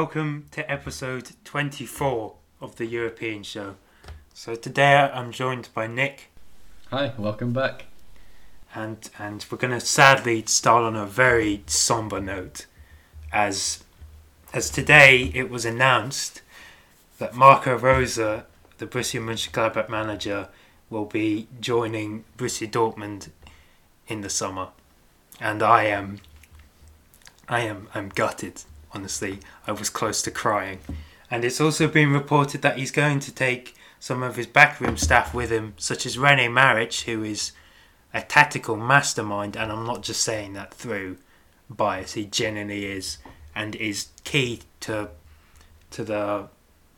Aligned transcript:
welcome 0.00 0.46
to 0.50 0.72
episode 0.72 1.30
24 1.44 2.34
of 2.62 2.76
the 2.76 2.86
European 2.86 3.42
show. 3.42 3.74
So 4.32 4.54
today 4.54 4.94
I'm 4.96 5.30
joined 5.30 5.68
by 5.74 5.88
Nick, 5.88 6.30
Hi, 6.90 7.12
welcome 7.18 7.52
back. 7.52 7.84
and 8.74 9.10
and 9.18 9.44
we're 9.50 9.58
going 9.58 9.78
to 9.78 9.86
sadly 9.86 10.42
start 10.46 10.84
on 10.84 10.96
a 10.96 11.04
very 11.04 11.64
somber 11.66 12.18
note, 12.18 12.64
as 13.30 13.84
as 14.54 14.70
today 14.70 15.30
it 15.34 15.50
was 15.50 15.66
announced 15.66 16.40
that 17.18 17.34
Marco 17.34 17.76
Rose, 17.76 18.14
the 18.14 18.46
Borussia 18.78 19.20
Mönchengladbach 19.20 19.90
manager, 19.90 20.48
will 20.88 21.04
be 21.04 21.46
joining 21.60 22.24
Borussia 22.38 22.66
Dortmund 22.66 23.28
in 24.08 24.22
the 24.22 24.30
summer, 24.30 24.68
and 25.38 25.62
I 25.62 25.84
am 25.84 26.20
I 27.50 27.60
am 27.60 27.90
I'm 27.94 28.08
gutted. 28.08 28.62
Honestly, 28.92 29.38
I 29.66 29.72
was 29.72 29.90
close 29.90 30.22
to 30.22 30.30
crying, 30.30 30.80
and 31.30 31.44
it's 31.44 31.60
also 31.60 31.86
been 31.86 32.12
reported 32.12 32.62
that 32.62 32.78
he's 32.78 32.90
going 32.90 33.20
to 33.20 33.32
take 33.32 33.74
some 34.00 34.22
of 34.22 34.36
his 34.36 34.46
backroom 34.46 34.96
staff 34.96 35.34
with 35.34 35.50
him, 35.50 35.74
such 35.76 36.06
as 36.06 36.18
Rene 36.18 36.48
Maric, 36.48 37.04
who 37.04 37.22
is 37.22 37.52
a 38.12 38.22
tactical 38.22 38.76
mastermind, 38.76 39.56
and 39.56 39.70
I'm 39.70 39.86
not 39.86 40.02
just 40.02 40.22
saying 40.22 40.54
that 40.54 40.74
through 40.74 41.18
bias. 41.68 42.14
He 42.14 42.24
genuinely 42.24 42.86
is, 42.86 43.18
and 43.54 43.76
is 43.76 44.08
key 44.24 44.62
to 44.80 45.10
to 45.90 46.04
the 46.04 46.48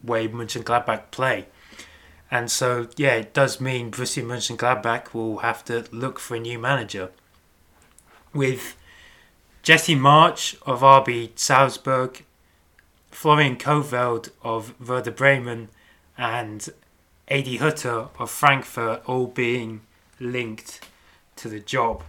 way 0.03 0.29
Mönchengladbach 0.29 1.11
play. 1.11 1.47
And 2.31 2.51
so, 2.51 2.89
yeah, 2.97 3.15
it 3.15 3.35
does 3.35 3.61
mean 3.61 3.91
Borussia 3.91 4.25
Mönchengladbach 4.25 5.13
will 5.13 5.39
have 5.39 5.65
to 5.67 5.85
look 5.93 6.19
for 6.19 6.37
a 6.37 6.41
new 6.41 6.59
manager. 6.59 7.11
With 8.33 8.77
Jesse 9.63 9.95
Marsch 9.95 10.57
of 10.67 10.81
RB 10.81 11.31
Salzburg, 11.39 12.25
Florian 13.13 13.57
Kohfeldt 13.57 14.31
of 14.43 14.75
Werder 14.81 15.13
Bremen, 15.13 15.69
and 16.19 16.69
Adi 17.31 17.59
Hutter 17.59 18.09
of 18.19 18.29
Frankfurt 18.29 19.03
all 19.07 19.29
being 19.29 19.83
linked 20.19 20.81
to 21.37 21.49
the 21.49 21.61
job. 21.61 22.03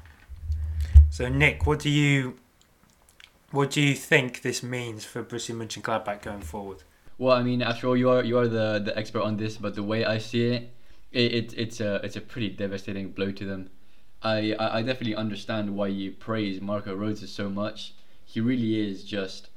So, 1.11 1.29
Nick, 1.29 1.67
what 1.67 1.79
do 1.79 1.91
you 1.91 2.39
what 3.51 3.69
do 3.69 3.81
you 3.81 3.93
think 3.93 4.41
this 4.41 4.63
means 4.63 5.05
for 5.05 5.21
Borussia 5.23 5.55
Mönchengladbach 5.55 6.23
going 6.23 6.41
forward? 6.41 6.79
Well, 7.19 7.37
I 7.37 7.43
mean, 7.43 7.61
after 7.61 7.87
all, 7.87 7.95
you 7.95 8.09
are 8.09 8.23
you 8.23 8.39
are 8.39 8.47
the, 8.47 8.81
the 8.83 8.97
expert 8.97 9.21
on 9.21 9.37
this, 9.37 9.57
but 9.57 9.75
the 9.75 9.83
way 9.83 10.03
I 10.05 10.17
see 10.17 10.47
it, 10.47 10.73
it, 11.11 11.33
it 11.33 11.53
it's 11.55 11.79
a 11.79 11.95
it's 12.03 12.15
a 12.15 12.21
pretty 12.21 12.49
devastating 12.49 13.11
blow 13.11 13.31
to 13.31 13.45
them. 13.45 13.69
I, 14.23 14.55
I 14.59 14.81
definitely 14.81 15.15
understand 15.15 15.75
why 15.75 15.87
you 15.87 16.11
praise 16.11 16.61
Marco 16.61 16.95
Rose 16.95 17.29
so 17.29 17.49
much. 17.49 17.93
He 18.25 18.39
really 18.39 18.89
is 18.89 19.03
just 19.03 19.49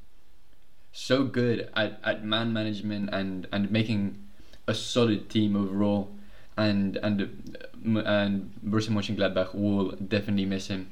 so 0.92 1.24
good 1.24 1.70
at, 1.74 2.00
at 2.04 2.24
man 2.24 2.52
management 2.52 3.10
and, 3.12 3.46
and 3.52 3.70
making 3.70 4.24
a 4.66 4.74
solid 4.74 5.30
team 5.30 5.56
overall, 5.56 6.10
and 6.56 6.96
and 6.96 7.22
uh, 7.22 8.00
and 8.00 8.52
Borussia 8.64 8.90
Mönchengladbach 8.90 9.54
will 9.54 9.92
definitely 9.92 10.46
miss 10.46 10.66
him. 10.66 10.90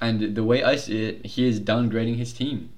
And 0.00 0.36
the 0.36 0.44
way 0.44 0.62
I 0.62 0.76
see 0.76 1.04
it, 1.04 1.26
he 1.26 1.48
is 1.48 1.60
downgrading 1.60 2.16
his 2.16 2.32
team 2.32 2.70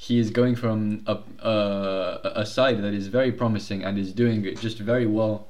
he 0.00 0.20
is 0.20 0.30
going 0.30 0.54
from 0.54 1.02
a, 1.08 1.18
uh, 1.44 2.20
a 2.22 2.42
a 2.42 2.46
side 2.46 2.80
that 2.82 2.94
is 2.94 3.08
very 3.08 3.32
promising 3.32 3.82
and 3.82 3.98
is 3.98 4.12
doing 4.12 4.44
just 4.56 4.78
very 4.78 5.06
well 5.06 5.47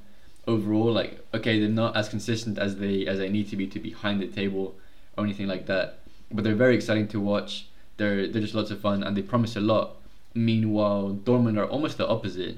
overall. 0.49 0.93
Like 0.93 1.25
okay, 1.35 1.61
they're 1.61 1.69
not 1.69 1.97
as 1.97 2.09
consistent 2.09 2.59
as 2.59 2.77
they 2.77 3.07
as 3.07 3.19
they 3.19 3.29
need 3.29 3.49
to 3.51 3.57
be 3.57 3.67
to 3.69 3.79
be 3.79 3.91
behind 3.91 4.21
the 4.21 4.27
table 4.27 4.75
or 5.17 5.25
anything 5.25 5.47
like 5.47 5.67
that, 5.67 6.01
but 6.33 6.43
they're 6.43 6.55
very 6.55 6.75
exciting 6.75 7.07
to 7.09 7.21
watch. 7.21 7.69
They're 7.99 8.27
they're 8.27 8.43
just 8.43 8.55
lots 8.55 8.71
of 8.71 8.81
fun 8.81 9.05
and 9.05 9.17
they 9.17 9.23
promise 9.23 9.55
a 9.57 9.61
lot. 9.61 9.97
Meanwhile, 10.35 11.19
Dortmund 11.25 11.59
are 11.59 11.67
almost 11.67 11.99
the 11.99 12.09
opposite. 12.09 12.57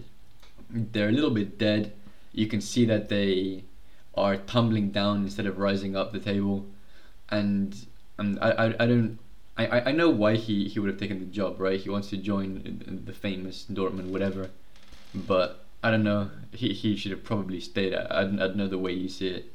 They're 0.70 1.08
a 1.08 1.12
little 1.12 1.30
bit 1.30 1.58
dead. 1.58 1.92
You 2.32 2.46
can 2.46 2.60
see 2.60 2.84
that 2.86 3.08
they 3.08 3.64
are 4.14 4.36
tumbling 4.36 4.90
down 4.90 5.24
instead 5.24 5.46
of 5.46 5.58
rising 5.58 5.96
up 5.96 6.12
the 6.12 6.20
table, 6.20 6.66
and 7.28 7.74
and 8.18 8.38
I 8.40 8.50
I, 8.50 8.66
I 8.84 8.86
don't 8.86 9.18
I, 9.68 9.90
I 9.90 9.92
know 9.92 10.08
why 10.08 10.36
he, 10.36 10.68
he 10.68 10.78
would 10.78 10.88
have 10.88 10.98
taken 10.98 11.18
the 11.20 11.26
job, 11.26 11.60
right? 11.60 11.78
He 11.78 11.90
wants 11.90 12.08
to 12.10 12.16
join 12.16 13.02
the 13.04 13.12
famous 13.12 13.66
Dortmund, 13.70 14.10
whatever. 14.10 14.50
But 15.14 15.66
I 15.82 15.90
don't 15.90 16.02
know. 16.04 16.30
He, 16.52 16.72
he 16.72 16.96
should 16.96 17.12
have 17.12 17.24
probably 17.24 17.60
stayed. 17.60 17.94
I, 17.94 18.20
I 18.20 18.24
don't 18.24 18.56
know 18.56 18.68
the 18.68 18.78
way 18.78 18.92
you 18.92 19.08
see 19.08 19.28
it. 19.28 19.52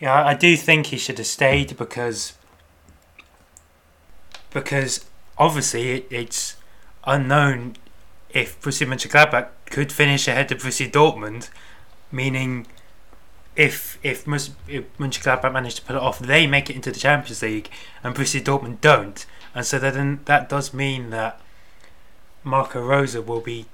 Yeah, 0.00 0.24
I 0.24 0.34
do 0.34 0.56
think 0.56 0.86
he 0.86 0.98
should 0.98 1.18
have 1.18 1.26
stayed 1.26 1.76
because 1.76 2.34
because 4.50 5.06
obviously 5.38 5.90
it, 5.92 6.06
it's 6.10 6.56
unknown 7.04 7.76
if 8.30 8.60
Borussia 8.60 8.86
Mönchengladbach 8.86 9.48
could 9.66 9.92
finish 9.92 10.28
ahead 10.28 10.50
of 10.52 10.58
Borussia 10.58 10.90
Dortmund, 10.90 11.48
meaning 12.10 12.66
if 13.56 13.98
if, 14.02 14.26
if 14.68 14.98
Mönchengladbach 14.98 15.52
manage 15.52 15.76
to 15.76 15.82
pull 15.82 15.96
it 15.96 16.02
off, 16.02 16.18
they 16.18 16.46
make 16.46 16.68
it 16.68 16.76
into 16.76 16.90
the 16.90 16.98
Champions 16.98 17.42
League, 17.42 17.70
and 18.02 18.14
Borussia 18.14 18.42
Dortmund 18.42 18.80
don't, 18.80 19.24
and 19.54 19.64
so 19.64 19.78
then 19.78 20.20
that 20.24 20.48
does 20.48 20.74
mean 20.74 21.10
that 21.10 21.40
Marco 22.42 22.82
Rose 22.82 23.16
will 23.16 23.40
be 23.40 23.66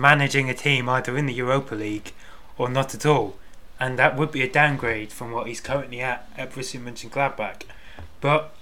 managing 0.00 0.48
a 0.48 0.54
team 0.54 0.88
either 0.88 1.16
in 1.16 1.26
the 1.26 1.34
Europa 1.34 1.74
League 1.74 2.12
or 2.58 2.68
not 2.68 2.94
at 2.94 3.06
all, 3.06 3.36
and 3.78 3.98
that 3.98 4.16
would 4.16 4.32
be 4.32 4.42
a 4.42 4.50
downgrade 4.50 5.12
from 5.12 5.32
what 5.32 5.46
he's 5.46 5.60
currently 5.60 6.00
at 6.00 6.28
at 6.36 6.52
Borussia 6.52 6.80
Mönchengladbach. 6.80 7.62
But 8.20 8.54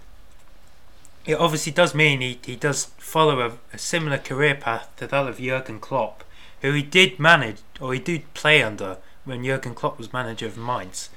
it 1.25 1.39
obviously 1.39 1.73
does 1.73 1.95
mean 1.95 2.21
he, 2.21 2.39
he 2.45 2.57
does 2.57 2.87
follow 2.99 3.41
a, 3.41 3.53
a 3.73 3.79
similar 3.79 4.19
career 4.19 4.55
path 4.55 4.91
to 4.97 5.07
that 5.07 5.27
of 5.27 5.39
Jurgen 5.39 5.81
Klopp, 5.81 6.25
who 6.61 6.73
he 6.73 6.83
did 6.83 7.19
manage 7.19 7.59
or 7.81 7.95
he 7.95 8.01
did 8.01 8.33
play 8.35 8.63
under 8.63 8.99
when 9.25 9.45
Jurgen 9.45 9.75
Klopp 9.75 9.99
was 9.99 10.13
manager 10.13 10.47
of 10.47 10.59
Mainz. 10.59 11.09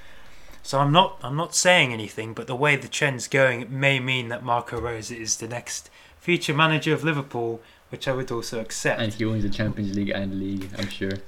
So 0.63 0.79
I'm 0.79 0.91
not 0.91 1.17
I'm 1.23 1.35
not 1.35 1.55
saying 1.55 1.93
anything, 1.93 2.33
but 2.33 2.47
the 2.47 2.55
way 2.55 2.75
the 2.75 2.87
trend's 2.87 3.27
going, 3.27 3.61
it 3.61 3.69
may 3.69 3.99
mean 3.99 4.29
that 4.29 4.43
Marco 4.43 4.79
Rose 4.79 5.11
is 5.11 5.37
the 5.37 5.47
next 5.47 5.89
future 6.19 6.53
manager 6.53 6.93
of 6.93 7.03
Liverpool, 7.03 7.61
which 7.89 8.07
I 8.07 8.13
would 8.13 8.31
also 8.31 8.59
accept. 8.59 8.99
And 9.01 9.13
he 9.13 9.25
wins 9.25 9.43
the 9.43 9.49
Champions 9.49 9.95
League 9.95 10.09
and 10.09 10.39
league, 10.39 10.69
I'm 10.77 10.89
sure. 10.89 11.19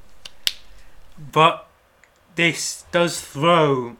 But 1.31 1.67
this 2.35 2.85
does 2.91 3.21
throw 3.21 3.97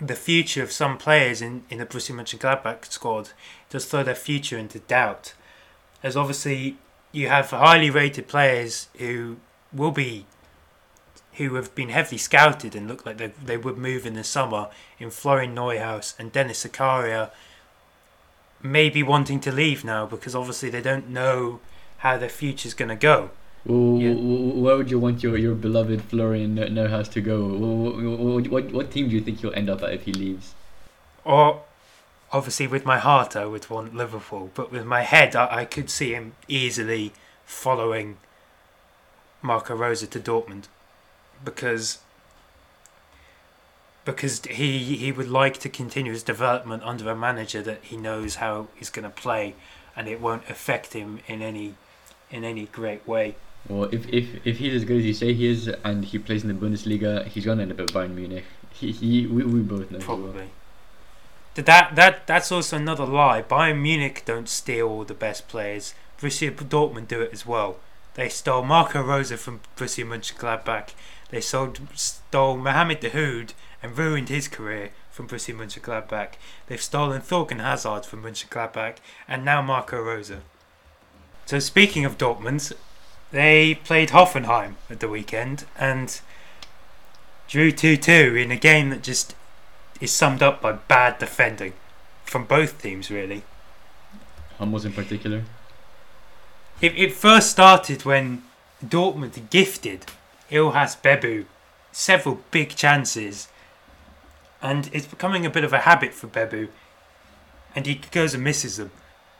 the 0.00 0.14
future 0.14 0.62
of 0.62 0.72
some 0.72 0.96
players 0.96 1.42
in, 1.42 1.64
in 1.68 1.78
the 1.78 1.86
Borussia 1.86 2.14
Mönchengladbach 2.14 2.90
squad, 2.90 3.26
it 3.28 3.70
does 3.70 3.84
throw 3.84 4.02
their 4.02 4.14
future 4.14 4.56
into 4.56 4.78
doubt. 4.80 5.34
As 6.02 6.16
obviously 6.16 6.78
you 7.12 7.28
have 7.28 7.50
highly 7.50 7.90
rated 7.90 8.28
players 8.28 8.88
who 8.98 9.36
will 9.72 9.90
be 9.90 10.26
who 11.34 11.54
have 11.54 11.74
been 11.74 11.90
heavily 11.90 12.18
scouted 12.18 12.74
and 12.74 12.88
look 12.88 13.06
like 13.06 13.18
they, 13.18 13.28
they 13.42 13.56
would 13.56 13.78
move 13.78 14.04
in 14.04 14.14
the 14.14 14.24
summer 14.24 14.68
in 14.98 15.10
Florian 15.10 15.54
Neuhaus 15.54 16.14
and 16.18 16.32
Dennis 16.32 16.66
Zakaria 16.66 17.30
may 18.62 18.90
be 18.90 19.02
wanting 19.02 19.40
to 19.40 19.52
leave 19.52 19.84
now 19.84 20.06
because 20.06 20.34
obviously 20.34 20.70
they 20.70 20.82
don't 20.82 21.08
know 21.08 21.60
how 21.98 22.16
their 22.16 22.28
future's 22.28 22.74
going 22.74 22.88
to 22.88 22.96
go. 22.96 23.30
Well, 23.64 24.00
Yeah. 24.00 24.14
Where 24.14 24.76
would 24.76 24.90
you 24.90 24.98
want 24.98 25.22
your, 25.22 25.36
your 25.36 25.54
beloved 25.54 26.02
Florian 26.02 26.56
Neuhaus 26.56 27.10
to 27.12 27.20
go? 27.20 27.46
What, 27.46 28.48
what, 28.48 28.72
what 28.72 28.90
team 28.90 29.08
do 29.08 29.14
you 29.14 29.20
think 29.20 29.40
he'll 29.40 29.54
end 29.54 29.68
up 29.68 29.82
at 29.82 29.92
if 29.92 30.04
he 30.04 30.12
leaves? 30.12 30.54
Or 31.24 31.62
obviously 32.32 32.66
with 32.66 32.84
my 32.84 32.98
heart 32.98 33.36
I 33.36 33.44
would 33.44 33.68
want 33.68 33.94
Liverpool, 33.94 34.50
but 34.54 34.70
with 34.72 34.86
my 34.86 35.02
head 35.02 35.36
I, 35.36 35.60
I 35.60 35.64
could 35.64 35.90
see 35.90 36.12
him 36.14 36.32
easily 36.48 37.12
following 37.44 38.16
Marco 39.42 39.74
Rose 39.74 40.06
to 40.06 40.20
Dortmund 40.20 40.64
because 41.44 41.98
because 44.10 44.44
he 44.44 44.96
he 44.96 45.12
would 45.12 45.28
like 45.28 45.58
to 45.58 45.68
continue 45.68 46.12
his 46.12 46.22
development 46.22 46.82
under 46.84 47.10
a 47.10 47.16
manager 47.16 47.62
that 47.62 47.80
he 47.82 47.96
knows 47.96 48.36
how 48.36 48.68
he's 48.76 48.90
going 48.90 49.04
to 49.04 49.10
play 49.10 49.54
and 49.96 50.08
it 50.08 50.20
won't 50.20 50.48
affect 50.48 50.92
him 50.92 51.20
in 51.26 51.42
any 51.42 51.74
in 52.30 52.44
any 52.44 52.66
great 52.66 53.06
way. 53.06 53.36
Well, 53.68 53.84
if, 53.92 54.08
if, 54.08 54.46
if 54.46 54.58
he's 54.58 54.74
as 54.74 54.84
good 54.84 54.98
as 54.98 55.04
you 55.04 55.12
say 55.12 55.34
he 55.34 55.46
is 55.46 55.68
and 55.84 56.04
he 56.04 56.18
plays 56.18 56.42
in 56.44 56.48
the 56.48 56.54
Bundesliga, 56.54 57.26
he's 57.26 57.44
going 57.44 57.58
to 57.58 57.62
end 57.62 57.72
up 57.72 57.80
at 57.80 57.88
Bayern 57.88 58.14
Munich. 58.14 58.44
He, 58.72 58.90
he, 58.92 59.26
we, 59.26 59.44
we 59.44 59.60
both 59.60 59.90
know. 59.90 59.98
Probably. 59.98 60.48
Th- 61.54 61.66
That 61.66 61.94
that 61.96 62.26
that's 62.26 62.50
also 62.50 62.76
another 62.76 63.04
lie. 63.04 63.42
Bayern 63.42 63.80
Munich 63.82 64.22
don't 64.24 64.48
steal 64.48 64.88
all 64.88 65.04
the 65.04 65.14
best 65.14 65.48
players. 65.48 65.94
Borussia 66.18 66.50
Dortmund 66.54 67.08
do 67.08 67.20
it 67.20 67.32
as 67.32 67.44
well. 67.44 67.76
They 68.14 68.28
stole 68.28 68.62
Marco 68.62 69.02
Rose 69.02 69.32
from 69.32 69.60
Borussia 69.76 70.06
Mönchengladbach. 70.06 70.90
They 71.30 71.40
sold 71.40 71.80
stole 71.94 72.56
Mahmoud 72.56 73.00
Dahoud 73.00 73.52
and 73.82 73.96
ruined 73.96 74.28
his 74.28 74.48
career 74.48 74.90
from 75.10 75.28
Borussia 75.28 75.54
Mönchengladbach. 75.54 76.34
They've 76.66 76.80
stolen 76.80 77.20
Thorgan 77.20 77.60
Hazard 77.60 78.04
from 78.04 78.22
Mönchengladbach 78.22 78.96
and 79.26 79.44
now 79.44 79.62
Marco 79.62 80.00
Rose. 80.00 80.32
So 81.46 81.58
speaking 81.58 82.04
of 82.04 82.18
Dortmund, 82.18 82.72
they 83.30 83.74
played 83.74 84.10
Hoffenheim 84.10 84.74
at 84.88 85.00
the 85.00 85.08
weekend 85.08 85.64
and 85.78 86.20
drew 87.48 87.72
2-2 87.72 88.42
in 88.42 88.50
a 88.50 88.56
game 88.56 88.90
that 88.90 89.02
just 89.02 89.34
is 90.00 90.12
summed 90.12 90.42
up 90.42 90.60
by 90.62 90.72
bad 90.72 91.18
defending 91.18 91.72
from 92.24 92.44
both 92.44 92.80
teams, 92.80 93.10
really. 93.10 93.42
Hummels 94.58 94.84
in 94.84 94.92
particular. 94.92 95.42
It, 96.80 96.96
it 96.96 97.12
first 97.12 97.50
started 97.50 98.04
when 98.04 98.42
Dortmund 98.84 99.50
gifted 99.50 100.06
Ihlas 100.50 101.00
Bebou 101.00 101.46
several 101.92 102.40
big 102.50 102.70
chances, 102.70 103.48
and 104.62 104.90
it's 104.92 105.06
becoming 105.06 105.46
a 105.46 105.50
bit 105.50 105.64
of 105.64 105.72
a 105.72 105.80
habit 105.80 106.12
for 106.12 106.26
Bebou, 106.26 106.68
and 107.74 107.86
he 107.86 108.00
goes 108.10 108.34
and 108.34 108.44
misses 108.44 108.76
them. 108.76 108.90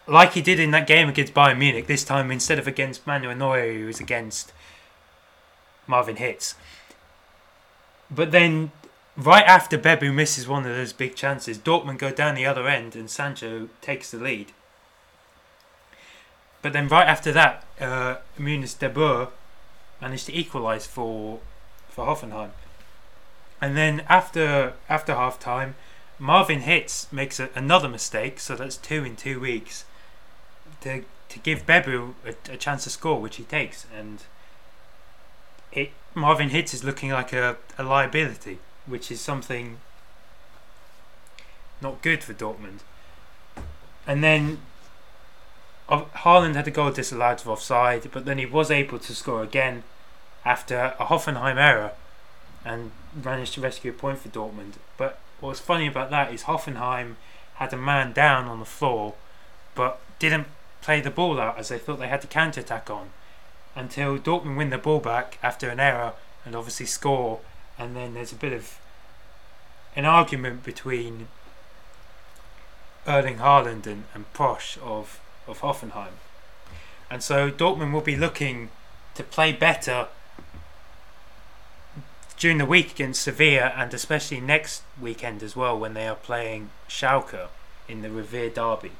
Like 0.07 0.33
he 0.33 0.43
did 0.43 0.59
in 0.59 0.71
that 0.73 0.87
game 0.87 1.09
against 1.09 1.35
Bayern 1.35 1.59
Munich, 1.59 1.87
this 1.87 2.05
time 2.05 2.31
instead 2.31 2.59
of 2.59 2.67
against 2.67 3.07
Manuel 3.07 3.37
Neuer, 3.37 3.73
he 3.73 3.85
was 3.85 4.01
against 4.01 4.53
Marvin 5.87 6.17
Hitz. 6.17 6.55
But 8.11 8.33
then, 8.33 8.73
right 9.17 9.45
after 9.45 9.79
Bebou 9.79 10.13
misses 10.13 10.49
one 10.49 10.67
of 10.67 10.75
those 10.75 10.93
big 10.93 11.15
chances, 11.15 11.59
Dortmund 11.59 11.99
go 11.99 12.11
down 12.11 12.35
the 12.35 12.47
other 12.47 12.67
end 12.67 12.97
and 12.97 13.09
Sancho 13.09 13.69
takes 13.81 14.11
the 14.11 14.19
lead. 14.19 14.53
But 16.63 16.73
then, 16.73 16.89
right 16.89 17.07
after 17.07 17.33
that, 17.33 17.65
uh, 17.81 18.17
de 18.37 18.89
Boer 18.89 19.29
managed 20.01 20.27
to 20.27 20.37
equalise 20.37 20.87
for 20.87 21.41
for 21.89 22.07
Hoffenheim. 22.07 22.51
And 23.61 23.77
then 23.77 24.05
after 24.09 24.75
after 24.89 25.15
half 25.15 25.39
time, 25.39 25.75
Marvin 26.19 26.61
Hitz 26.61 27.13
makes 27.13 27.39
a, 27.39 27.51
another 27.55 27.89
mistake, 27.89 28.41
so 28.41 28.57
that's 28.57 28.77
two 28.77 29.05
in 29.05 29.17
two 29.17 29.41
weeks. 29.41 29.85
To 30.83 31.05
to 31.29 31.39
give 31.39 31.67
Bebou 31.67 32.15
a, 32.25 32.53
a 32.53 32.57
chance 32.57 32.85
to 32.85 32.91
score, 32.91 33.21
which 33.21 33.37
he 33.37 33.45
takes, 33.45 33.87
and 33.97 34.23
it 35.73 35.93
Marvin 36.15 36.49
Hitz 36.51 36.75
is 36.75 36.85
looking 36.85 37.11
like 37.11 37.33
a, 37.33 37.57
a 37.79 37.83
liability, 37.83 38.59
which 38.87 39.11
is 39.13 39.21
something 39.21 39.79
not 41.81 42.03
good 42.03 42.25
for 42.25 42.35
Dortmund. 42.35 42.81
And 44.07 44.25
then 44.25 44.59
uh, 45.89 46.05
Haaland 46.17 46.55
had 46.55 46.67
a 46.67 46.71
goal 46.71 46.91
disallowed 46.91 47.41
for 47.41 47.51
offside, 47.51 48.11
but 48.13 48.25
then 48.25 48.39
he 48.39 48.47
was 48.47 48.71
able 48.71 48.99
to 48.99 49.15
score 49.15 49.43
again 49.43 49.83
after 50.45 50.95
a 50.99 51.07
Hoffenheim 51.07 51.59
error 51.59 51.93
and 52.65 52.91
managed 53.15 53.55
to 53.55 53.61
rescue 53.61 53.91
a 53.91 53.95
point 53.95 54.19
for 54.19 54.29
Dortmund. 54.29 54.75
But 54.97 55.19
what's 55.41 55.61
funny 55.61 55.87
about 55.87 56.11
that 56.11 56.33
is 56.33 56.45
Hoffenheim 56.45 57.17
had 57.55 57.73
a 57.73 57.77
man 57.77 58.13
down 58.13 58.47
on 58.47 58.59
the 58.59 58.65
floor, 58.65 59.15
but 59.75 60.01
didn't 60.19 60.47
play 60.83 61.01
the 61.01 61.11
ball 61.11 61.41
out 61.41 61.59
as 61.59 61.69
they 61.69 61.79
thought 61.79 61.99
they 61.99 62.09
had 62.09 62.21
to 62.23 62.27
counter 62.27 62.61
attack 62.61 62.91
on 62.91 63.11
until 63.75 64.19
Dortmund 64.19 64.57
win 64.57 64.71
the 64.71 64.79
ball 64.79 64.99
back 64.99 65.39
after 65.43 65.69
an 65.69 65.81
error 65.81 66.15
and 66.45 66.55
obviously 66.55 66.87
score. 66.87 67.41
And 67.79 67.97
then 67.97 68.15
there's 68.15 68.33
a 68.33 68.37
bit 68.37 68.53
of 68.53 68.79
an 69.97 70.05
argument 70.05 70.65
between 70.65 71.29
Erling 73.07 73.39
Haaland 73.39 73.87
and, 73.87 74.05
and 74.15 74.33
Posch 74.35 74.79
of, 74.79 75.21
of 75.47 75.61
Hoffenheim. 75.61 76.15
And 77.11 77.23
so 77.23 77.51
Dortmund 77.51 77.93
will 77.93 78.01
be 78.01 78.17
looking 78.17 78.71
to 79.15 79.23
play 79.23 79.53
better 79.53 80.09
during 82.41 82.57
the 82.57 82.65
week 82.65 82.91
against 82.93 83.23
Sevilla 83.23 83.73
and 83.77 83.93
especially 83.93 84.41
next 84.41 84.83
weekend 85.01 85.43
as 85.43 85.55
well 85.55 85.79
when 85.79 85.93
they 85.93 86.09
are 86.09 86.17
playing 86.17 86.71
Schalke 86.89 87.49
in 87.87 88.01
the 88.01 88.11
Revier 88.11 88.49
Derby. 88.49 88.93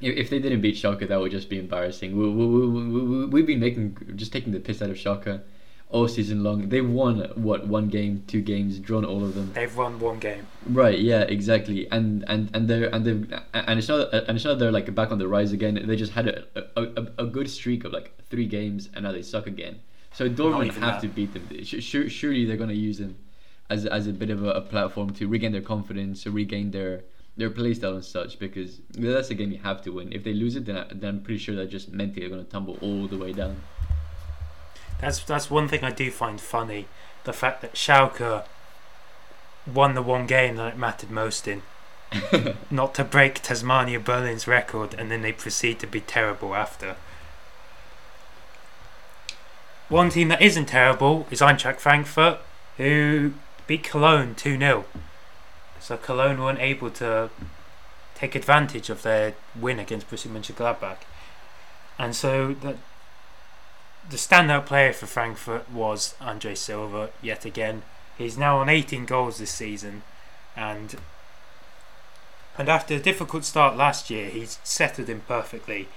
If 0.00 0.28
they 0.28 0.40
didn't 0.40 0.60
beat 0.60 0.74
Schalke, 0.74 1.08
that 1.08 1.20
would 1.20 1.30
just 1.30 1.48
be 1.48 1.58
embarrassing. 1.60 2.18
We, 2.18 2.28
we, 2.28 2.46
we, 2.46 2.88
we, 2.88 3.26
we've 3.26 3.46
been 3.46 3.60
making 3.60 3.96
just 4.16 4.32
taking 4.32 4.52
the 4.52 4.58
piss 4.58 4.82
out 4.82 4.90
of 4.90 4.96
Schalke 4.96 5.40
all 5.88 6.08
season 6.08 6.42
long. 6.42 6.68
They've 6.70 6.86
won 6.86 7.20
what 7.36 7.68
one 7.68 7.88
game, 7.88 8.24
two 8.26 8.42
games, 8.42 8.80
drawn 8.80 9.04
all 9.04 9.24
of 9.24 9.36
them. 9.36 9.52
They've 9.54 9.74
won 9.74 10.00
one 10.00 10.18
game. 10.18 10.48
Right. 10.66 10.98
Yeah. 10.98 11.22
Exactly. 11.22 11.88
And 11.92 12.24
and 12.26 12.50
and 12.52 12.66
they're 12.68 12.92
and 12.92 13.04
they 13.04 13.38
and 13.54 13.78
it's 13.78 13.88
not 13.88 14.12
and 14.12 14.36
it's 14.36 14.44
not 14.44 14.58
they're 14.58 14.72
like 14.72 14.92
back 14.92 15.12
on 15.12 15.18
the 15.18 15.28
rise 15.28 15.52
again. 15.52 15.80
They 15.86 15.96
just 15.96 16.12
had 16.12 16.26
a 16.26 16.44
a, 16.76 16.82
a, 16.82 17.06
a 17.18 17.26
good 17.26 17.48
streak 17.48 17.84
of 17.84 17.92
like 17.92 18.12
three 18.28 18.46
games, 18.46 18.90
and 18.92 19.04
now 19.04 19.12
they 19.12 19.22
suck 19.22 19.46
again. 19.46 19.78
So 20.16 20.30
Dortmund 20.30 20.72
have 20.72 20.80
that. 20.80 21.00
to 21.02 21.08
beat 21.08 21.34
them. 21.34 21.46
Surely 21.62 22.46
they're 22.46 22.56
going 22.56 22.70
to 22.70 22.74
use 22.74 22.96
them 22.96 23.16
as 23.68 23.84
as 23.84 24.06
a 24.06 24.14
bit 24.14 24.30
of 24.30 24.42
a, 24.42 24.52
a, 24.52 24.62
platform 24.62 25.12
to 25.12 25.28
regain 25.28 25.52
their 25.52 25.60
confidence, 25.60 26.22
to 26.22 26.30
regain 26.30 26.70
their 26.70 27.02
their 27.36 27.50
playstyle 27.50 27.96
and 27.96 28.04
such. 28.04 28.38
Because 28.38 28.80
that's 28.88 29.28
a 29.28 29.34
game 29.34 29.52
you 29.52 29.58
have 29.58 29.82
to 29.82 29.90
win. 29.90 30.14
If 30.14 30.24
they 30.24 30.32
lose 30.32 30.56
it, 30.56 30.64
then, 30.64 30.78
I, 30.78 30.86
then 30.90 31.16
I'm 31.16 31.20
pretty 31.20 31.36
sure 31.36 31.54
that 31.56 31.66
just 31.66 31.92
mentally 31.92 32.20
they're 32.20 32.30
going 32.30 32.42
to 32.42 32.50
tumble 32.50 32.78
all 32.80 33.06
the 33.06 33.18
way 33.18 33.34
down. 33.34 33.60
That's 35.02 35.22
that's 35.22 35.50
one 35.50 35.68
thing 35.68 35.84
I 35.84 35.90
do 35.90 36.10
find 36.10 36.40
funny. 36.40 36.88
The 37.24 37.34
fact 37.34 37.60
that 37.60 37.74
Schalke 37.74 38.46
won 39.66 39.94
the 39.94 40.00
one 40.00 40.26
game 40.26 40.56
that 40.56 40.72
it 40.72 40.78
mattered 40.78 41.10
most 41.10 41.46
in. 41.46 41.60
Not 42.70 42.94
to 42.94 43.04
break 43.04 43.42
Tasmania 43.42 44.00
Berlin's 44.00 44.48
record, 44.48 44.94
and 44.94 45.10
then 45.10 45.20
they 45.20 45.32
proceed 45.32 45.78
to 45.80 45.86
be 45.86 46.00
terrible 46.00 46.54
after. 46.54 46.96
One 49.88 50.10
team 50.10 50.28
that 50.28 50.42
isn't 50.42 50.66
terrible 50.66 51.26
is 51.30 51.40
Eintracht 51.40 51.78
Frankfurt, 51.78 52.40
who 52.76 53.34
beat 53.66 53.84
Cologne 53.84 54.34
2 54.34 54.58
0. 54.58 54.84
So 55.78 55.96
Cologne 55.96 56.42
weren't 56.42 56.58
able 56.58 56.90
to 56.90 57.30
take 58.16 58.34
advantage 58.34 58.90
of 58.90 59.02
their 59.02 59.34
win 59.54 59.78
against 59.78 60.10
Borussia 60.10 60.28
Mönchengladbach. 60.28 60.98
And 61.98 62.16
so 62.16 62.54
the, 62.54 62.76
the 64.10 64.16
standout 64.16 64.66
player 64.66 64.92
for 64.92 65.06
Frankfurt 65.06 65.70
was 65.70 66.14
Andre 66.20 66.54
Silva 66.54 67.10
yet 67.22 67.44
again. 67.44 67.82
He's 68.18 68.36
now 68.36 68.58
on 68.58 68.68
18 68.68 69.04
goals 69.04 69.38
this 69.38 69.50
season 69.50 70.02
and 70.56 70.96
and 72.58 72.70
after 72.70 72.94
a 72.94 72.98
difficult 72.98 73.44
start 73.44 73.76
last 73.76 74.08
year, 74.08 74.30
he's 74.30 74.58
settled 74.64 75.10
in 75.10 75.20
perfectly 75.20 75.88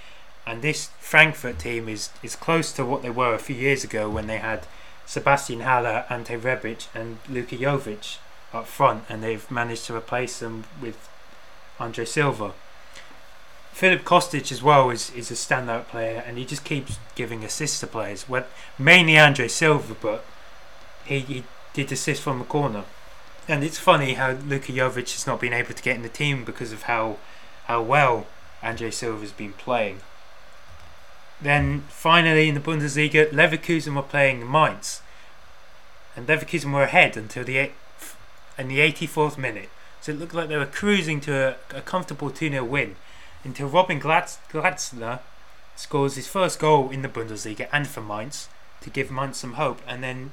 and 0.50 0.64
this 0.64 0.90
Frankfurt 1.00 1.60
team 1.60 1.88
is, 1.88 2.10
is 2.24 2.36
close 2.36 2.72
to 2.74 2.84
what 2.84 3.04
they 3.04 3.12
were 3.12 3.36
a 3.36 3.40
few 3.40 3.56
years 3.56 3.84
ago 3.84 4.10
when 4.10 4.26
they 4.26 4.40
had 4.40 4.66
Sebastian 5.06 5.60
Haller, 5.60 6.06
Ante 6.10 6.38
Rebic, 6.38 6.88
and 6.96 7.20
Luka 7.30 7.56
Jovic 7.56 8.18
up 8.52 8.66
front, 8.66 9.04
and 9.08 9.22
they've 9.22 9.50
managed 9.52 9.86
to 9.86 9.96
replace 9.96 10.40
them 10.40 10.64
with 10.82 11.08
Andre 11.80 12.04
Silva. 12.04 12.54
Filip 13.74 14.04
Kostic 14.04 14.52
as 14.52 14.64
well 14.64 14.90
is, 14.90 15.12
is 15.12 15.30
a 15.30 15.36
standout 15.36 15.88
player, 15.88 16.24
and 16.26 16.40
he 16.40 16.46
just 16.46 16.64
keeps 16.64 16.98
giving 17.14 17.44
assists 17.44 17.80
to 17.82 17.88
players. 17.88 18.28
Well, 18.28 18.48
mainly 18.80 19.20
Andre 19.20 19.48
Silva, 19.48 19.96
but 20.02 20.26
he, 21.06 21.20
he 21.20 21.44
did 21.74 21.92
assist 21.92 22.24
from 22.24 22.40
the 22.40 22.46
corner. 22.46 22.86
And 23.48 23.64
it's 23.64 23.78
funny 23.78 24.16
how 24.16 24.32
Luka 24.32 24.72
Jovic 24.72 25.14
has 25.14 25.28
not 25.28 25.40
been 25.40 25.54
able 25.54 25.76
to 25.76 25.84
get 25.84 25.96
in 25.96 26.02
the 26.02 26.10
team 26.10 26.44
because 26.44 26.72
of 26.72 26.84
how 26.84 27.18
how 27.66 27.84
well 27.84 28.26
Andre 28.64 28.90
Silva's 28.90 29.32
been 29.32 29.54
playing. 29.54 30.02
Then 31.42 31.84
finally 31.90 32.50
in 32.50 32.56
the 32.56 32.62
Bundesliga, 32.62 33.32
Leverkusen 33.32 33.96
were 33.96 34.02
playing 34.02 34.50
Mainz, 34.50 35.02
and 36.16 36.28
Leverkusen 36.28 36.74
were 36.74 36.84
ahead 36.84 37.16
until 37.16 37.44
the 37.44 37.72
in 38.58 38.68
the 38.68 38.80
84th 38.80 39.38
minute. 39.38 39.70
So 40.02 40.12
it 40.12 40.20
looked 40.20 40.34
like 40.34 40.50
they 40.50 40.58
were 40.58 40.66
cruising 40.66 41.22
to 41.22 41.58
a, 41.74 41.78
a 41.78 41.82
comfortable 41.82 42.30
2 42.30 42.50
0 42.50 42.64
win 42.66 42.96
until 43.44 43.68
Robin 43.68 44.00
Glatz, 44.00 44.38
Glatzel 44.52 45.20
scores 45.76 46.16
his 46.16 46.28
first 46.28 46.60
goal 46.60 46.90
in 46.90 47.02
the 47.02 47.08
Bundesliga 47.08 47.70
and 47.72 47.88
for 47.88 48.02
Mainz 48.02 48.50
to 48.82 48.90
give 48.90 49.12
Mainz 49.12 49.38
some 49.38 49.54
hope, 49.54 49.82
and 49.88 50.04
then 50.04 50.32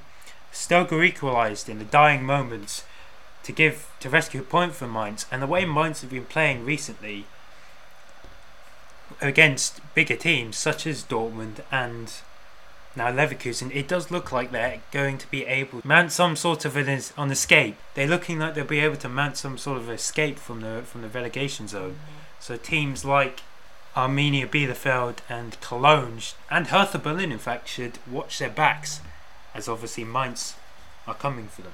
Stöger 0.52 1.04
equalised 1.04 1.68
in 1.68 1.78
the 1.78 1.84
dying 1.84 2.24
moments 2.24 2.84
to 3.44 3.52
give 3.52 3.92
to 4.00 4.10
rescue 4.10 4.40
a 4.40 4.44
point 4.44 4.74
for 4.74 4.88
Mainz. 4.88 5.26
And 5.30 5.40
the 5.40 5.46
way 5.46 5.64
Mainz 5.64 6.00
have 6.00 6.10
been 6.10 6.24
playing 6.24 6.64
recently 6.64 7.26
against 9.20 9.80
bigger 9.94 10.16
teams 10.16 10.56
such 10.56 10.86
as 10.86 11.04
Dortmund 11.04 11.60
and 11.70 12.12
now 12.96 13.12
Leverkusen, 13.12 13.74
it 13.74 13.88
does 13.88 14.10
look 14.10 14.32
like 14.32 14.50
they're 14.50 14.80
going 14.90 15.18
to 15.18 15.30
be 15.30 15.44
able 15.44 15.82
to 15.82 15.86
mount 15.86 16.12
some 16.12 16.34
sort 16.34 16.64
of 16.64 16.76
an, 16.76 16.88
an 16.88 17.30
escape. 17.30 17.76
They're 17.94 18.06
looking 18.06 18.38
like 18.38 18.54
they'll 18.54 18.64
be 18.64 18.80
able 18.80 18.96
to 18.96 19.08
mount 19.08 19.36
some 19.36 19.58
sort 19.58 19.76
of 19.76 19.90
escape 19.90 20.38
from 20.38 20.62
the 20.62 20.82
from 20.82 21.02
the 21.02 21.08
relegation 21.08 21.68
zone. 21.68 21.98
So 22.40 22.56
teams 22.56 23.04
like 23.04 23.42
Arminia 23.94 24.48
Bielefeld 24.48 25.18
and 25.28 25.60
Cologne 25.60 26.20
and 26.50 26.68
Hertha 26.68 26.98
Berlin, 26.98 27.32
in 27.32 27.38
fact, 27.38 27.68
should 27.68 27.98
watch 28.10 28.38
their 28.38 28.50
backs, 28.50 29.00
as 29.54 29.68
obviously 29.68 30.04
Mainz 30.04 30.54
are 31.06 31.14
coming 31.14 31.48
for 31.48 31.62
them. 31.62 31.72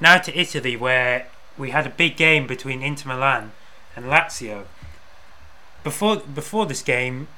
Now 0.00 0.18
to 0.18 0.38
Italy, 0.38 0.76
where 0.76 1.26
we 1.58 1.70
had 1.70 1.86
a 1.86 1.90
big 1.90 2.16
game 2.16 2.46
between 2.46 2.82
Inter 2.82 3.08
Milan 3.08 3.52
and 3.94 4.06
Lazio 4.06 4.64
before 5.88 6.16
before 6.16 6.66
this 6.66 6.82
game, 6.82 7.28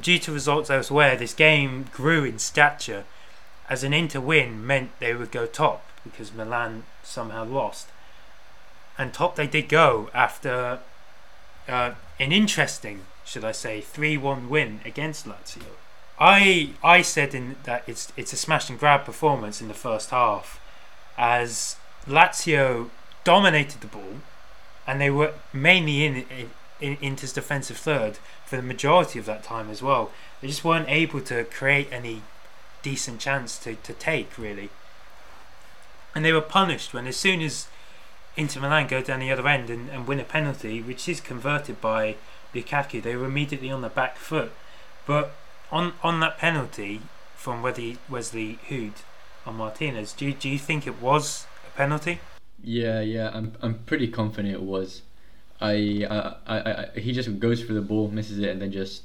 due 0.00 0.18
to 0.18 0.30
results 0.32 0.68
elsewhere, 0.70 1.16
this 1.16 1.34
game 1.34 1.86
grew 1.92 2.22
in 2.24 2.38
stature, 2.38 3.04
as 3.68 3.82
an 3.82 3.92
Inter 3.94 4.20
win 4.20 4.66
meant 4.66 4.90
they 4.98 5.14
would 5.14 5.30
go 5.30 5.46
top 5.46 5.80
because 6.04 6.32
Milan 6.32 6.84
somehow 7.02 7.44
lost, 7.44 7.88
and 8.98 9.12
top 9.12 9.36
they 9.36 9.46
did 9.46 9.68
go 9.68 10.10
after 10.12 10.80
uh, 11.66 11.92
an 12.20 12.32
interesting, 12.32 13.00
should 13.24 13.44
I 13.44 13.52
say, 13.52 13.80
three-one 13.80 14.48
win 14.48 14.80
against 14.84 15.26
Lazio. 15.26 15.72
I 16.18 16.70
I 16.82 17.02
said 17.02 17.34
in 17.34 17.56
that 17.64 17.84
it's 17.86 18.12
it's 18.16 18.32
a 18.32 18.36
smash 18.36 18.68
and 18.68 18.78
grab 18.78 19.04
performance 19.04 19.62
in 19.62 19.68
the 19.68 19.80
first 19.88 20.10
half, 20.10 20.60
as 21.16 21.76
Lazio 22.06 22.90
dominated 23.24 23.80
the 23.80 23.86
ball, 23.86 24.14
and 24.86 25.00
they 25.00 25.10
were 25.10 25.32
mainly 25.52 26.04
in, 26.04 26.14
in 26.16 26.50
in, 26.80 26.96
into 27.00 27.22
his 27.22 27.32
defensive 27.32 27.76
third 27.76 28.18
for 28.46 28.56
the 28.56 28.62
majority 28.62 29.18
of 29.18 29.26
that 29.26 29.42
time 29.42 29.70
as 29.70 29.82
well. 29.82 30.10
They 30.40 30.48
just 30.48 30.64
weren't 30.64 30.88
able 30.88 31.20
to 31.22 31.44
create 31.44 31.88
any 31.92 32.22
decent 32.82 33.20
chance 33.20 33.58
to, 33.60 33.74
to 33.74 33.92
take 33.92 34.38
really. 34.38 34.70
And 36.14 36.24
they 36.24 36.32
were 36.32 36.40
punished 36.40 36.94
when 36.94 37.06
as 37.06 37.16
soon 37.16 37.40
as 37.40 37.68
Inter 38.36 38.60
Milan 38.60 38.86
go 38.86 39.02
down 39.02 39.20
the 39.20 39.32
other 39.32 39.46
end 39.48 39.68
and, 39.68 39.90
and 39.90 40.06
win 40.06 40.20
a 40.20 40.24
penalty, 40.24 40.80
which 40.80 41.08
is 41.08 41.20
converted 41.20 41.80
by 41.80 42.16
Lukaku, 42.54 43.02
they 43.02 43.16
were 43.16 43.26
immediately 43.26 43.70
on 43.70 43.82
the 43.82 43.88
back 43.88 44.16
foot. 44.16 44.52
But 45.06 45.32
on 45.70 45.94
on 46.02 46.20
that 46.20 46.38
penalty 46.38 47.02
from 47.34 47.62
Wesley, 47.62 47.98
Wesley 48.08 48.58
Hoedt 48.68 49.02
on 49.44 49.56
Martinez, 49.56 50.12
do 50.12 50.26
you, 50.26 50.34
do 50.34 50.48
you 50.48 50.58
think 50.58 50.86
it 50.86 51.00
was 51.00 51.46
a 51.66 51.76
penalty? 51.76 52.20
Yeah, 52.62 53.00
yeah, 53.00 53.30
I'm 53.32 53.54
I'm 53.60 53.80
pretty 53.80 54.08
confident 54.08 54.54
it 54.54 54.62
was. 54.62 55.02
I, 55.60 56.06
I, 56.46 56.56
I, 56.56 57.00
he 57.00 57.12
just 57.12 57.38
goes 57.38 57.62
for 57.62 57.72
the 57.72 57.80
ball, 57.80 58.08
misses 58.08 58.38
it, 58.38 58.50
and 58.50 58.62
then 58.62 58.70
just 58.70 59.02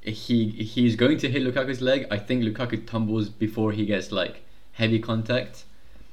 he 0.00 0.50
he's 0.50 0.96
going 0.96 1.18
to 1.18 1.28
hit 1.28 1.42
Lukaku's 1.42 1.80
leg. 1.80 2.06
I 2.10 2.18
think 2.18 2.44
Lukaku 2.44 2.86
tumbles 2.86 3.28
before 3.28 3.72
he 3.72 3.86
gets 3.86 4.12
like 4.12 4.42
heavy 4.72 4.98
contact, 4.98 5.64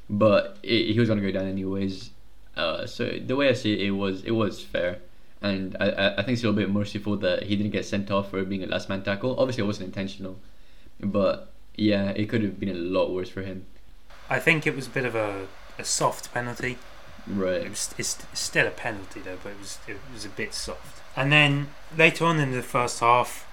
but 0.09 0.57
it, 0.63 0.93
he 0.93 0.99
was 0.99 1.09
gonna 1.09 1.21
go 1.21 1.31
down 1.31 1.47
anyways. 1.47 2.11
Uh, 2.55 2.85
so 2.85 3.19
the 3.25 3.35
way 3.35 3.49
I 3.49 3.53
see 3.53 3.73
it, 3.73 3.87
it 3.87 3.91
was 3.91 4.23
it 4.23 4.31
was 4.31 4.63
fair, 4.63 4.99
and 5.41 5.77
I 5.79 6.15
I 6.17 6.23
think 6.23 6.29
it's 6.29 6.43
a 6.43 6.47
little 6.47 6.59
bit 6.59 6.71
merciful 6.71 7.17
that 7.17 7.43
he 7.43 7.55
didn't 7.55 7.71
get 7.71 7.85
sent 7.85 8.09
off 8.09 8.31
for 8.31 8.43
being 8.43 8.63
a 8.63 8.67
last 8.67 8.89
man 8.89 9.03
tackle. 9.03 9.39
Obviously, 9.39 9.63
it 9.63 9.67
wasn't 9.67 9.87
intentional, 9.87 10.37
but 10.99 11.51
yeah, 11.75 12.09
it 12.11 12.29
could 12.29 12.43
have 12.43 12.59
been 12.59 12.69
a 12.69 12.73
lot 12.73 13.11
worse 13.11 13.29
for 13.29 13.41
him. 13.41 13.65
I 14.29 14.39
think 14.39 14.65
it 14.65 14.75
was 14.75 14.87
a 14.87 14.89
bit 14.89 15.05
of 15.05 15.13
a, 15.13 15.47
a 15.77 15.83
soft 15.83 16.33
penalty. 16.33 16.77
Right. 17.27 17.61
It 17.61 17.69
was 17.69 17.93
it's 17.97 18.17
still 18.33 18.67
a 18.67 18.71
penalty 18.71 19.19
though, 19.19 19.37
but 19.43 19.51
it 19.51 19.59
was 19.59 19.79
it 19.87 19.97
was 20.13 20.25
a 20.25 20.29
bit 20.29 20.53
soft. 20.53 21.01
And 21.15 21.31
then 21.31 21.69
later 21.95 22.25
on 22.25 22.39
in 22.39 22.51
the 22.51 22.63
first 22.63 22.99
half, 22.99 23.47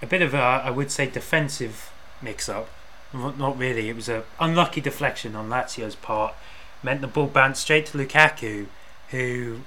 a 0.00 0.06
bit 0.06 0.22
of 0.22 0.34
a 0.34 0.38
I 0.38 0.70
would 0.70 0.90
say 0.90 1.06
defensive 1.08 1.90
mix 2.20 2.48
up. 2.48 2.68
Not 3.12 3.58
really. 3.58 3.88
It 3.88 3.96
was 3.96 4.08
a 4.08 4.24
unlucky 4.40 4.80
deflection 4.80 5.36
on 5.36 5.50
Lazio's 5.50 5.96
part. 5.96 6.34
Meant 6.82 7.00
the 7.00 7.06
ball 7.06 7.26
bounced 7.26 7.62
straight 7.62 7.86
to 7.86 7.98
Lukaku, 7.98 8.66
who 9.10 9.60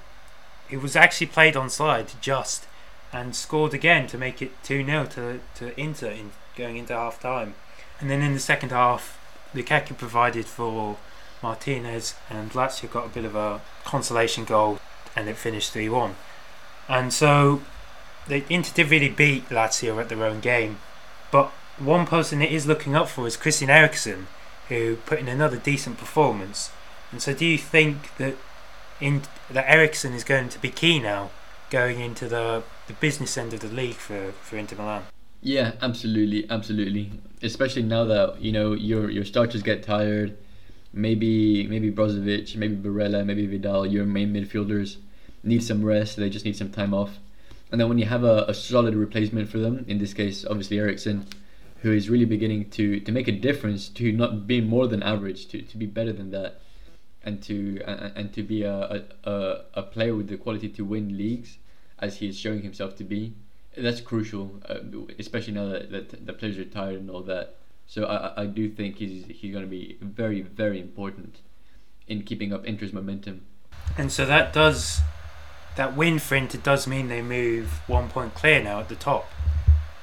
who 0.70 0.80
was 0.80 0.96
actually 0.96 1.28
played 1.28 1.56
on 1.56 1.70
slide 1.70 2.12
just 2.22 2.66
and 3.14 3.36
scored 3.36 3.74
again 3.74 4.08
to 4.08 4.18
make 4.18 4.42
it 4.42 4.52
2 4.64 4.86
0 4.86 5.06
to, 5.06 5.40
to 5.56 5.80
Inter 5.80 6.10
in 6.10 6.32
going 6.58 6.78
into 6.78 6.94
half 6.94 7.20
time. 7.20 7.56
And 8.00 8.10
then 8.10 8.22
in 8.22 8.34
the 8.34 8.40
second 8.40 8.72
half, 8.72 9.20
Lukaku 9.54 9.98
provided 9.98 10.46
for 10.46 10.98
Martinez, 11.46 12.16
and 12.28 12.52
Lazio 12.52 12.92
got 12.92 13.06
a 13.06 13.10
bit 13.10 13.24
of 13.24 13.36
a 13.36 13.62
consolation 13.84 14.46
goal, 14.46 14.80
and 15.16 15.30
it 15.30 15.38
finished 15.38 15.72
3 15.72 15.90
1. 15.90 16.16
And 16.90 17.14
so, 17.14 17.62
the 18.28 18.44
Inter 18.50 18.72
did 18.74 18.90
really 18.90 19.10
beat 19.10 19.50
Lazio 19.50 20.02
at 20.02 20.10
their 20.10 20.24
own 20.24 20.40
game, 20.40 20.80
but 21.32 21.52
one 21.78 22.08
person 22.08 22.42
it 22.42 22.52
is 22.52 22.66
looking 22.66 22.96
up 22.96 23.08
for 23.10 23.28
is 23.28 23.38
Christian 23.38 23.70
Eriksen, 23.70 24.28
who 24.70 24.96
put 25.06 25.20
in 25.20 25.28
another 25.28 25.58
decent 25.58 25.98
performance. 26.00 26.72
And 27.12 27.22
so, 27.22 27.34
do 27.34 27.46
you 27.46 27.60
think 27.60 28.16
that 28.18 28.36
in 29.00 29.22
that 29.52 29.70
Eriksen 29.70 30.14
is 30.14 30.24
going 30.24 30.50
to 30.50 30.60
be 30.60 30.70
key 30.70 31.00
now, 31.00 31.30
going 31.70 32.00
into 32.00 32.28
the 32.28 32.64
the 32.88 32.94
business 32.94 33.38
end 33.38 33.54
of 33.54 33.60
the 33.60 33.68
league 33.68 33.96
for, 34.08 34.32
for 34.42 34.58
Inter 34.58 34.78
Milan? 34.78 35.04
Yeah, 35.42 35.74
absolutely, 35.82 36.50
absolutely. 36.50 37.12
Especially 37.44 37.84
now 37.84 38.04
that 38.06 38.42
you 38.42 38.52
know 38.52 38.74
your 38.74 39.12
your 39.12 39.26
starters 39.26 39.62
get 39.62 39.84
tired. 39.84 40.38
Maybe 40.96 41.68
maybe 41.68 41.92
Brozovic, 41.92 42.56
maybe 42.56 42.76
Barella, 42.76 43.26
maybe 43.26 43.46
Vidal, 43.46 43.86
your 43.86 44.06
main 44.06 44.34
midfielders 44.34 44.98
need 45.44 45.62
some 45.62 45.84
rest. 45.84 46.16
They 46.16 46.30
just 46.30 46.46
need 46.46 46.56
some 46.56 46.72
time 46.72 46.94
off. 46.94 47.20
And 47.72 47.80
then 47.80 47.90
when 47.90 47.98
you 47.98 48.06
have 48.06 48.24
a, 48.24 48.46
a 48.48 48.54
solid 48.54 48.96
replacement 48.96 49.50
for 49.50 49.58
them, 49.60 49.84
in 49.88 49.98
this 49.98 50.14
case, 50.14 50.46
obviously 50.46 50.80
Eriksen, 50.80 51.28
who 51.82 51.92
is 51.92 52.10
really 52.10 52.26
beginning 52.26 52.70
to, 52.72 53.00
to 53.02 53.12
make 53.12 53.28
a 53.28 53.32
difference, 53.32 53.90
to 53.90 54.12
not 54.12 54.48
be 54.48 54.62
more 54.62 54.88
than 54.88 55.04
average, 55.04 55.48
to, 55.50 55.62
to 55.62 55.78
be 55.78 55.86
better 55.86 56.14
than 56.14 56.32
that, 56.32 56.62
and 57.24 57.44
to 57.44 57.82
uh, 57.84 58.12
and 58.16 58.34
to 58.34 58.42
be 58.42 58.64
a, 58.64 59.04
a, 59.26 59.62
a 59.74 59.84
player 59.84 60.16
with 60.16 60.30
the 60.30 60.38
quality 60.38 60.70
to 60.70 60.86
win 60.86 61.18
leagues, 61.18 61.58
as 62.00 62.18
he 62.18 62.30
is 62.30 62.40
showing 62.40 62.62
himself 62.62 62.96
to 62.96 63.04
be 63.04 63.34
that's 63.78 64.02
crucial, 64.02 64.62
uh, 64.70 64.76
especially 65.20 65.54
now 65.54 65.68
that, 65.68 65.92
that 65.92 66.26
the 66.26 66.34
players 66.34 66.58
are 66.58 66.66
tired 66.66 67.00
and 67.00 67.10
all 67.10 67.22
that. 67.24 67.58
So 67.88 68.06
I, 68.06 68.44
I 68.44 68.46
do 68.46 68.70
think 68.70 68.98
he's 68.98 69.26
he's 69.28 69.52
going 69.52 69.66
to 69.66 69.70
be 69.70 69.98
very 70.02 70.42
very 70.42 70.80
important 70.80 71.38
in 72.08 72.24
keeping 72.24 72.54
up 72.54 72.66
Inter's 72.66 72.94
momentum. 72.94 73.42
And 73.98 74.12
so 74.12 74.26
that 74.26 74.54
does 74.54 75.02
that 75.76 75.96
win 75.96 76.20
for 76.20 76.36
Inter 76.36 76.60
does 76.60 76.88
mean 76.88 77.08
they 77.08 77.22
move 77.22 77.82
one 77.88 78.10
point 78.10 78.34
clear 78.34 78.64
now 78.64 78.80
at 78.80 78.90
the 78.90 78.96
top. 78.96 79.30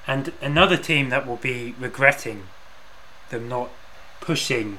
And 0.07 0.33
another 0.41 0.77
team 0.77 1.11
that 1.11 1.27
will 1.27 1.37
be 1.37 1.75
regretting 1.79 2.45
them 3.31 3.49
not 3.49 3.71
pushing 4.21 4.79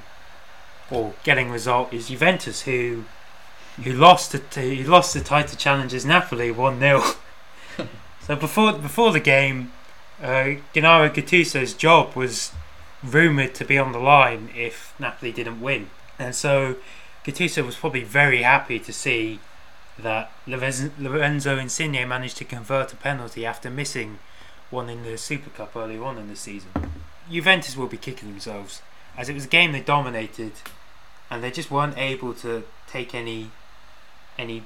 or 0.92 1.14
getting 1.24 1.50
result 1.50 1.94
is 1.94 2.10
Juventus, 2.10 2.62
who 2.62 3.06
who 3.84 3.92
lost 3.94 4.32
to 4.32 4.40
who 4.76 4.84
lost 4.90 5.14
the 5.14 5.22
title 5.22 5.58
challengers 5.58 6.06
Napoli 6.06 6.52
one 6.52 6.80
0 6.80 7.04
So 8.22 8.36
before 8.36 8.74
before 8.74 9.12
the 9.12 9.20
game, 9.20 9.72
uh, 10.22 10.52
Gennaro 10.74 11.10
Gattuso's 11.10 11.74
job 11.74 12.16
was 12.16 12.52
rumoured 13.04 13.54
to 13.56 13.66
be 13.66 13.78
on 13.78 13.92
the 13.92 14.00
line 14.00 14.50
if 14.56 14.94
Napoli 15.00 15.32
didn't 15.32 15.62
win, 15.62 15.90
and 16.18 16.36
so 16.36 16.78
Gattuso 17.26 17.66
was 17.66 17.76
probably 17.76 18.04
very 18.04 18.44
happy 18.44 18.80
to 18.80 18.94
see 18.94 19.40
that 19.98 20.32
Lorenzo 20.48 21.58
Insigne 21.58 22.08
managed 22.08 22.38
to 22.38 22.46
convert 22.46 22.94
a 22.94 22.96
penalty 22.96 23.46
after 23.46 23.70
missing 23.70 24.20
one 24.70 24.90
in 24.90 25.04
the 25.04 25.18
Super 25.18 25.50
Cup 25.52 25.76
earlier 25.76 26.04
on 26.04 26.18
in 26.18 26.30
the 26.30 26.36
season. 26.36 26.72
Juventus 27.30 27.78
will 27.78 27.88
be 27.88 27.98
kicking 27.98 28.30
themselves 28.30 28.82
as 29.16 29.30
it 29.30 29.34
was 29.34 29.46
a 29.46 29.50
game 29.50 29.72
they 29.72 29.82
dominated, 29.82 30.54
and 31.30 31.44
they 31.44 31.52
just 31.52 31.70
weren't 31.70 31.98
able 31.98 32.34
to 32.34 32.64
take 32.88 33.14
any 33.14 33.52
any 34.38 34.64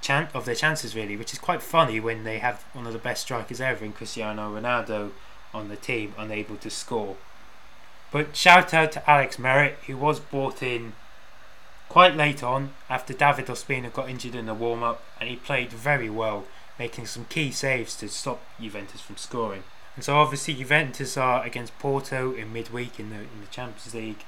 chan- 0.00 0.28
of 0.32 0.44
their 0.44 0.54
chances 0.54 0.94
really, 0.94 1.16
which 1.16 1.32
is 1.32 1.38
quite 1.38 1.62
funny 1.62 1.98
when 1.98 2.24
they 2.24 2.38
have 2.38 2.62
one 2.72 2.86
of 2.86 2.92
the 2.92 2.98
best 2.98 3.22
strikers 3.22 3.60
ever 3.60 3.84
in 3.84 3.92
Cristiano 3.92 4.54
Ronaldo 4.54 5.10
on 5.52 5.68
the 5.68 5.76
team, 5.76 6.14
unable 6.16 6.56
to 6.56 6.70
score. 6.70 7.16
But 8.12 8.34
shout 8.34 8.74
out 8.74 8.92
to 8.92 9.10
Alex 9.10 9.38
Meret, 9.38 9.74
who 9.86 9.96
was 9.96 10.18
brought 10.18 10.62
in 10.62 10.94
quite 11.88 12.16
late 12.16 12.42
on 12.42 12.72
after 12.88 13.12
David 13.12 13.46
Ospina 13.46 13.92
got 13.92 14.08
injured 14.08 14.34
in 14.34 14.46
the 14.46 14.54
warm 14.54 14.82
up, 14.82 15.02
and 15.20 15.28
he 15.28 15.36
played 15.36 15.72
very 15.72 16.10
well, 16.10 16.44
making 16.78 17.06
some 17.06 17.26
key 17.26 17.50
saves 17.50 17.96
to 17.96 18.08
stop 18.08 18.40
Juventus 18.60 19.00
from 19.00 19.16
scoring. 19.16 19.64
And 19.96 20.04
so 20.04 20.16
obviously 20.16 20.54
Juventus 20.54 21.16
are 21.16 21.44
against 21.44 21.78
Porto 21.78 22.32
in 22.32 22.52
midweek 22.52 22.98
in 22.98 23.10
the 23.10 23.16
in 23.16 23.40
the 23.40 23.46
Champions 23.50 23.94
League. 23.94 24.24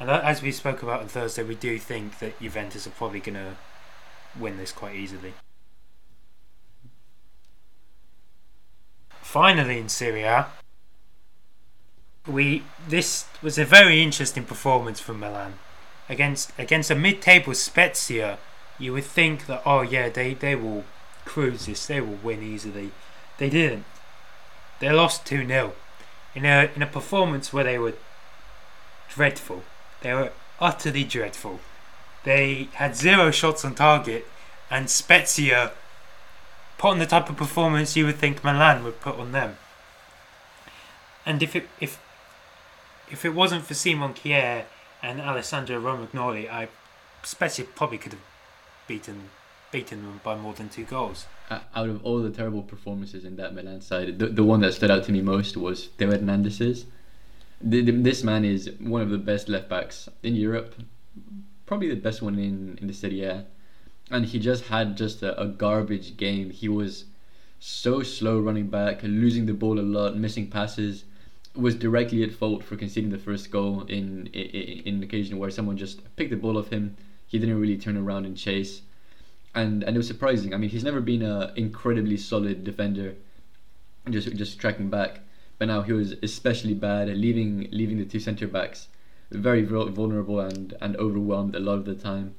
And 0.00 0.10
as 0.10 0.42
we 0.42 0.50
spoke 0.50 0.82
about 0.82 1.00
on 1.00 1.08
Thursday, 1.08 1.42
we 1.42 1.54
do 1.54 1.78
think 1.78 2.18
that 2.18 2.40
Juventus 2.40 2.86
are 2.86 2.90
probably 2.90 3.20
going 3.20 3.34
to 3.34 3.56
win 4.38 4.56
this 4.56 4.72
quite 4.72 4.96
easily. 4.96 5.34
Finally, 9.20 9.78
in 9.78 9.88
Serie 9.88 10.24
A, 10.24 10.46
we 12.26 12.62
this 12.88 13.26
was 13.42 13.58
a 13.58 13.64
very 13.64 14.02
interesting 14.02 14.44
performance 14.44 15.00
from 15.00 15.20
Milan 15.20 15.54
against 16.08 16.52
against 16.58 16.90
a 16.90 16.94
mid-table 16.94 17.54
Spezia. 17.54 18.38
You 18.78 18.92
would 18.92 19.04
think 19.04 19.46
that 19.46 19.62
oh 19.66 19.82
yeah 19.82 20.08
they 20.08 20.34
they 20.34 20.54
will 20.54 20.84
cruise 21.24 21.66
this, 21.66 21.86
they 21.86 22.00
will 22.00 22.18
win 22.22 22.42
easily. 22.42 22.90
They 23.38 23.50
didn't. 23.50 23.84
They 24.80 24.90
lost 24.90 25.26
two 25.26 25.46
0 25.46 25.72
in 26.34 26.44
a 26.44 26.70
in 26.74 26.82
a 26.82 26.86
performance 26.86 27.52
where 27.52 27.64
they 27.64 27.78
were 27.78 27.94
dreadful. 29.08 29.64
They 30.00 30.12
were 30.14 30.32
utterly 30.60 31.04
dreadful. 31.04 31.60
They 32.24 32.68
had 32.74 32.96
zero 32.96 33.30
shots 33.30 33.64
on 33.64 33.74
target, 33.74 34.26
and 34.70 34.88
Spezia 34.88 35.72
put 36.78 36.90
on 36.90 36.98
the 36.98 37.06
type 37.06 37.28
of 37.28 37.36
performance 37.36 37.96
you 37.96 38.06
would 38.06 38.16
think 38.16 38.44
Milan 38.44 38.84
would 38.84 39.00
put 39.00 39.16
on 39.16 39.32
them. 39.32 39.56
And 41.24 41.42
if 41.42 41.54
it 41.54 41.68
if 41.80 41.98
if 43.12 43.24
it 43.26 43.34
wasn't 43.34 43.64
for 43.64 43.74
Simon 43.74 44.14
Kjaer 44.14 44.64
and 45.02 45.20
Alessandro 45.20 45.78
Romagnoli, 45.78 46.50
I 46.50 46.68
especially 47.22 47.64
probably 47.64 47.98
could 47.98 48.12
have 48.12 48.22
beaten 48.88 49.30
beaten 49.70 50.02
them 50.02 50.20
by 50.22 50.34
more 50.34 50.52
than 50.52 50.68
two 50.68 50.84
goals. 50.84 51.26
Uh, 51.48 51.60
out 51.74 51.88
of 51.88 52.04
all 52.04 52.20
the 52.20 52.30
terrible 52.30 52.62
performances 52.62 53.24
in 53.24 53.36
that 53.36 53.54
Milan 53.54 53.80
side, 53.80 54.18
the, 54.18 54.26
the 54.26 54.44
one 54.44 54.60
that 54.60 54.74
stood 54.74 54.90
out 54.90 55.04
to 55.04 55.12
me 55.12 55.22
most 55.22 55.56
was 55.56 55.86
Theo 55.96 56.10
Hernandez's. 56.10 56.84
The, 57.58 57.80
the, 57.80 57.92
this 57.92 58.22
man 58.22 58.44
is 58.44 58.70
one 58.80 59.00
of 59.00 59.08
the 59.08 59.16
best 59.16 59.48
left 59.48 59.70
backs 59.70 60.10
in 60.22 60.34
Europe, 60.34 60.74
probably 61.64 61.88
the 61.88 61.96
best 61.96 62.20
one 62.22 62.38
in 62.38 62.78
in 62.80 62.86
the 62.86 62.94
Serie 62.94 63.22
A, 63.22 63.44
and 64.10 64.26
he 64.26 64.38
just 64.38 64.64
had 64.64 64.96
just 64.96 65.22
a, 65.22 65.40
a 65.40 65.46
garbage 65.46 66.16
game. 66.16 66.50
He 66.50 66.68
was 66.68 67.04
so 67.60 68.02
slow 68.02 68.40
running 68.40 68.68
back, 68.68 69.02
losing 69.02 69.46
the 69.46 69.54
ball 69.54 69.78
a 69.78 69.88
lot, 69.96 70.16
missing 70.16 70.48
passes. 70.48 71.04
Was 71.54 71.74
directly 71.74 72.22
at 72.22 72.32
fault 72.32 72.64
for 72.64 72.76
conceding 72.76 73.10
the 73.10 73.18
first 73.18 73.50
goal 73.50 73.82
in 73.82 74.28
in, 74.28 74.86
in 74.86 74.94
an 74.96 75.02
occasion 75.02 75.38
where 75.38 75.50
someone 75.50 75.76
just 75.76 76.00
picked 76.16 76.30
the 76.30 76.36
ball 76.36 76.56
off 76.56 76.70
him. 76.70 76.96
He 77.26 77.38
didn't 77.38 77.60
really 77.60 77.76
turn 77.76 77.96
around 77.96 78.26
and 78.26 78.36
chase, 78.36 78.82
and 79.54 79.82
and 79.82 79.96
it 79.96 79.98
was 79.98 80.06
surprising. 80.06 80.54
I 80.54 80.56
mean, 80.56 80.70
he's 80.70 80.84
never 80.84 81.00
been 81.00 81.22
a 81.22 81.52
incredibly 81.56 82.16
solid 82.16 82.64
defender, 82.64 83.16
just 84.08 84.34
just 84.34 84.58
tracking 84.58 84.88
back, 84.88 85.20
but 85.58 85.68
now 85.68 85.82
he 85.82 85.92
was 85.92 86.12
especially 86.22 86.74
bad, 86.74 87.08
leaving 87.08 87.68
leaving 87.70 87.98
the 87.98 88.06
two 88.06 88.20
centre 88.20 88.48
backs 88.48 88.88
very 89.32 89.62
vulnerable 89.62 90.40
and 90.40 90.74
and 90.80 90.96
overwhelmed 90.96 91.54
a 91.54 91.60
lot 91.60 91.78
of 91.78 91.84
the 91.84 91.94
time, 91.94 92.34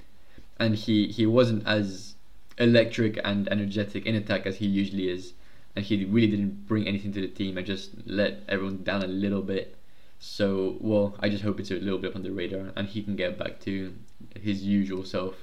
and 0.58 0.76
he 0.76 1.08
he 1.08 1.26
wasn't 1.26 1.66
as 1.66 2.16
electric 2.58 3.20
and 3.24 3.48
energetic 3.50 4.06
in 4.06 4.16
attack 4.16 4.46
as 4.46 4.58
he 4.58 4.68
usually 4.68 5.10
is, 5.10 5.34
and 5.76 5.86
he 5.86 6.06
really 6.06 6.28
didn't 6.28 6.68
bring 6.68 6.88
anything 6.88 7.12
to 7.14 7.22
the 7.22 7.28
team 7.28 7.58
and 7.58 7.66
just 7.66 7.92
let 8.06 8.42
everyone 8.48 8.84
down 8.84 9.04
a 9.04 9.08
little 9.08 9.42
bit. 9.42 9.78
So 10.20 10.78
well, 10.80 11.16
I 11.20 11.30
just 11.30 11.44
hope 11.44 11.60
it's 11.60 11.72
a 11.72 11.76
little 11.76 12.00
bit 12.00 12.16
on 12.16 12.24
the 12.24 12.32
radar 12.32 12.72
and 12.76 12.88
he 12.88 13.04
can 13.04 13.16
get 13.16 13.38
back 13.38 13.60
to 13.62 13.94
his 14.40 14.64
usual 14.64 15.04
self 15.04 15.36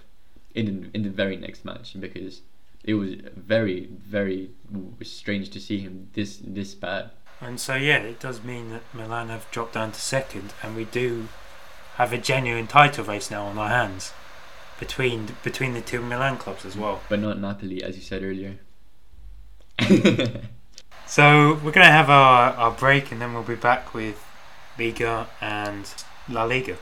in 0.55 0.67
the, 0.67 0.91
in 0.95 1.03
the 1.03 1.11
very 1.11 1.37
next 1.37 1.65
match 1.65 1.99
because 1.99 2.43
it 2.83 2.95
was 2.95 3.15
very 3.37 3.87
very 3.87 4.51
strange 5.03 5.51
to 5.51 5.61
see 5.61 5.81
him 5.81 6.09
this 6.15 6.39
this 6.43 6.75
bad. 6.75 7.11
And 7.41 7.59
so 7.59 7.75
yeah, 7.75 7.99
it 7.99 8.21
does 8.21 8.43
mean 8.43 8.71
that 8.71 8.83
Milan 8.93 9.29
have 9.29 9.51
dropped 9.51 9.75
down 9.75 9.93
to 9.93 10.01
second, 10.01 10.53
and 10.63 10.77
we 10.77 10.85
do 10.85 11.29
have 11.95 12.13
a 12.13 12.19
genuine 12.19 12.67
title 12.67 13.05
race 13.05 13.31
now 13.31 13.47
on 13.47 13.59
our 13.59 13.69
hands 13.69 14.13
between 14.79 15.37
between 15.43 15.75
the 15.75 15.81
two 15.81 16.01
Milan 16.01 16.39
clubs 16.39 16.65
as 16.65 16.77
well. 16.77 17.01
But 17.09 17.21
not 17.21 17.39
Napoli, 17.39 17.83
as 17.83 17.97
you 17.97 18.03
said 18.03 18.23
earlier. 18.23 18.59
so 21.07 21.59
we're 21.63 21.73
gonna 21.73 21.87
have 21.87 22.11
our, 22.11 22.53
our 22.53 22.71
break, 22.71 23.13
and 23.13 23.21
then 23.21 23.33
we'll 23.35 23.43
be 23.43 23.55
back 23.55 23.95
with 23.95 24.25
Liga 24.79 25.29
and 25.41 25.93
La 26.29 26.45
Liga. 26.45 26.77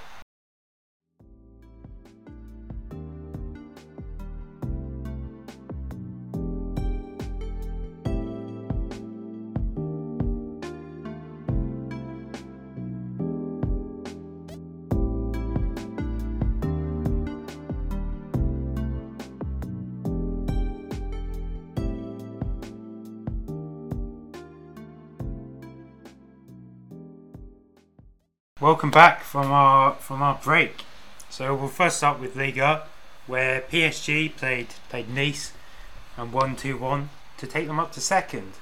Welcome 28.61 28.91
back 28.91 29.23
from 29.23 29.53
our 29.53 29.95
from 30.00 30.21
our 30.21 30.35
break. 30.43 30.83
So 31.31 31.55
we'll 31.55 31.69
first 31.69 31.99
start 31.99 32.19
with 32.19 32.35
Liga, 32.35 32.83
where 33.29 33.61
PSG 33.61 34.35
played 34.35 34.71
played 34.88 35.09
Nice 35.09 35.53
and 36.17 36.33
won 36.33 36.57
two 36.57 36.77
one 36.77 37.11
to 37.37 37.47
take 37.47 37.69
them 37.69 37.79
up 37.79 37.93
to 37.93 38.00
second. 38.00 38.55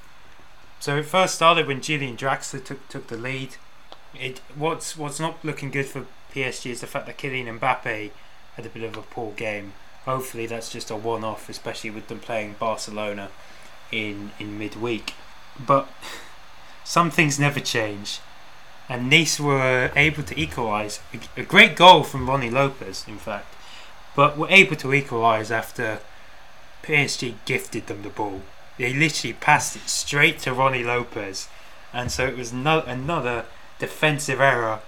So 0.81 0.99
it 0.99 1.07
first 1.07 1.37
started 1.37 1.67
when 1.67 1.81
Julian 1.81 2.15
Draxler 2.19 2.63
took 2.63 2.87
took 2.91 3.07
the 3.07 3.17
lead. 3.17 3.57
It 4.15 4.43
what's 4.55 4.99
what's 4.99 5.19
not 5.19 5.43
looking 5.43 5.71
good 5.71 5.87
for 5.87 6.05
PSG 6.31 6.73
is 6.73 6.83
the 6.83 6.87
fact 6.87 7.07
that 7.07 7.17
Kylian 7.17 7.59
Mbappe 7.59 8.11
had 8.57 8.67
a 8.67 8.69
bit 8.69 8.83
of 8.83 8.99
a 8.99 9.03
poor 9.03 9.33
game. 9.33 9.73
Hopefully 10.05 10.45
that's 10.45 10.71
just 10.71 10.91
a 10.91 10.97
one 10.97 11.25
off, 11.25 11.49
especially 11.49 11.89
with 11.89 12.09
them 12.09 12.21
playing 12.21 12.57
Barcelona 12.59 13.31
in 13.91 14.33
in 14.39 14.59
midweek. 14.59 15.15
But 15.59 15.89
some 16.85 17.11
things 17.11 17.41
never 17.41 17.61
change 17.61 18.21
and 18.89 19.11
Nice 19.11 19.41
were 19.41 19.91
able 19.97 20.23
to 20.23 20.41
equalise. 20.41 21.01
A 21.37 21.43
great 21.43 21.77
goal 21.77 22.03
from 22.03 22.27
Rony 22.27 22.51
Lopes, 22.51 23.07
in 23.07 23.19
fact, 23.19 23.55
but 24.15 24.37
were 24.37 24.49
able 24.49 24.77
to 24.77 24.93
equalise 24.93 25.51
after 25.51 26.01
PSG 26.83 27.35
gifted 27.45 27.87
them 27.87 28.03
the 28.03 28.09
ball. 28.09 28.43
They 28.79 28.93
literally 28.93 29.35
passed 29.35 29.77
it 29.77 29.89
straight 29.89 30.39
to 30.41 30.51
Rony 30.51 30.85
Lopes, 30.85 31.49
and 31.93 32.11
so 32.11 32.27
it 32.27 32.37
was 32.37 32.53
no, 32.53 32.83
another 32.83 33.47
defensive 33.79 34.41
error 34.41 34.81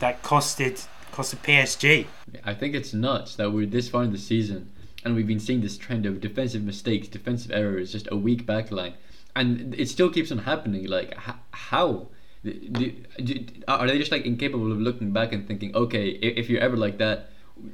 that 0.00 0.22
costed 0.22 0.86
costed 1.12 1.42
PSG. 1.42 2.06
I 2.44 2.54
think 2.54 2.74
it's 2.74 2.92
nuts 2.92 3.36
that 3.36 3.52
we're 3.52 3.66
this 3.66 3.88
far 3.88 4.02
in 4.02 4.12
the 4.12 4.18
season 4.18 4.70
and 5.06 5.14
we've 5.14 5.26
been 5.26 5.38
seeing 5.38 5.60
this 5.60 5.78
trend 5.78 6.04
of 6.04 6.20
defensive 6.20 6.64
mistakes, 6.64 7.06
defensive 7.06 7.52
errors, 7.52 7.92
just 7.92 8.08
a 8.10 8.16
weak 8.16 8.44
backline, 8.44 8.94
and 9.36 9.72
it 9.78 9.88
still 9.88 10.10
keeps 10.10 10.32
on 10.32 10.38
happening. 10.38 10.84
Like 10.88 11.16
h- 11.28 11.36
how? 11.52 12.08
Do, 12.52 12.92
do, 13.22 13.44
are 13.68 13.86
they 13.86 13.98
just 13.98 14.12
like 14.12 14.24
incapable 14.24 14.70
of 14.72 14.78
looking 14.78 15.12
back 15.12 15.32
and 15.32 15.46
thinking, 15.46 15.74
okay, 15.74 16.08
if, 16.08 16.36
if 16.36 16.50
you're 16.50 16.60
ever 16.60 16.76
like 16.76 16.98
that, 16.98 17.30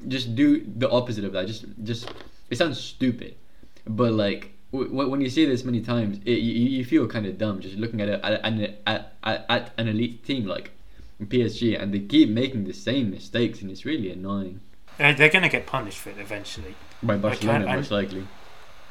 just 0.08 0.34
do 0.34 0.64
the 0.64 0.90
opposite 0.90 1.24
of 1.24 1.32
that. 1.32 1.46
Just, 1.46 1.64
just 1.82 2.12
it 2.50 2.56
sounds 2.56 2.80
stupid, 2.80 3.36
but 3.86 4.12
like 4.12 4.52
w- 4.72 5.08
when 5.08 5.20
you 5.20 5.30
see 5.30 5.44
this 5.44 5.64
many 5.64 5.80
times, 5.80 6.18
it, 6.24 6.38
you, 6.38 6.68
you 6.78 6.84
feel 6.84 7.06
kind 7.06 7.26
of 7.26 7.38
dumb 7.38 7.60
just 7.60 7.76
looking 7.76 8.00
at 8.00 8.08
it 8.08 8.20
at, 8.22 8.44
at, 8.86 9.12
at, 9.24 9.46
at 9.48 9.72
an 9.78 9.88
elite 9.88 10.24
team 10.24 10.46
like 10.46 10.72
PSG, 11.20 11.80
and 11.80 11.92
they 11.92 12.00
keep 12.00 12.28
making 12.28 12.64
the 12.64 12.72
same 12.72 13.10
mistakes, 13.10 13.62
and 13.62 13.70
it's 13.70 13.84
really 13.84 14.10
annoying. 14.10 14.60
They're 14.98 15.14
going 15.28 15.42
to 15.42 15.48
get 15.48 15.66
punished 15.66 15.98
for 15.98 16.10
it 16.10 16.18
eventually. 16.18 16.74
By 17.02 17.16
Barcelona, 17.16 17.66
most 17.66 17.90
likely. 17.90 18.26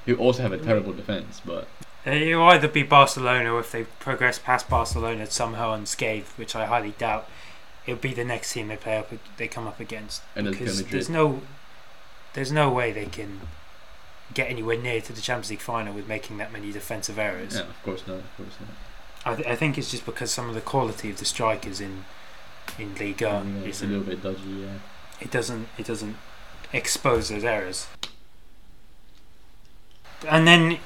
Who 0.05 0.15
also 0.15 0.41
have 0.41 0.51
a 0.51 0.57
terrible 0.57 0.93
defense, 0.93 1.41
but 1.45 1.67
It'll 2.05 2.43
either 2.43 2.67
be 2.67 2.83
Barcelona 2.83 3.53
or 3.53 3.59
if 3.59 3.71
they 3.71 3.83
progress 3.83 4.39
past 4.39 4.67
Barcelona 4.67 5.29
somehow 5.29 5.73
unscathed, 5.73 6.37
which 6.37 6.55
I 6.55 6.65
highly 6.65 6.91
doubt. 6.97 7.29
It'll 7.85 7.99
be 7.99 8.13
the 8.13 8.23
next 8.23 8.53
team 8.53 8.67
they 8.67 8.77
play 8.77 8.97
up, 8.97 9.11
they 9.37 9.47
come 9.47 9.67
up 9.67 9.79
against 9.79 10.21
and 10.35 10.49
because 10.49 10.83
there's 10.85 11.09
no, 11.09 11.41
there's 12.33 12.51
no 12.51 12.71
way 12.71 12.91
they 12.91 13.05
can 13.05 13.41
get 14.33 14.49
anywhere 14.49 14.77
near 14.77 15.01
to 15.01 15.13
the 15.13 15.21
Champions 15.21 15.49
League 15.49 15.59
final 15.59 15.93
with 15.93 16.07
making 16.07 16.37
that 16.37 16.51
many 16.51 16.71
defensive 16.71 17.19
errors. 17.19 17.55
Yeah, 17.55 17.61
of 17.61 17.83
course 17.83 18.05
not. 18.07 18.17
Of 18.17 18.37
course 18.37 18.55
not. 18.59 19.33
I, 19.33 19.35
th- 19.35 19.47
I 19.47 19.55
think 19.55 19.77
it's 19.77 19.91
just 19.91 20.05
because 20.05 20.31
some 20.31 20.49
of 20.49 20.55
the 20.55 20.61
quality 20.61 21.09
of 21.09 21.17
the 21.17 21.25
strikers 21.25 21.79
in 21.79 22.05
in 22.79 22.95
Liga 22.95 23.45
yeah, 23.45 23.67
is 23.67 23.81
a 23.81 23.87
little 23.87 24.03
bit 24.03 24.23
dodgy. 24.23 24.41
Yeah, 24.41 24.79
it 25.19 25.31
doesn't 25.31 25.67
it 25.77 25.85
doesn't 25.85 26.17
expose 26.73 27.29
those 27.29 27.43
errors. 27.43 27.87
And 30.27 30.47
then 30.47 30.79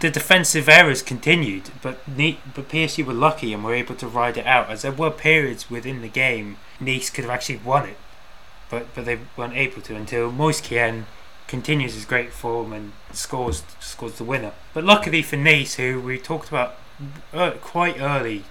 the 0.00 0.10
defensive 0.10 0.68
errors 0.68 1.02
continued, 1.02 1.70
but 1.82 2.04
but 2.06 2.68
PSG 2.68 3.04
were 3.04 3.12
lucky 3.12 3.52
and 3.52 3.62
were 3.62 3.74
able 3.74 3.94
to 3.96 4.06
ride 4.06 4.36
it 4.36 4.46
out. 4.46 4.70
As 4.70 4.82
there 4.82 4.92
were 4.92 5.10
periods 5.10 5.70
within 5.70 6.02
the 6.02 6.08
game, 6.08 6.56
Nice 6.80 7.10
could 7.10 7.24
have 7.24 7.32
actually 7.32 7.58
won 7.58 7.88
it, 7.88 7.96
but 8.70 8.94
but 8.94 9.04
they 9.04 9.18
weren't 9.36 9.56
able 9.56 9.82
to 9.82 9.96
until 9.96 10.30
Moise 10.30 10.62
continues 11.46 11.94
his 11.94 12.04
great 12.04 12.32
form 12.32 12.72
and 12.72 12.92
scores 13.12 13.62
scores 13.80 14.14
the 14.14 14.24
winner. 14.24 14.52
But 14.72 14.84
luckily 14.84 15.22
for 15.22 15.36
Nice, 15.36 15.74
who 15.74 16.00
we 16.00 16.18
talked 16.18 16.48
about 16.48 16.76
uh, 17.32 17.52
quite 17.60 18.00
early 18.00 18.44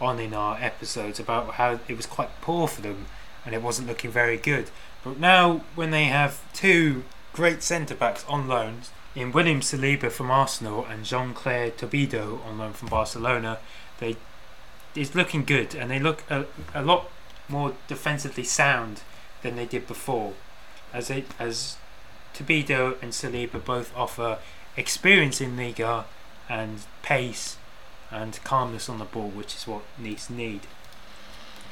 on 0.00 0.18
in 0.18 0.34
our 0.34 0.56
episodes 0.60 1.20
about 1.20 1.54
how 1.54 1.78
it 1.86 1.96
was 1.96 2.06
quite 2.06 2.30
poor 2.40 2.66
for 2.66 2.80
them 2.80 3.06
and 3.46 3.54
it 3.54 3.62
wasn't 3.62 3.86
looking 3.86 4.10
very 4.10 4.36
good. 4.36 4.70
But 5.04 5.18
now 5.18 5.64
when 5.74 5.90
they 5.90 6.04
have 6.04 6.40
two 6.52 7.04
great 7.32 7.62
centre 7.62 7.94
backs 7.94 8.24
on 8.28 8.48
loans 8.48 8.90
in 9.14 9.32
William 9.32 9.60
Saliba 9.60 10.10
from 10.10 10.30
Arsenal 10.30 10.86
and 10.86 11.04
Jean-Clair 11.04 11.72
Todibo 11.72 12.44
on 12.46 12.58
loan 12.58 12.72
from 12.72 12.88
Barcelona, 12.88 13.58
they 13.98 14.16
it's 14.94 15.14
looking 15.14 15.44
good 15.44 15.74
and 15.74 15.90
they 15.90 15.98
look 15.98 16.22
a, 16.28 16.44
a 16.74 16.82
lot 16.82 17.10
more 17.48 17.74
defensively 17.88 18.44
sound 18.44 19.02
than 19.42 19.56
they 19.56 19.66
did 19.66 19.86
before. 19.86 20.34
As 20.92 21.10
it 21.10 21.26
as 21.38 21.76
Todibo 22.34 23.00
and 23.02 23.12
Saliba 23.12 23.62
both 23.64 23.94
offer 23.96 24.38
experience 24.76 25.40
in 25.40 25.56
Liga 25.56 26.04
and 26.48 26.80
pace 27.02 27.56
and 28.10 28.38
calmness 28.44 28.88
on 28.88 28.98
the 28.98 29.04
ball, 29.04 29.28
which 29.28 29.54
is 29.54 29.66
what 29.66 29.82
Nice 29.98 30.28
need. 30.28 30.62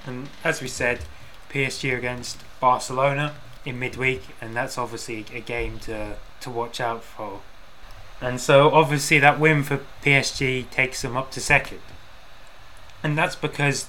And 0.07 0.29
as 0.42 0.62
we 0.62 0.68
said, 0.68 1.00
PSG 1.50 1.96
against 1.96 2.38
Barcelona 2.61 3.35
in 3.64 3.79
midweek, 3.79 4.22
and 4.40 4.57
that's 4.57 4.79
obviously 4.79 5.26
a 5.35 5.40
game 5.40 5.79
to 5.81 6.16
to 6.40 6.50
watch 6.50 6.81
out 6.81 7.03
for. 7.03 7.40
And 8.20 8.40
so 8.40 8.70
obviously 8.70 9.18
that 9.18 9.40
win 9.40 9.62
for 9.62 9.81
PSG 10.03 10.68
takes 10.70 11.03
them 11.03 11.16
up 11.16 11.31
to 11.33 11.40
second. 11.40 11.81
And 13.03 13.16
that's 13.16 13.37
because 13.37 13.87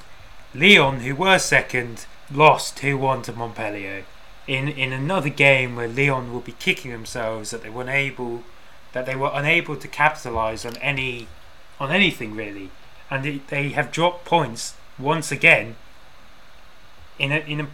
Lyon, 0.56 1.02
who 1.02 1.16
were 1.16 1.38
second, 1.38 2.06
lost 2.32 2.78
2 2.78 2.98
1 2.98 3.24
to 3.24 3.34
Montpellier. 3.34 4.06
In 4.48 4.68
in 4.70 4.92
another 4.92 5.30
game 5.30 5.76
where 5.76 5.88
Lyon 5.88 6.32
will 6.32 6.40
be 6.40 6.54
kicking 6.54 6.92
themselves 6.92 7.52
that 7.52 7.62
they 7.62 7.70
were 7.70 7.84
unable 7.84 8.44
that 8.94 9.06
they 9.06 9.16
were 9.16 9.32
unable 9.34 9.76
to 9.76 9.88
capitalise 9.88 10.66
on 10.66 10.78
any 10.78 11.28
on 11.80 11.92
anything 11.92 12.36
really. 12.36 12.72
And 13.10 13.26
they, 13.26 13.42
they 13.50 13.70
have 13.70 13.92
dropped 13.92 14.24
points 14.24 14.76
once 14.98 15.32
again 15.32 15.76
in 17.20 17.32
a, 17.32 17.40
in 17.40 17.62
a 17.62 17.68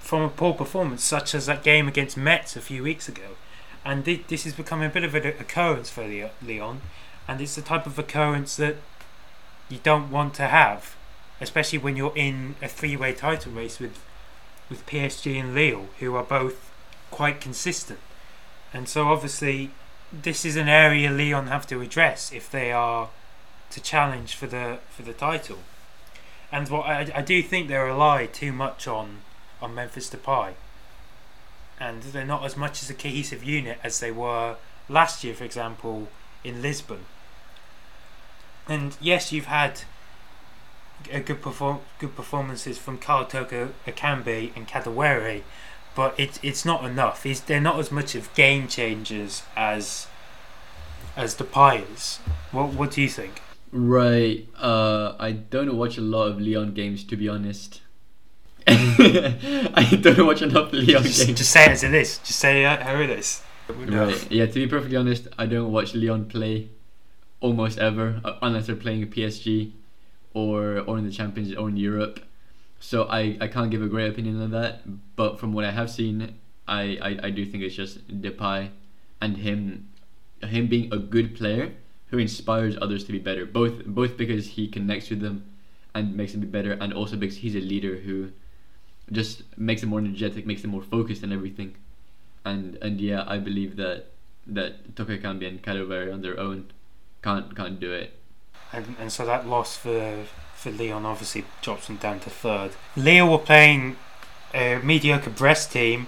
from 0.00 0.22
a 0.22 0.28
poor 0.28 0.54
performance 0.54 1.02
such 1.02 1.34
as 1.34 1.46
that 1.46 1.62
game 1.62 1.86
against 1.88 2.16
Metz 2.16 2.56
a 2.56 2.60
few 2.60 2.82
weeks 2.82 3.08
ago 3.08 3.36
and 3.86 4.04
this 4.04 4.44
is 4.44 4.52
becoming 4.52 4.86
a 4.86 4.92
bit 4.92 5.04
of 5.04 5.14
an 5.14 5.24
occurrence 5.24 5.90
for 5.90 6.02
Lyon, 6.02 6.80
and 7.28 7.40
it's 7.40 7.54
the 7.54 7.62
type 7.62 7.86
of 7.86 7.98
occurrence 7.98 8.56
that 8.56 8.76
you 9.68 9.78
don't 9.80 10.10
want 10.10 10.34
to 10.34 10.48
have, 10.48 10.96
especially 11.40 11.78
when 11.78 11.94
you're 11.96 12.16
in 12.16 12.56
a 12.60 12.66
three-way 12.66 13.12
title 13.12 13.52
race 13.52 13.78
with 13.78 14.02
with 14.68 14.84
PSG 14.86 15.38
and 15.38 15.54
Lille, 15.54 15.86
who 16.00 16.16
are 16.16 16.24
both 16.24 16.72
quite 17.12 17.40
consistent. 17.40 18.00
And 18.74 18.88
so 18.88 19.06
obviously, 19.06 19.70
this 20.12 20.44
is 20.44 20.56
an 20.56 20.68
area 20.68 21.08
Lyon 21.08 21.46
have 21.46 21.68
to 21.68 21.80
address 21.80 22.32
if 22.32 22.50
they 22.50 22.72
are 22.72 23.10
to 23.70 23.80
challenge 23.80 24.34
for 24.34 24.48
the 24.48 24.80
for 24.90 25.02
the 25.02 25.12
title. 25.12 25.58
And 26.50 26.68
what 26.68 26.86
I, 26.86 27.12
I 27.14 27.22
do 27.22 27.40
think 27.40 27.68
they 27.68 27.76
rely 27.76 28.26
too 28.26 28.52
much 28.52 28.88
on 28.88 29.18
on 29.62 29.76
Memphis 29.76 30.10
Depay, 30.10 30.54
and 31.78 32.02
they're 32.02 32.24
not 32.24 32.44
as 32.44 32.56
much 32.56 32.82
as 32.82 32.90
a 32.90 32.94
cohesive 32.94 33.44
unit 33.44 33.78
as 33.82 34.00
they 34.00 34.10
were 34.10 34.56
last 34.88 35.24
year, 35.24 35.34
for 35.34 35.44
example, 35.44 36.08
in 36.44 36.62
Lisbon. 36.62 37.00
And 38.68 38.96
yes, 39.00 39.32
you've 39.32 39.46
had 39.46 39.82
a 41.12 41.20
good 41.20 41.42
perform 41.42 41.80
good 41.98 42.16
performances 42.16 42.78
from 42.78 42.98
Karl 42.98 43.24
Toko 43.26 43.70
Ekambi 43.86 44.56
and 44.56 44.66
Kadewere, 44.66 45.42
but 45.94 46.14
it's 46.18 46.40
it's 46.42 46.64
not 46.64 46.84
enough. 46.84 47.22
He's, 47.22 47.40
they're 47.40 47.60
not 47.60 47.78
as 47.78 47.92
much 47.92 48.14
of 48.14 48.32
game 48.34 48.66
changers 48.66 49.42
as 49.56 50.06
as 51.16 51.36
Depay 51.36 51.92
is. 51.94 52.16
What 52.50 52.72
what 52.72 52.90
do 52.92 53.02
you 53.02 53.08
think? 53.08 53.40
Right. 53.70 54.48
Uh, 54.56 55.14
I 55.18 55.32
don't 55.32 55.76
watch 55.76 55.98
a 55.98 56.00
lot 56.00 56.28
of 56.28 56.40
Lyon 56.40 56.72
games 56.72 57.04
to 57.04 57.16
be 57.16 57.28
honest. 57.28 57.82
I 58.68 59.98
don't 60.00 60.26
watch 60.26 60.42
enough 60.42 60.72
Lyon 60.72 61.02
Just, 61.04 61.26
games. 61.26 61.38
just 61.38 61.50
say 61.50 61.64
it 61.66 61.70
as 61.70 61.82
it 61.84 61.94
is. 61.94 62.18
Just 62.18 62.38
say 62.38 62.64
uh, 62.64 62.82
how 62.82 62.96
it 63.00 63.10
is. 63.10 63.42
Right. 63.68 64.30
Yeah. 64.30 64.46
To 64.46 64.52
be 64.54 64.66
perfectly 64.66 64.96
honest, 64.96 65.28
I 65.38 65.46
don't 65.46 65.72
watch 65.72 65.94
Lyon 65.94 66.26
play 66.26 66.68
almost 67.40 67.78
ever, 67.78 68.20
uh, 68.24 68.34
unless 68.42 68.66
they're 68.66 68.76
playing 68.76 69.02
a 69.02 69.06
PSG, 69.06 69.72
or 70.34 70.80
or 70.80 70.98
in 70.98 71.04
the 71.04 71.12
Champions 71.12 71.54
or 71.54 71.68
in 71.68 71.76
Europe. 71.76 72.20
So 72.80 73.04
I, 73.04 73.36
I 73.40 73.48
can't 73.48 73.70
give 73.70 73.82
a 73.82 73.88
great 73.88 74.10
opinion 74.10 74.40
on 74.42 74.50
that. 74.50 74.82
But 75.16 75.38
from 75.40 75.52
what 75.52 75.64
I 75.64 75.70
have 75.70 75.90
seen, 75.90 76.34
I, 76.68 76.98
I, 77.00 77.26
I 77.26 77.30
do 77.30 77.44
think 77.46 77.62
it's 77.64 77.74
just 77.74 78.06
Depay, 78.08 78.70
and 79.20 79.38
him, 79.38 79.88
him 80.42 80.66
being 80.66 80.92
a 80.92 80.98
good 80.98 81.34
player 81.36 81.72
who 82.10 82.18
inspires 82.18 82.76
others 82.80 83.02
to 83.04 83.12
be 83.12 83.18
better. 83.18 83.46
Both 83.46 83.84
both 83.86 84.16
because 84.16 84.46
he 84.48 84.68
connects 84.68 85.08
with 85.10 85.20
them, 85.20 85.44
and 85.94 86.16
makes 86.16 86.32
them 86.32 86.40
be 86.42 86.46
better, 86.46 86.72
and 86.72 86.92
also 86.92 87.16
because 87.16 87.38
he's 87.38 87.56
a 87.56 87.60
leader 87.60 87.96
who, 87.96 88.30
just 89.12 89.42
makes 89.56 89.80
them 89.80 89.90
more 89.90 90.00
energetic, 90.00 90.46
makes 90.46 90.62
them 90.62 90.70
more 90.70 90.82
focused 90.82 91.22
and 91.22 91.32
everything 91.32 91.74
and 92.46 92.78
and 92.80 93.00
yeah, 93.00 93.24
I 93.26 93.38
believe 93.38 93.76
that 93.76 94.06
that 94.46 94.96
Toko 94.96 95.16
Ekambi 95.16 95.46
and 95.48 95.60
Kadewere 95.62 96.12
on 96.12 96.22
their 96.22 96.38
own 96.38 96.70
can't 97.22 97.54
can't 97.54 97.78
do 97.78 97.92
it. 97.92 98.14
and, 98.72 98.96
and 98.98 99.12
so 99.12 99.26
that 99.26 99.46
loss 99.46 99.76
for 99.76 100.24
for 100.54 100.70
Lyon 100.70 101.04
obviously 101.04 101.44
drops 101.60 101.88
them 101.88 101.96
down 101.96 102.20
to 102.20 102.30
third. 102.30 102.70
Leo 102.96 103.30
were 103.30 103.38
playing 103.38 103.96
a 104.54 104.78
mediocre 104.82 105.30
Brest 105.30 105.72
team, 105.72 106.06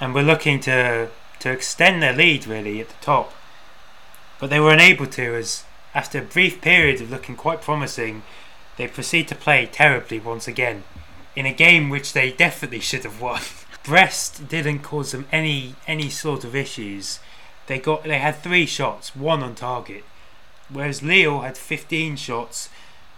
and 0.00 0.12
were 0.12 0.22
looking 0.22 0.60
to 0.60 1.08
to 1.38 1.50
extend 1.50 2.02
their 2.02 2.12
lead 2.12 2.46
really 2.46 2.80
at 2.80 2.88
the 2.88 3.00
top, 3.00 3.32
but 4.40 4.50
they 4.50 4.60
were 4.60 4.72
unable 4.72 5.06
to 5.06 5.36
as 5.36 5.64
after 5.94 6.18
a 6.18 6.22
brief 6.22 6.60
period 6.60 7.00
of 7.00 7.10
looking 7.10 7.36
quite 7.36 7.62
promising, 7.62 8.24
they 8.76 8.88
proceed 8.88 9.28
to 9.28 9.36
play 9.36 9.64
terribly 9.64 10.18
once 10.18 10.48
again, 10.48 10.82
in 11.36 11.46
a 11.46 11.52
game 11.52 11.88
which 11.88 12.12
they 12.12 12.30
definitely 12.30 12.80
should 12.80 13.04
have 13.04 13.20
won. 13.20 13.42
Brest 13.84 14.48
didn't 14.48 14.80
cause 14.80 15.12
them 15.12 15.26
any 15.30 15.74
any 15.86 16.08
sort 16.08 16.44
of 16.44 16.56
issues. 16.56 17.20
They 17.66 17.78
got 17.78 18.04
they 18.04 18.18
had 18.18 18.36
three 18.36 18.66
shots, 18.66 19.14
one 19.14 19.42
on 19.42 19.54
target, 19.54 20.04
whereas 20.68 21.02
Lille 21.02 21.40
had 21.40 21.58
15 21.58 22.16
shots 22.16 22.68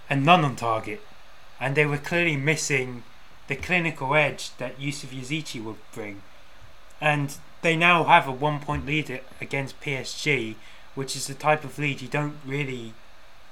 and 0.08 0.24
none 0.24 0.44
on 0.44 0.56
target, 0.56 1.00
and 1.60 1.74
they 1.74 1.86
were 1.86 1.98
clearly 1.98 2.36
missing 2.36 3.02
the 3.48 3.56
clinical 3.56 4.14
edge 4.14 4.50
that 4.58 4.80
Yusuf 4.80 5.10
Yazici 5.10 5.62
would 5.62 5.76
bring. 5.92 6.22
And 7.00 7.36
they 7.62 7.76
now 7.76 8.04
have 8.04 8.26
a 8.26 8.32
one 8.32 8.60
point 8.60 8.86
lead 8.86 9.20
against 9.40 9.80
PSG, 9.80 10.56
which 10.94 11.16
is 11.16 11.26
the 11.26 11.34
type 11.34 11.64
of 11.64 11.78
lead 11.78 12.00
you 12.00 12.08
don't 12.08 12.36
really 12.44 12.94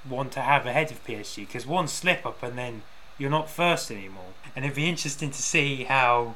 want 0.08 0.32
to 0.32 0.40
have 0.40 0.66
ahead 0.66 0.90
of 0.90 1.04
PSG 1.04 1.46
because 1.46 1.66
one 1.66 1.88
slip 1.88 2.26
up 2.26 2.42
and 2.42 2.58
then 2.58 2.82
you're 3.18 3.30
not 3.30 3.48
first 3.48 3.90
anymore. 3.90 4.32
And 4.54 4.64
it'd 4.64 4.76
be 4.76 4.88
interesting 4.88 5.30
to 5.30 5.42
see 5.42 5.84
how 5.84 6.34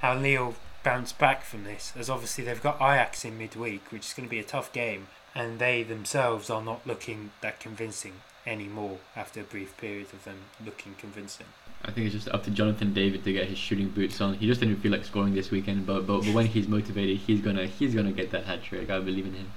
how 0.00 0.14
Lille 0.14 0.54
bounce 0.82 1.12
back 1.12 1.42
from 1.42 1.64
this, 1.64 1.92
as 1.96 2.10
obviously 2.10 2.44
they've 2.44 2.62
got 2.62 2.76
Ajax 2.76 3.24
in 3.24 3.38
midweek, 3.38 3.90
which 3.90 4.06
is 4.06 4.12
going 4.12 4.28
to 4.28 4.30
be 4.30 4.38
a 4.38 4.44
tough 4.44 4.72
game, 4.72 5.08
and 5.34 5.58
they 5.58 5.82
themselves 5.82 6.50
are 6.50 6.62
not 6.62 6.86
looking 6.86 7.30
that 7.40 7.58
convincing 7.60 8.14
anymore 8.46 8.98
after 9.16 9.40
a 9.40 9.44
brief 9.44 9.76
period 9.76 10.06
of 10.12 10.24
them 10.24 10.36
looking 10.64 10.94
convincing. 10.98 11.46
I 11.84 11.90
think 11.90 12.06
it's 12.06 12.14
just 12.14 12.28
up 12.28 12.44
to 12.44 12.50
Jonathan 12.50 12.94
David 12.94 13.24
to 13.24 13.32
get 13.32 13.48
his 13.48 13.58
shooting 13.58 13.90
boots 13.90 14.20
on. 14.20 14.34
He 14.34 14.46
just 14.46 14.60
didn't 14.60 14.76
feel 14.76 14.92
like 14.92 15.04
scoring 15.04 15.34
this 15.34 15.50
weekend, 15.50 15.86
but 15.86 16.06
but, 16.06 16.20
but 16.20 16.34
when 16.34 16.46
he's 16.46 16.68
motivated, 16.68 17.18
he's 17.18 17.40
gonna 17.40 17.66
he's 17.66 17.94
gonna 17.94 18.12
get 18.12 18.30
that 18.30 18.44
hat 18.44 18.62
trick. 18.62 18.90
I 18.90 18.98
believe 19.00 19.26
in 19.26 19.34
him. 19.34 19.52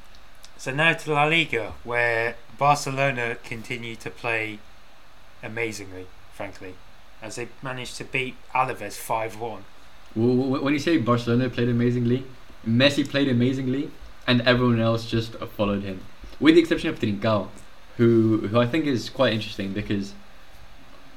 So 0.57 0.73
now 0.73 0.93
to 0.93 1.13
La 1.13 1.23
Liga, 1.25 1.73
where 1.83 2.35
Barcelona 2.57 3.37
continue 3.43 3.95
to 3.97 4.09
play 4.09 4.59
amazingly, 5.41 6.07
frankly, 6.33 6.75
as 7.21 7.35
they 7.35 7.47
managed 7.61 7.95
to 7.97 8.03
beat 8.03 8.35
Alaves 8.53 8.93
5 8.93 9.39
1. 9.39 9.63
W- 10.15 10.41
w- 10.41 10.63
When 10.63 10.73
you 10.73 10.79
say 10.79 10.97
Barcelona 10.97 11.49
played 11.49 11.69
amazingly, 11.69 12.23
Messi 12.67 13.07
played 13.07 13.27
amazingly, 13.29 13.91
and 14.27 14.41
everyone 14.41 14.79
else 14.79 15.05
just 15.05 15.33
followed 15.57 15.83
him, 15.83 16.01
with 16.39 16.55
the 16.55 16.61
exception 16.61 16.89
of 16.89 16.99
Trincao, 16.99 17.47
who 17.97 18.47
who 18.47 18.59
I 18.59 18.65
think 18.67 18.85
is 18.85 19.09
quite 19.09 19.33
interesting 19.33 19.73
because 19.73 20.13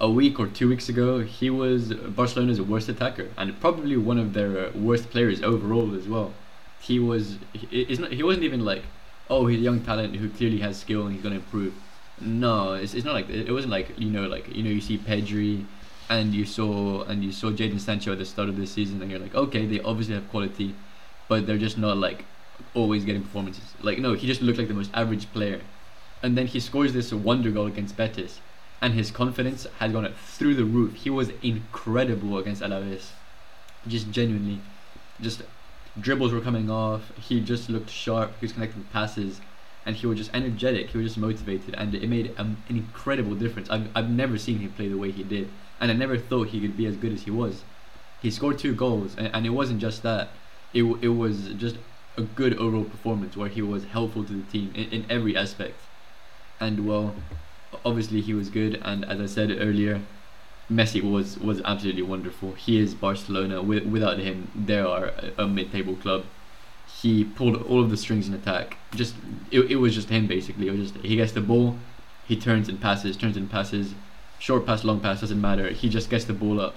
a 0.00 0.10
week 0.10 0.40
or 0.40 0.48
two 0.48 0.68
weeks 0.68 0.88
ago 0.88 1.20
he 1.20 1.48
was 1.48 1.92
Barcelona's 1.94 2.60
worst 2.60 2.88
attacker 2.88 3.28
and 3.36 3.58
probably 3.60 3.96
one 3.96 4.18
of 4.18 4.32
their 4.32 4.70
worst 4.72 5.10
players 5.10 5.42
overall 5.42 5.94
as 5.94 6.08
well. 6.08 6.32
He 6.80 6.98
was 6.98 7.38
he, 7.52 7.84
not, 8.00 8.12
he 8.12 8.22
wasn't 8.24 8.44
even 8.44 8.64
like 8.64 8.82
oh 9.30 9.46
he's 9.46 9.60
a 9.60 9.62
young 9.62 9.80
talent 9.80 10.16
who 10.16 10.28
clearly 10.28 10.58
has 10.58 10.76
skill 10.80 11.02
and 11.06 11.12
he's 11.14 11.22
gonna 11.22 11.36
improve. 11.36 11.72
No, 12.20 12.74
it's, 12.74 12.94
it's 12.94 13.04
not 13.04 13.14
like 13.14 13.28
it 13.30 13.52
wasn't 13.52 13.70
like 13.72 13.96
you 13.98 14.10
know 14.10 14.26
like 14.26 14.52
you 14.54 14.62
know 14.64 14.70
you 14.70 14.80
see 14.80 14.98
Pedri 14.98 15.64
and 16.12 16.34
you 16.34 16.44
saw 16.44 17.02
and 17.04 17.24
you 17.24 17.32
saw 17.32 17.50
Jadon 17.50 17.80
Sancho 17.80 18.12
at 18.12 18.18
the 18.18 18.26
start 18.26 18.48
of 18.50 18.56
the 18.56 18.66
season 18.66 19.00
and 19.00 19.10
you're 19.10 19.20
like 19.20 19.34
okay 19.34 19.64
they 19.66 19.80
obviously 19.80 20.14
have 20.14 20.28
quality, 20.30 20.74
but 21.28 21.46
they're 21.46 21.64
just 21.66 21.78
not 21.78 21.96
like 21.96 22.24
always 22.74 23.04
getting 23.04 23.22
performances. 23.22 23.64
Like 23.82 23.98
no, 23.98 24.12
he 24.12 24.26
just 24.26 24.42
looked 24.42 24.58
like 24.58 24.68
the 24.68 24.74
most 24.74 24.90
average 24.92 25.32
player, 25.32 25.60
and 26.22 26.36
then 26.36 26.46
he 26.46 26.60
scores 26.60 26.92
this 26.92 27.12
wonder 27.12 27.50
goal 27.50 27.66
against 27.66 27.96
Betis, 27.96 28.40
and 28.80 28.92
his 28.94 29.10
confidence 29.10 29.66
had 29.78 29.92
gone 29.92 30.12
through 30.36 30.54
the 30.54 30.64
roof. 30.64 30.94
He 30.94 31.10
was 31.10 31.30
incredible 31.42 32.36
against 32.38 32.62
Alaves, 32.62 33.08
just 33.86 34.10
genuinely, 34.10 34.60
just 35.20 35.42
dribbles 35.98 36.32
were 36.32 36.40
coming 36.40 36.70
off. 36.70 37.10
He 37.18 37.40
just 37.40 37.70
looked 37.70 37.90
sharp. 37.90 38.32
He 38.38 38.44
was 38.44 38.52
connecting 38.52 38.84
passes, 38.92 39.40
and 39.86 39.96
he 39.96 40.06
was 40.06 40.18
just 40.18 40.30
energetic. 40.34 40.90
He 40.90 40.98
was 40.98 41.06
just 41.06 41.18
motivated, 41.18 41.74
and 41.78 41.94
it 41.94 42.06
made 42.06 42.34
um, 42.36 42.58
an 42.68 42.76
incredible 42.76 43.34
difference. 43.34 43.70
I've 43.70 43.88
I've 43.94 44.10
never 44.10 44.36
seen 44.36 44.58
him 44.58 44.72
play 44.72 44.88
the 44.88 44.98
way 44.98 45.10
he 45.10 45.24
did, 45.24 45.48
and 45.82 45.90
I 45.90 45.94
never 45.94 46.16
thought 46.16 46.48
he 46.48 46.60
could 46.60 46.76
be 46.76 46.86
as 46.86 46.96
good 46.96 47.12
as 47.12 47.24
he 47.24 47.30
was. 47.32 47.64
He 48.22 48.30
scored 48.30 48.58
two 48.60 48.72
goals, 48.72 49.16
and, 49.18 49.28
and 49.34 49.44
it 49.44 49.50
wasn't 49.50 49.80
just 49.80 50.02
that. 50.04 50.28
It 50.72 50.84
it 51.02 51.08
was 51.08 51.48
just 51.64 51.76
a 52.16 52.22
good 52.22 52.56
overall 52.56 52.84
performance 52.84 53.36
where 53.36 53.48
he 53.48 53.62
was 53.62 53.84
helpful 53.84 54.24
to 54.24 54.32
the 54.32 54.50
team 54.50 54.72
in, 54.74 54.88
in 54.90 55.06
every 55.10 55.36
aspect. 55.36 55.74
And 56.60 56.86
well, 56.86 57.16
obviously 57.84 58.20
he 58.20 58.32
was 58.32 58.48
good, 58.48 58.80
and 58.82 59.04
as 59.04 59.20
I 59.20 59.26
said 59.26 59.50
earlier, 59.50 60.00
Messi 60.70 61.02
was 61.02 61.36
was 61.38 61.60
absolutely 61.62 62.02
wonderful. 62.02 62.52
He 62.52 62.78
is 62.78 62.94
Barcelona. 62.94 63.56
Wi- 63.56 63.84
without 63.84 64.18
him, 64.20 64.52
they 64.54 64.78
are 64.78 65.06
a, 65.06 65.44
a 65.44 65.48
mid-table 65.48 65.96
club. 65.96 66.24
He 67.00 67.24
pulled 67.24 67.56
all 67.62 67.82
of 67.82 67.90
the 67.90 67.96
strings 67.96 68.28
in 68.28 68.34
attack. 68.34 68.76
Just 68.94 69.16
it, 69.50 69.62
it 69.62 69.76
was 69.76 69.96
just 69.96 70.10
him 70.10 70.28
basically. 70.28 70.68
It 70.68 70.78
was 70.78 70.92
just 70.92 71.04
he 71.04 71.16
gets 71.16 71.32
the 71.32 71.40
ball, 71.40 71.76
he 72.24 72.36
turns 72.36 72.68
and 72.68 72.80
passes, 72.80 73.16
turns 73.16 73.36
and 73.36 73.50
passes, 73.50 73.94
short 74.42 74.66
pass, 74.66 74.82
long 74.82 74.98
pass 74.98 75.20
doesn't 75.20 75.40
matter. 75.40 75.68
He 75.70 75.88
just 75.88 76.10
gets 76.10 76.24
the 76.24 76.32
ball 76.32 76.60
up. 76.60 76.74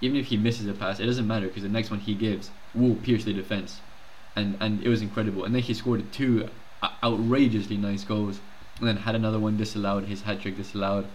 Even 0.00 0.16
if 0.16 0.26
he 0.26 0.36
misses 0.36 0.68
a 0.68 0.72
pass, 0.72 1.00
it 1.00 1.06
doesn't 1.06 1.26
matter 1.26 1.48
because 1.48 1.64
the 1.64 1.68
next 1.68 1.90
one 1.90 1.98
he 1.98 2.14
gives 2.14 2.50
will 2.74 2.94
pierce 2.94 3.24
the 3.24 3.32
defense, 3.32 3.80
and 4.36 4.56
and 4.60 4.80
it 4.84 4.88
was 4.88 5.02
incredible. 5.02 5.44
And 5.44 5.52
then 5.52 5.62
he 5.62 5.74
scored 5.74 6.12
two 6.12 6.48
outrageously 7.02 7.76
nice 7.76 8.04
goals, 8.04 8.38
and 8.78 8.86
then 8.86 8.98
had 8.98 9.16
another 9.16 9.40
one 9.40 9.56
disallowed. 9.56 10.04
His 10.04 10.22
hat 10.22 10.40
trick 10.40 10.56
disallowed 10.56 11.06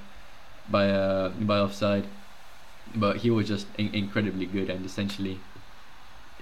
by 0.69 0.89
uh 0.89 1.29
by 1.29 1.59
offside, 1.59 2.03
but 2.93 3.17
he 3.17 3.31
was 3.31 3.47
just 3.47 3.67
in- 3.77 3.95
incredibly 3.95 4.45
good 4.45 4.69
and 4.69 4.85
essentially, 4.85 5.39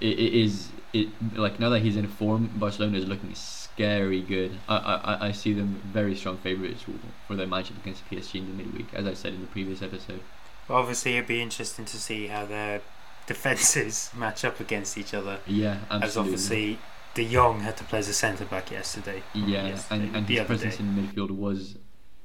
it, 0.00 0.18
it 0.18 0.34
is 0.34 0.70
it 0.92 1.08
like 1.36 1.60
now 1.60 1.68
that 1.68 1.82
he's 1.82 1.96
in 1.96 2.08
form, 2.08 2.50
Barcelona 2.56 2.98
is 2.98 3.06
looking 3.06 3.36
scary 3.74 4.20
good. 4.22 4.52
I 4.68 4.76
I, 4.76 5.26
I- 5.28 5.32
see 5.32 5.52
them 5.52 5.80
very 5.92 6.14
strong 6.14 6.36
favourites 6.38 6.84
for 7.26 7.34
their 7.36 7.46
matchup 7.46 7.78
against 7.82 8.08
PSG 8.10 8.36
in 8.36 8.46
the 8.56 8.62
midweek, 8.64 8.86
as 8.94 9.06
I 9.06 9.14
said 9.14 9.34
in 9.34 9.40
the 9.40 9.46
previous 9.46 9.82
episode. 9.82 10.20
But 10.68 10.74
obviously, 10.74 11.14
it'd 11.16 11.26
be 11.26 11.42
interesting 11.42 11.84
to 11.86 11.96
see 11.96 12.26
how 12.28 12.44
their 12.46 12.80
defences 13.26 14.10
match 14.16 14.44
up 14.44 14.60
against 14.60 14.96
each 14.98 15.14
other, 15.14 15.38
Yeah, 15.46 15.78
absolutely. 15.90 16.06
as 16.08 16.16
obviously 16.16 16.78
De 17.14 17.28
Jong 17.28 17.60
had 17.60 17.76
to 17.76 17.84
play 17.84 17.98
as 18.00 18.08
a 18.08 18.14
centre 18.14 18.44
back 18.44 18.70
yesterday. 18.70 19.22
Yeah, 19.34 19.66
yesterday, 19.68 20.04
and, 20.06 20.16
and 20.16 20.28
his 20.28 20.44
presence 20.46 20.76
day. 20.76 20.84
in 20.84 20.94
midfield 20.96 21.30
was 21.30 21.76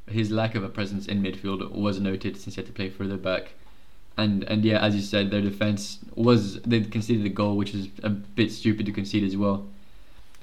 his 0.10 0.32
lack 0.32 0.56
of 0.56 0.64
a 0.64 0.70
presence 0.70 1.06
in 1.08 1.22
midfield 1.22 1.70
was 1.72 2.00
noted 2.00 2.38
since 2.38 2.56
he 2.56 2.62
had 2.62 2.66
to 2.68 2.72
play 2.74 2.90
further 2.90 3.18
back. 3.18 3.54
And 4.18 4.44
and 4.46 4.64
yeah, 4.66 4.80
as 4.84 4.96
you 4.96 5.02
said, 5.02 5.30
their 5.30 5.42
defense 5.42 6.00
was 6.16 6.60
they 6.62 6.82
conceded 6.82 7.26
a 7.26 7.30
goal, 7.30 7.56
which 7.58 7.74
is 7.76 7.90
a 8.04 8.10
bit 8.10 8.52
stupid 8.52 8.86
to 8.88 8.92
concede 8.92 9.24
as 9.24 9.36
well. 9.38 9.68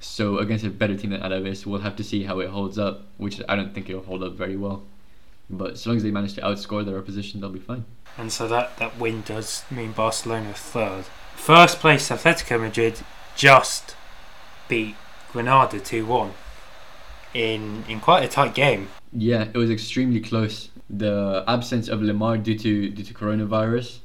So 0.05 0.39
against 0.39 0.65
a 0.65 0.71
better 0.71 0.97
team 0.97 1.11
than 1.11 1.23
Alaves, 1.23 1.67
we'll 1.67 1.81
have 1.81 1.97
to 1.97 2.05
see 2.05 2.23
how 2.23 2.39
it 2.39 2.51
holds 2.51 2.79
up, 2.79 3.07
which 3.17 3.41
I 3.49 3.57
don't 3.57 3.75
think 3.75 3.89
it'll 3.89 4.03
hold 4.03 4.23
up 4.23 4.35
very 4.35 4.57
well. 4.57 4.85
But 5.51 5.73
as 5.73 5.87
long 5.87 5.97
as 5.97 6.03
they 6.03 6.11
manage 6.11 6.35
to 6.35 6.41
outscore 6.43 6.85
their 6.85 6.99
opposition, 6.99 7.41
they'll 7.41 7.51
be 7.51 7.59
fine. 7.59 7.85
And 8.17 8.31
so 8.31 8.47
that, 8.47 8.77
that 8.77 8.99
win 8.99 9.23
does 9.23 9.65
mean 9.71 9.93
Barcelona 9.93 10.53
third. 10.55 11.07
First 11.35 11.81
place 11.81 12.11
Atletico 12.11 12.61
Madrid 12.61 13.01
just 13.35 13.97
beat 14.69 14.95
Granada 15.33 15.81
2 15.81 16.07
1 16.07 16.33
in, 17.33 17.85
in 17.89 17.99
quite 17.99 18.23
a 18.23 18.29
tight 18.29 18.55
game. 18.55 18.89
Yeah, 19.13 19.49
it 19.53 19.57
was 19.57 19.71
extremely 19.71 20.21
close. 20.21 20.69
The 20.89 21.45
absence 21.49 21.89
of 21.89 22.01
Lemar 22.01 22.41
due 22.41 22.59
to 22.59 22.91
due 22.91 23.05
to 23.05 23.15
coronavirus 23.15 23.99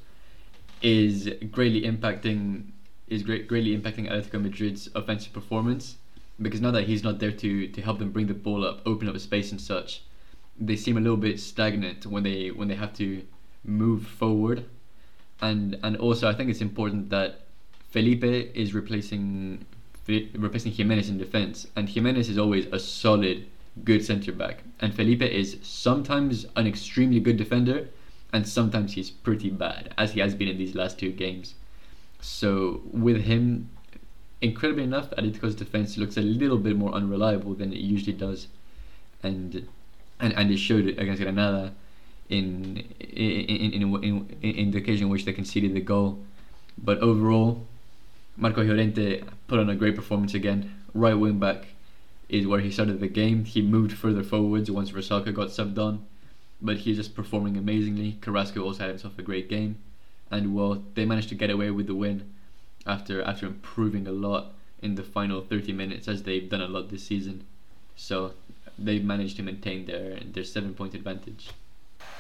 is 0.82 1.30
greatly 1.52 1.82
impacting 1.82 2.72
is 3.10 3.24
great, 3.24 3.48
greatly 3.48 3.78
impacting 3.78 4.10
Atletico 4.10 4.41
Madrid's 4.41 4.89
offensive 4.95 5.34
performance 5.34 5.98
because 6.41 6.62
now 6.62 6.72
that 6.72 6.84
he's 6.84 7.04
not 7.04 7.19
there 7.19 7.32
to, 7.32 7.67
to 7.67 7.82
help 7.82 8.00
them 8.00 8.12
bring 8.12 8.28
the 8.28 8.34
ball 8.34 8.65
up, 8.65 8.82
open 8.86 9.10
up 9.10 9.15
a 9.15 9.19
space 9.19 9.52
and 9.52 9.60
such, 9.60 10.04
they 10.60 10.76
seem 10.76 10.98
a 10.98 11.02
little 11.02 11.17
bit 11.17 11.39
stagnant 11.39 12.06
when 12.06 12.24
they 12.24 12.52
when 12.52 12.67
they 12.67 12.76
have 12.76 12.93
to 12.93 13.24
move 13.63 14.08
forward. 14.08 14.65
And 15.41 15.80
and 15.84 15.98
also 15.98 16.30
I 16.30 16.34
think 16.34 16.50
it's 16.50 16.62
important 16.62 17.10
that 17.10 17.41
Felipe 17.91 18.24
is 18.24 18.74
replacing 18.74 19.65
replacing 20.08 20.72
Gimenez 20.72 21.10
in 21.10 21.17
defense, 21.17 21.67
and 21.76 21.88
Gimenez 21.88 22.30
is 22.30 22.38
always 22.38 22.65
a 22.67 22.80
solid, 22.80 23.45
good 23.84 24.04
centre 24.04 24.32
back, 24.32 24.63
and 24.80 24.93
Felipe 24.93 25.22
is 25.22 25.58
sometimes 25.62 26.45
an 26.56 26.65
extremely 26.65 27.19
good 27.19 27.38
defender, 27.38 27.89
and 28.34 28.48
sometimes 28.48 28.93
he's 28.93 29.12
pretty 29.12 29.50
bad, 29.50 29.93
as 29.98 30.13
he 30.13 30.19
has 30.19 30.34
been 30.34 30.48
in 30.48 30.58
these 30.58 30.74
last 30.76 30.98
two 30.98 31.12
games. 31.12 31.54
So 32.22 32.82
with 32.92 33.22
him, 33.22 33.70
incredibly 34.42 34.84
enough, 34.84 35.10
Atletico's 35.12 35.56
defense 35.56 35.98
looks 35.98 36.18
a 36.18 36.22
little 36.22 36.58
bit 36.58 36.76
more 36.76 36.92
unreliable 36.94 37.54
than 37.54 37.72
it 37.72 37.80
usually 37.80 38.14
does, 38.14 38.48
and 39.24 39.68
and 40.20 40.34
and 40.34 40.52
it 40.52 40.58
showed 40.58 40.88
against 40.88 41.22
Granada 41.22 41.74
in 42.30 42.84
in 43.00 43.72
in, 43.74 44.04
in, 44.04 44.38
in, 44.42 44.72
the 44.72 44.78
occasion 44.78 45.06
in 45.06 45.10
which 45.10 45.26
they 45.26 45.34
conceded 45.34 45.74
the 45.74 45.82
goal. 45.82 46.20
But 46.78 47.00
overall, 47.00 47.66
Marco 48.38 48.64
Llorente 48.64 49.24
put 49.48 49.60
on 49.60 49.70
a 49.70 49.76
great 49.76 49.96
performance 49.96 50.34
again. 50.34 50.76
Right 50.94 51.14
wing 51.14 51.40
back 51.40 51.68
is 52.28 52.46
where 52.46 52.60
he 52.60 52.72
started 52.72 53.00
the 53.00 53.08
game. 53.08 53.46
He 53.46 53.62
moved 53.62 53.94
further 53.94 54.24
forwards 54.24 54.70
once 54.70 54.92
Vrsaljko 54.92 55.34
got 55.34 55.50
subbed 55.50 55.78
on, 55.78 56.06
but 56.62 56.78
he's 56.78 56.98
just 56.98 57.16
performing 57.16 57.58
amazingly. 57.58 58.18
Carrasco 58.22 58.62
also 58.64 58.84
had 58.84 58.90
himself 58.90 59.18
a 59.18 59.22
great 59.22 59.50
game 59.50 59.78
and 60.32 60.56
well, 60.56 60.84
they 60.94 61.06
managed 61.06 61.30
to 61.30 61.36
get 61.36 61.50
away 61.50 61.72
with 61.72 61.88
the 61.88 61.96
win 61.96 62.34
after 62.86 63.22
after 63.22 63.46
improving 63.46 64.08
a 64.08 64.12
lot 64.12 64.54
in 64.82 64.96
the 64.96 65.04
final 65.04 65.42
30 65.42 65.74
minutes 65.74 66.08
as 66.08 66.24
they've 66.24 66.50
done 66.50 66.62
a 66.62 66.68
lot 66.68 66.89
this 66.89 67.04
season. 67.04 67.46
So 67.96 68.34
they've 68.78 69.04
managed 69.04 69.38
to 69.38 69.44
maintain 69.44 69.86
their 69.86 70.20
their 70.20 70.44
seven 70.44 70.74
point 70.74 70.94
advantage. 70.94 71.50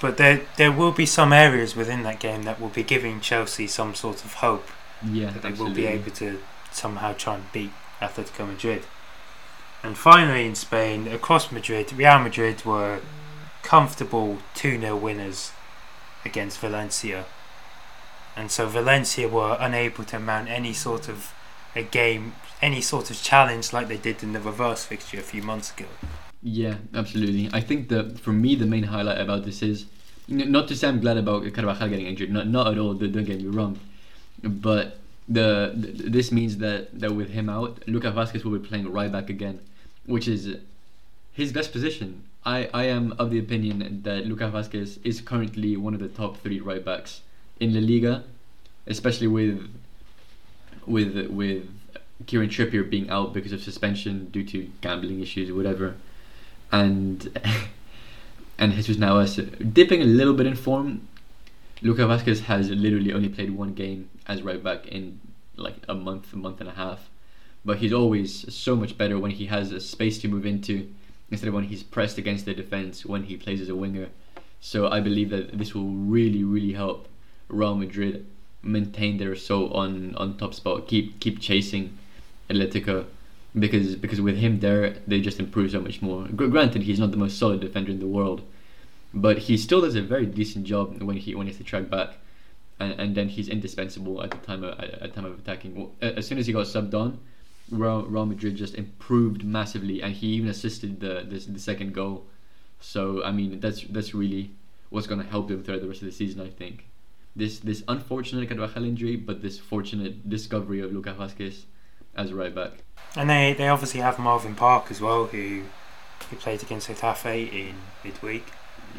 But 0.01 0.17
there 0.17 0.41
there 0.57 0.71
will 0.71 0.91
be 0.91 1.05
some 1.05 1.33
areas 1.33 1.75
within 1.75 2.03
that 2.03 2.19
game 2.19 2.43
that 2.43 2.59
will 2.59 2.69
be 2.69 2.83
giving 2.83 3.21
Chelsea 3.21 3.67
some 3.67 3.95
sort 3.95 4.23
of 4.25 4.35
hope 4.35 4.67
yeah, 5.05 5.31
that 5.31 5.41
they 5.41 5.49
absolutely. 5.49 5.83
will 5.83 5.89
be 5.89 5.97
able 5.97 6.11
to 6.11 6.39
somehow 6.71 7.13
try 7.13 7.35
and 7.35 7.51
beat 7.51 7.71
Atletico 8.01 8.47
Madrid. 8.47 8.83
And 9.81 9.97
finally 9.97 10.45
in 10.45 10.55
Spain, 10.55 11.07
across 11.07 11.51
Madrid, 11.51 11.93
Real 11.93 12.19
Madrid 12.19 12.65
were 12.65 12.99
comfortable 13.63 14.39
2 14.55 14.79
0 14.79 14.95
winners 14.97 15.51
against 16.25 16.59
Valencia 16.59 17.25
and 18.35 18.51
so 18.51 18.67
Valencia 18.67 19.27
were 19.27 19.57
unable 19.59 20.03
to 20.05 20.19
mount 20.19 20.49
any 20.49 20.73
sort 20.73 21.09
of 21.09 21.33
a 21.75 21.83
game, 21.83 22.33
any 22.61 22.81
sort 22.81 23.09
of 23.09 23.21
challenge 23.21 23.73
like 23.73 23.87
they 23.87 23.97
did 23.97 24.23
in 24.23 24.33
the 24.33 24.39
reverse 24.39 24.85
fixture 24.85 25.19
a 25.19 25.23
few 25.23 25.41
months 25.41 25.71
ago. 25.71 25.85
Yeah, 26.41 26.75
absolutely. 26.93 27.49
I 27.51 27.61
think 27.61 27.89
that 27.89 28.19
for 28.19 28.31
me 28.31 28.55
the 28.55 28.65
main 28.65 28.83
highlight 28.83 29.19
about 29.19 29.43
this 29.45 29.61
is 29.61 29.85
not 30.27 30.67
to 30.69 30.75
say 30.75 30.87
I'm 30.87 30.99
glad 30.99 31.17
about 31.17 31.51
Carvajal 31.53 31.89
getting 31.89 32.05
injured, 32.05 32.31
not 32.31 32.47
not 32.47 32.67
at 32.67 32.77
all. 32.77 32.93
Don't 32.93 33.25
get 33.25 33.41
me 33.41 33.47
wrong, 33.47 33.79
but 34.43 34.99
the, 35.27 35.71
this 35.75 36.31
means 36.31 36.57
that 36.57 36.99
that 36.99 37.13
with 37.13 37.29
him 37.29 37.49
out, 37.49 37.87
Lucas 37.87 38.13
Vázquez 38.13 38.43
will 38.43 38.57
be 38.57 38.67
playing 38.67 38.91
right 38.91 39.11
back 39.11 39.29
again, 39.29 39.59
which 40.05 40.27
is 40.27 40.57
his 41.33 41.51
best 41.51 41.71
position. 41.71 42.23
I, 42.45 42.69
I 42.73 42.85
am 42.85 43.13
of 43.19 43.31
the 43.31 43.39
opinion 43.39 44.01
that 44.03 44.25
Lucas 44.25 44.51
Vázquez 44.53 44.97
is 45.03 45.19
currently 45.19 45.75
one 45.75 45.93
of 45.93 45.99
the 45.99 46.07
top 46.07 46.37
three 46.37 46.59
right 46.59 46.83
backs 46.83 47.21
in 47.59 47.73
La 47.73 47.79
Liga, 47.79 48.23
especially 48.87 49.27
with 49.27 49.69
with 50.85 51.27
with 51.27 51.69
Kieran 52.25 52.49
Trippier 52.49 52.89
being 52.89 53.09
out 53.09 53.33
because 53.33 53.51
of 53.51 53.61
suspension 53.61 54.29
due 54.31 54.43
to 54.45 54.69
gambling 54.81 55.21
issues 55.21 55.49
or 55.49 55.55
whatever, 55.55 55.95
and 56.71 57.37
and 58.57 58.73
Jesus 58.73 58.97
Navas 58.97 59.35
dipping 59.35 60.01
a 60.01 60.05
little 60.05 60.33
bit 60.33 60.47
in 60.47 60.55
form. 60.55 61.07
Luca 61.81 62.01
Vázquez 62.01 62.41
has 62.41 62.69
literally 62.69 63.13
only 63.13 63.29
played 63.29 63.51
one 63.51 63.73
game 63.73 64.09
as 64.27 64.41
right 64.41 64.61
back 64.61 64.85
in 64.87 65.21
like 65.55 65.77
a 65.87 65.95
month, 65.95 66.33
a 66.33 66.35
month 66.35 66.59
and 66.59 66.69
a 66.69 66.73
half, 66.73 67.09
but 67.63 67.77
he's 67.77 67.93
always 67.93 68.53
so 68.53 68.75
much 68.75 68.97
better 68.97 69.17
when 69.17 69.31
he 69.31 69.45
has 69.45 69.71
a 69.71 69.79
space 69.79 70.19
to 70.19 70.27
move 70.27 70.45
into 70.45 70.93
instead 71.31 71.47
of 71.47 71.53
when 71.53 71.65
he's 71.65 71.83
pressed 71.83 72.17
against 72.17 72.45
the 72.45 72.53
defense 72.53 73.05
when 73.05 73.23
he 73.23 73.37
plays 73.37 73.61
as 73.61 73.69
a 73.69 73.75
winger. 73.75 74.07
So 74.61 74.89
I 74.89 74.99
believe 74.99 75.29
that 75.29 75.57
this 75.57 75.73
will 75.73 75.87
really, 75.89 76.43
really 76.43 76.73
help 76.73 77.07
Real 77.49 77.75
Madrid 77.75 78.25
maintain 78.61 79.17
their 79.17 79.31
assault 79.31 79.71
on 79.73 80.15
on 80.15 80.37
top 80.37 80.53
spot, 80.53 80.87
keep 80.87 81.19
keep 81.19 81.39
chasing 81.39 81.97
Atletico, 82.49 83.05
because 83.57 83.95
because 83.95 84.21
with 84.21 84.37
him 84.37 84.59
there 84.59 84.95
they 85.07 85.19
just 85.21 85.39
improve 85.39 85.71
so 85.71 85.81
much 85.81 86.01
more. 86.01 86.27
Granted, 86.27 86.83
he's 86.83 86.99
not 86.99 87.11
the 87.11 87.17
most 87.17 87.37
solid 87.37 87.59
defender 87.59 87.91
in 87.91 87.99
the 87.99 88.07
world, 88.07 88.41
but 89.13 89.37
he 89.39 89.57
still 89.57 89.81
does 89.81 89.95
a 89.95 90.01
very 90.01 90.25
decent 90.25 90.65
job 90.65 91.01
when 91.01 91.17
he 91.17 91.35
when 91.35 91.47
he 91.47 91.51
has 91.51 91.57
to 91.57 91.63
track 91.63 91.89
back, 91.89 92.17
and, 92.79 92.93
and 92.99 93.15
then 93.15 93.29
he's 93.29 93.49
indispensable 93.49 94.21
at 94.21 94.31
the 94.31 94.37
time 94.37 94.63
of 94.63 94.77
at, 94.79 94.89
at 95.01 95.13
time 95.13 95.25
of 95.25 95.39
attacking. 95.39 95.91
As 96.01 96.27
soon 96.27 96.37
as 96.37 96.47
he 96.47 96.53
got 96.53 96.67
subbed 96.67 96.93
on, 96.93 97.19
Real, 97.71 98.03
Real 98.03 98.25
Madrid 98.25 98.55
just 98.55 98.75
improved 98.75 99.43
massively, 99.43 100.01
and 100.01 100.13
he 100.13 100.27
even 100.27 100.49
assisted 100.49 100.99
the 100.99 101.25
the, 101.27 101.39
the 101.51 101.59
second 101.59 101.93
goal. 101.93 102.25
So 102.79 103.23
I 103.23 103.31
mean 103.31 103.59
that's 103.59 103.83
that's 103.83 104.13
really 104.13 104.51
what's 104.89 105.07
going 105.07 105.21
to 105.21 105.27
help 105.27 105.47
them 105.47 105.63
throughout 105.63 105.81
the 105.81 105.87
rest 105.87 106.01
of 106.01 106.07
the 106.07 106.11
season. 106.11 106.41
I 106.41 106.49
think 106.49 106.85
this 107.39 107.59
this 107.59 107.83
unfortunate 107.87 108.47
Carvajal 108.49 108.83
injury, 108.83 109.15
but 109.15 109.41
this 109.41 109.57
fortunate 109.57 110.29
discovery 110.29 110.81
of 110.81 110.93
Lucas 110.93 111.17
Vázquez 111.17 111.63
as 112.15 112.31
a 112.31 112.35
right 112.35 112.53
back. 112.53 112.83
And 113.15 113.29
they, 113.29 113.53
they 113.53 113.67
obviously 113.67 114.01
have 114.01 114.19
Marvin 114.19 114.55
Park 114.55 114.91
as 114.91 115.01
well, 115.01 115.25
who 115.25 115.63
who 116.29 116.35
played 116.35 116.61
against 116.61 116.89
Getafe 116.89 117.51
in 117.51 117.75
midweek. 118.03 118.45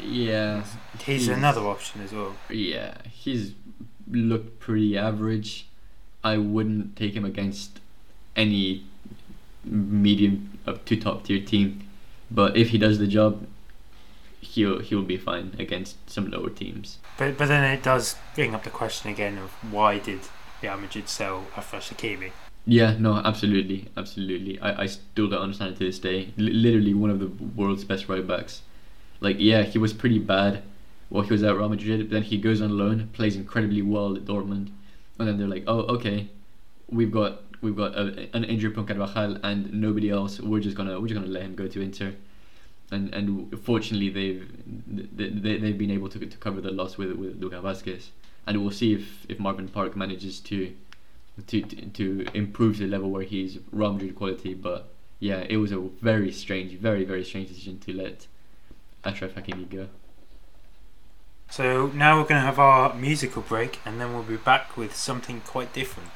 Yeah, 0.01 0.63
he's, 0.97 1.05
he's 1.05 1.27
another 1.27 1.61
option 1.61 2.01
as 2.01 2.11
well. 2.11 2.35
Yeah, 2.49 2.97
he's 3.09 3.53
looked 4.09 4.59
pretty 4.59 4.97
average. 4.97 5.67
I 6.23 6.37
wouldn't 6.37 6.95
take 6.95 7.13
him 7.13 7.25
against 7.25 7.79
any 8.35 8.83
medium 9.63 10.59
up 10.65 10.85
to 10.85 10.95
top 10.95 11.25
tier 11.25 11.43
team, 11.43 11.87
but 12.29 12.57
if 12.57 12.69
he 12.69 12.77
does 12.77 12.99
the 12.99 13.07
job, 13.07 13.45
he'll 14.41 14.79
he'll 14.79 15.03
be 15.03 15.17
fine 15.17 15.55
against 15.57 16.09
some 16.09 16.29
lower 16.29 16.49
teams. 16.49 16.97
But 17.17 17.37
but 17.37 17.47
then 17.47 17.63
it 17.63 17.83
does 17.83 18.15
bring 18.35 18.53
up 18.53 18.63
the 18.63 18.69
question 18.69 19.09
again 19.09 19.37
of 19.37 19.51
why 19.71 19.99
did 19.99 20.19
Real 20.61 20.77
Madrid 20.77 21.07
sell 21.07 21.45
Achraf 21.55 21.93
Hakimi? 21.93 22.31
Yeah, 22.65 22.95
no, 22.99 23.15
absolutely, 23.15 23.87
absolutely. 23.97 24.59
I, 24.59 24.83
I 24.83 24.85
still 24.85 25.27
don't 25.27 25.41
understand 25.41 25.73
it 25.73 25.77
to 25.79 25.85
this 25.85 25.97
day. 25.97 26.33
L- 26.37 26.45
literally 26.45 26.93
one 26.93 27.09
of 27.09 27.19
the 27.19 27.27
world's 27.55 27.83
best 27.83 28.07
right 28.07 28.25
backs. 28.25 28.61
Like, 29.19 29.37
yeah, 29.39 29.63
he 29.63 29.79
was 29.79 29.93
pretty 29.93 30.19
bad 30.19 30.61
while 31.09 31.23
he 31.23 31.31
was 31.31 31.41
at 31.43 31.55
Real 31.55 31.69
Madrid. 31.69 32.01
But 32.01 32.11
then 32.11 32.23
he 32.23 32.37
goes 32.37 32.61
on 32.61 32.77
loan, 32.77 33.09
plays 33.13 33.35
incredibly 33.35 33.81
well 33.81 34.15
at 34.15 34.25
Dortmund, 34.25 34.69
and 35.17 35.27
then 35.27 35.37
they're 35.39 35.47
like, 35.47 35.63
oh, 35.65 35.81
okay, 35.95 36.29
we've 36.89 37.11
got 37.11 37.41
we've 37.61 37.75
got 37.75 37.95
a, 37.95 38.29
an 38.35 38.43
injury 38.43 38.73
from 38.73 38.85
Carvajal 38.85 39.37
and 39.43 39.73
nobody 39.73 40.11
else. 40.11 40.39
We're 40.39 40.59
just 40.59 40.77
gonna 40.77 40.99
we're 40.99 41.07
just 41.07 41.19
gonna 41.19 41.31
let 41.31 41.43
him 41.43 41.55
go 41.55 41.67
to 41.67 41.81
Inter 41.81 42.13
and 42.91 43.13
and 43.13 43.59
fortunately 43.63 44.09
they've 44.09 44.47
they, 45.15 45.57
they've 45.57 45.77
been 45.77 45.91
able 45.91 46.09
to 46.09 46.19
to 46.19 46.37
cover 46.37 46.61
the 46.61 46.71
loss 46.71 46.97
with 46.97 47.11
with 47.13 47.41
Lucas 47.41 47.61
Vázquez, 47.61 48.09
and 48.45 48.61
we'll 48.61 48.71
see 48.71 48.93
if 48.93 49.25
if 49.29 49.39
Marvin 49.39 49.67
Park 49.67 49.95
manages 49.95 50.39
to 50.41 50.73
to 51.47 51.61
to 51.61 52.25
improve 52.33 52.77
the 52.77 52.87
level 52.87 53.09
where 53.09 53.23
he's 53.23 53.59
Real 53.71 53.93
Madrid 53.93 54.15
quality. 54.15 54.53
But 54.53 54.89
yeah, 55.19 55.45
it 55.49 55.57
was 55.57 55.71
a 55.71 55.79
very 55.79 56.31
strange, 56.31 56.73
very 56.73 57.05
very 57.05 57.23
strange 57.23 57.47
decision 57.47 57.79
to 57.79 57.93
let 57.93 58.27
Achraf 59.03 59.31
Hakimi 59.31 59.69
go. 59.69 59.87
So 61.49 61.87
now 61.87 62.17
we're 62.17 62.29
going 62.29 62.41
to 62.41 62.45
have 62.45 62.59
our 62.59 62.93
musical 62.93 63.41
break, 63.41 63.79
and 63.85 63.99
then 63.99 64.13
we'll 64.13 64.23
be 64.23 64.37
back 64.37 64.77
with 64.77 64.95
something 64.95 65.41
quite 65.41 65.73
different. 65.73 66.09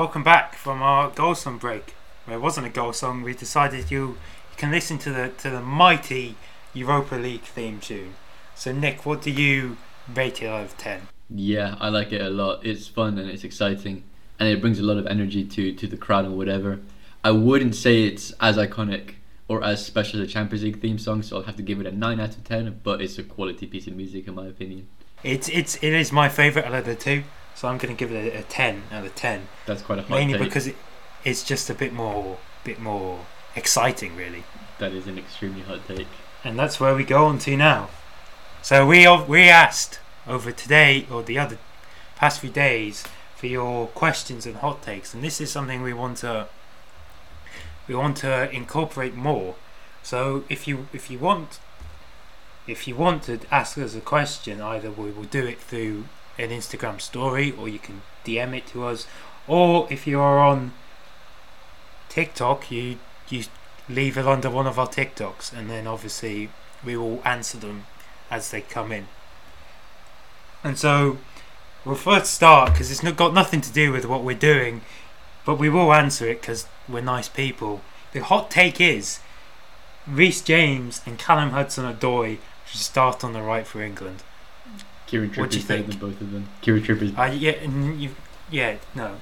Welcome 0.00 0.22
back 0.22 0.54
from 0.54 0.80
our 0.80 1.10
goal 1.10 1.34
song 1.34 1.58
break. 1.58 1.94
Well, 2.26 2.34
it 2.34 2.40
wasn't 2.40 2.66
a 2.66 2.70
goal 2.70 2.94
song. 2.94 3.20
We 3.20 3.34
decided 3.34 3.90
you, 3.90 4.16
you 4.50 4.56
can 4.56 4.70
listen 4.70 4.96
to 4.96 5.10
the 5.10 5.28
to 5.42 5.50
the 5.50 5.60
mighty 5.60 6.36
Europa 6.72 7.16
League 7.16 7.42
theme 7.42 7.80
tune. 7.80 8.14
So 8.54 8.72
Nic, 8.72 9.04
what 9.04 9.20
do 9.20 9.30
you 9.30 9.76
rate 10.08 10.40
it 10.40 10.46
out 10.46 10.64
of 10.64 10.78
ten? 10.78 11.02
Yeah, 11.28 11.76
I 11.78 11.90
like 11.90 12.12
it 12.12 12.22
a 12.22 12.30
lot. 12.30 12.64
It's 12.64 12.88
fun 12.88 13.18
and 13.18 13.28
it's 13.28 13.44
exciting, 13.44 14.04
and 14.38 14.48
it 14.48 14.62
brings 14.62 14.78
a 14.78 14.82
lot 14.82 14.96
of 14.96 15.06
energy 15.06 15.44
to 15.44 15.74
to 15.74 15.86
the 15.86 15.98
crowd 15.98 16.24
and 16.24 16.34
whatever. 16.34 16.80
I 17.22 17.32
wouldn't 17.32 17.74
say 17.74 18.04
it's 18.04 18.32
as 18.40 18.56
iconic 18.56 19.16
or 19.48 19.62
as 19.62 19.84
special 19.84 20.22
as 20.22 20.28
a 20.30 20.32
Champions 20.32 20.64
League 20.64 20.80
theme 20.80 20.98
song, 20.98 21.22
so 21.22 21.36
I'll 21.36 21.42
have 21.42 21.56
to 21.56 21.62
give 21.62 21.78
it 21.78 21.86
a 21.86 21.92
nine 21.92 22.20
out 22.20 22.38
of 22.38 22.42
ten. 22.42 22.80
But 22.82 23.02
it's 23.02 23.18
a 23.18 23.22
quality 23.22 23.66
piece 23.66 23.86
of 23.86 23.94
music 23.96 24.26
in 24.28 24.34
my 24.34 24.46
opinion. 24.46 24.88
It's 25.22 25.50
it's 25.50 25.76
it 25.82 25.92
is 25.92 26.10
my 26.10 26.30
favourite 26.30 26.66
out 26.66 26.72
of 26.74 26.86
the 26.86 26.94
two, 26.94 27.24
so 27.54 27.68
I'm 27.68 27.78
going 27.78 27.94
to 27.94 27.98
give 27.98 28.12
it 28.12 28.34
a, 28.34 28.38
a 28.38 28.42
ten 28.42 28.84
out 28.90 29.04
of 29.04 29.14
ten. 29.14 29.48
That's 29.66 29.82
quite 29.82 29.98
a 29.98 30.02
hot 30.02 30.10
Mainly 30.10 30.34
take. 30.34 30.42
because 30.42 30.66
it, 30.66 30.76
it's 31.24 31.42
just 31.42 31.70
a 31.70 31.74
bit 31.74 31.92
more 31.92 32.38
bit 32.64 32.80
more 32.80 33.26
exciting, 33.56 34.16
really. 34.16 34.44
that 34.78 34.92
is 34.92 35.06
an 35.06 35.18
extremely 35.18 35.62
hot 35.62 35.80
take. 35.88 36.06
And 36.44 36.58
that's 36.58 36.80
where 36.80 36.94
we 36.94 37.04
go 37.04 37.26
on 37.26 37.38
to 37.40 37.56
now. 37.56 37.90
So 38.62 38.86
we 38.86 39.06
we 39.26 39.48
asked 39.48 40.00
over 40.26 40.52
today 40.52 41.06
or 41.10 41.22
the 41.22 41.38
other 41.38 41.58
past 42.16 42.40
few 42.40 42.50
days 42.50 43.04
for 43.36 43.46
your 43.46 43.86
questions 43.88 44.46
and 44.46 44.56
hot 44.56 44.82
takes, 44.82 45.14
and 45.14 45.24
this 45.24 45.40
is 45.40 45.50
something 45.50 45.82
we 45.82 45.92
want 45.92 46.18
to 46.18 46.48
we 47.88 47.94
want 47.94 48.18
to 48.18 48.50
incorporate 48.50 49.14
more. 49.14 49.56
So 50.02 50.44
if 50.48 50.68
you 50.68 50.88
if 50.92 51.10
you 51.10 51.18
want 51.18 51.58
if 52.66 52.86
you 52.86 52.94
want 52.94 53.24
to 53.24 53.40
ask 53.50 53.76
us 53.78 53.94
a 53.94 54.00
question, 54.00 54.60
either 54.60 54.90
we 54.90 55.10
will 55.10 55.24
do 55.24 55.44
it 55.44 55.58
through 55.58 56.04
an 56.38 56.50
Instagram 56.50 57.00
story, 57.00 57.52
or 57.52 57.68
you 57.68 57.78
can 57.78 58.02
DM 58.24 58.56
it 58.56 58.66
to 58.68 58.84
us, 58.84 59.06
or 59.46 59.86
if 59.90 60.06
you 60.06 60.20
are 60.20 60.38
on 60.38 60.72
TikTok, 62.08 62.70
you 62.70 62.98
you 63.28 63.44
leave 63.88 64.16
it 64.16 64.26
under 64.26 64.50
one 64.50 64.66
of 64.66 64.78
our 64.78 64.86
TikToks, 64.86 65.52
and 65.52 65.68
then 65.70 65.86
obviously 65.86 66.50
we 66.84 66.96
will 66.96 67.20
answer 67.24 67.58
them 67.58 67.86
as 68.30 68.50
they 68.50 68.60
come 68.60 68.92
in. 68.92 69.08
And 70.62 70.78
so 70.78 71.18
we'll 71.84 71.94
first 71.94 72.32
start 72.32 72.72
because 72.72 72.90
it's 72.90 73.02
not 73.02 73.16
got 73.16 73.34
nothing 73.34 73.60
to 73.62 73.72
do 73.72 73.92
with 73.92 74.06
what 74.06 74.22
we're 74.22 74.36
doing, 74.36 74.82
but 75.44 75.58
we 75.58 75.68
will 75.68 75.92
answer 75.92 76.28
it 76.28 76.40
because 76.40 76.66
we're 76.88 77.00
nice 77.00 77.28
people. 77.28 77.80
The 78.12 78.20
hot 78.20 78.50
take 78.50 78.80
is 78.80 79.20
Reece 80.06 80.42
James 80.42 81.00
and 81.06 81.18
Callum 81.18 81.50
Hudson-Odoi 81.50 82.38
should 82.66 82.80
start 82.80 83.24
on 83.24 83.32
the 83.32 83.42
right 83.42 83.66
for 83.66 83.82
England. 83.82 84.22
Kieran 85.10 85.28
What 85.30 85.50
do 85.50 85.58
you 85.58 85.64
better 85.64 85.82
think? 85.82 85.98
than 86.00 86.10
both 86.10 86.20
of 86.20 86.30
them. 86.32 86.48
Kieran 86.62 86.82
Trippier, 86.82 87.18
Uh, 87.18 87.32
yeah, 87.32 87.50
and 87.52 88.00
you, 88.00 88.10
yeah, 88.50 88.76
no. 88.94 89.16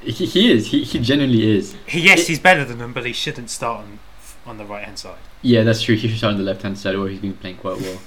he, 0.00 0.10
he 0.26 0.52
is. 0.52 0.68
He, 0.68 0.84
he 0.84 0.98
genuinely 1.00 1.56
is. 1.56 1.74
He, 1.86 2.00
yes, 2.02 2.20
It- 2.20 2.28
he's 2.28 2.38
better 2.38 2.64
than 2.64 2.78
them, 2.78 2.92
but 2.92 3.04
he 3.04 3.12
shouldn't 3.12 3.50
start 3.50 3.80
on 3.84 3.98
on 4.46 4.58
the 4.58 4.64
right 4.64 4.84
hand 4.84 4.98
side. 4.98 5.18
Yeah, 5.40 5.62
that's 5.62 5.82
true. 5.82 5.94
He 5.96 6.08
should 6.08 6.18
start 6.18 6.32
on 6.32 6.38
the 6.38 6.44
left 6.44 6.62
hand 6.62 6.76
side 6.78 6.96
where 6.98 7.08
he's 7.08 7.20
been 7.20 7.34
playing 7.34 7.56
quite 7.58 7.80
well. 7.80 7.98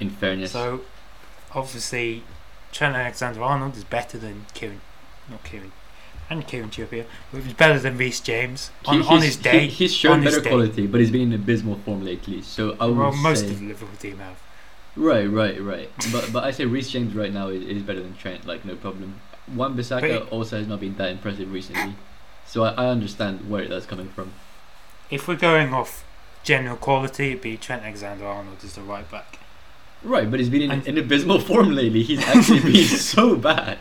In 0.00 0.08
fairness. 0.10 0.52
So, 0.52 0.80
obviously, 1.54 2.22
Trent 2.72 2.96
Alexander-Arnold 2.96 3.76
is 3.76 3.84
better 3.84 4.16
than 4.18 4.46
Kieran, 4.54 4.80
not 5.30 5.44
Kieran, 5.44 5.72
and 6.30 6.46
Kieran 6.46 6.70
Trippier, 6.70 7.04
but 7.30 7.42
he's 7.42 7.52
better 7.52 7.78
than 7.78 7.98
Reece 7.98 8.20
James 8.20 8.70
on, 8.86 9.02
He- 9.02 9.06
on 9.08 9.20
his 9.22 9.36
day. 9.36 9.66
he- 9.66 9.68
he's 9.68 9.94
shown 9.94 10.12
on 10.12 10.22
his 10.22 10.34
better 10.34 10.44
day. 10.44 10.50
quality, 10.50 10.86
but 10.86 11.00
he's 11.00 11.10
been 11.10 11.22
in 11.22 11.34
abysmal 11.34 11.76
form 11.84 12.04
lately. 12.04 12.40
So 12.42 12.76
I 12.80 12.86
would 12.86 12.96
well, 12.96 13.12
most 13.12 13.40
say 13.40 13.50
of 13.50 13.60
the 13.60 13.66
Liverpool 13.66 13.96
team 13.98 14.18
have. 14.18 14.36
Right, 14.96 15.30
right, 15.30 15.60
right. 15.60 15.90
but 16.12 16.32
but 16.32 16.44
I 16.44 16.50
say 16.50 16.64
Reece 16.64 16.90
James 16.90 17.14
right 17.14 17.32
now 17.32 17.48
is, 17.48 17.62
is 17.64 17.82
better 17.82 18.00
than 18.00 18.16
Trent, 18.16 18.46
like 18.46 18.64
no 18.64 18.76
problem. 18.76 19.20
Wan 19.54 19.76
Bissaka 19.76 20.30
also 20.30 20.58
has 20.58 20.66
not 20.66 20.80
been 20.80 20.96
that 20.96 21.10
impressive 21.10 21.52
recently, 21.52 21.94
so 22.46 22.64
I, 22.64 22.72
I 22.72 22.86
understand 22.88 23.50
where 23.50 23.66
that's 23.66 23.86
coming 23.86 24.08
from. 24.08 24.32
If 25.10 25.26
we're 25.28 25.36
going 25.36 25.74
off 25.74 26.04
general 26.44 26.76
quality, 26.76 27.30
it'd 27.30 27.42
be 27.42 27.56
Trent 27.56 27.82
Alexander-Arnold 27.82 28.58
as 28.64 28.74
the 28.74 28.82
right 28.82 29.08
back. 29.10 29.38
Right, 30.02 30.30
but 30.30 30.40
he's 30.40 30.48
been 30.48 30.62
in, 30.62 30.70
And- 30.70 30.86
in 30.86 30.98
abysmal 30.98 31.40
form 31.40 31.72
lately. 31.72 32.02
He's 32.02 32.24
actually 32.24 32.60
been 32.72 32.84
so 32.84 33.36
bad. 33.36 33.78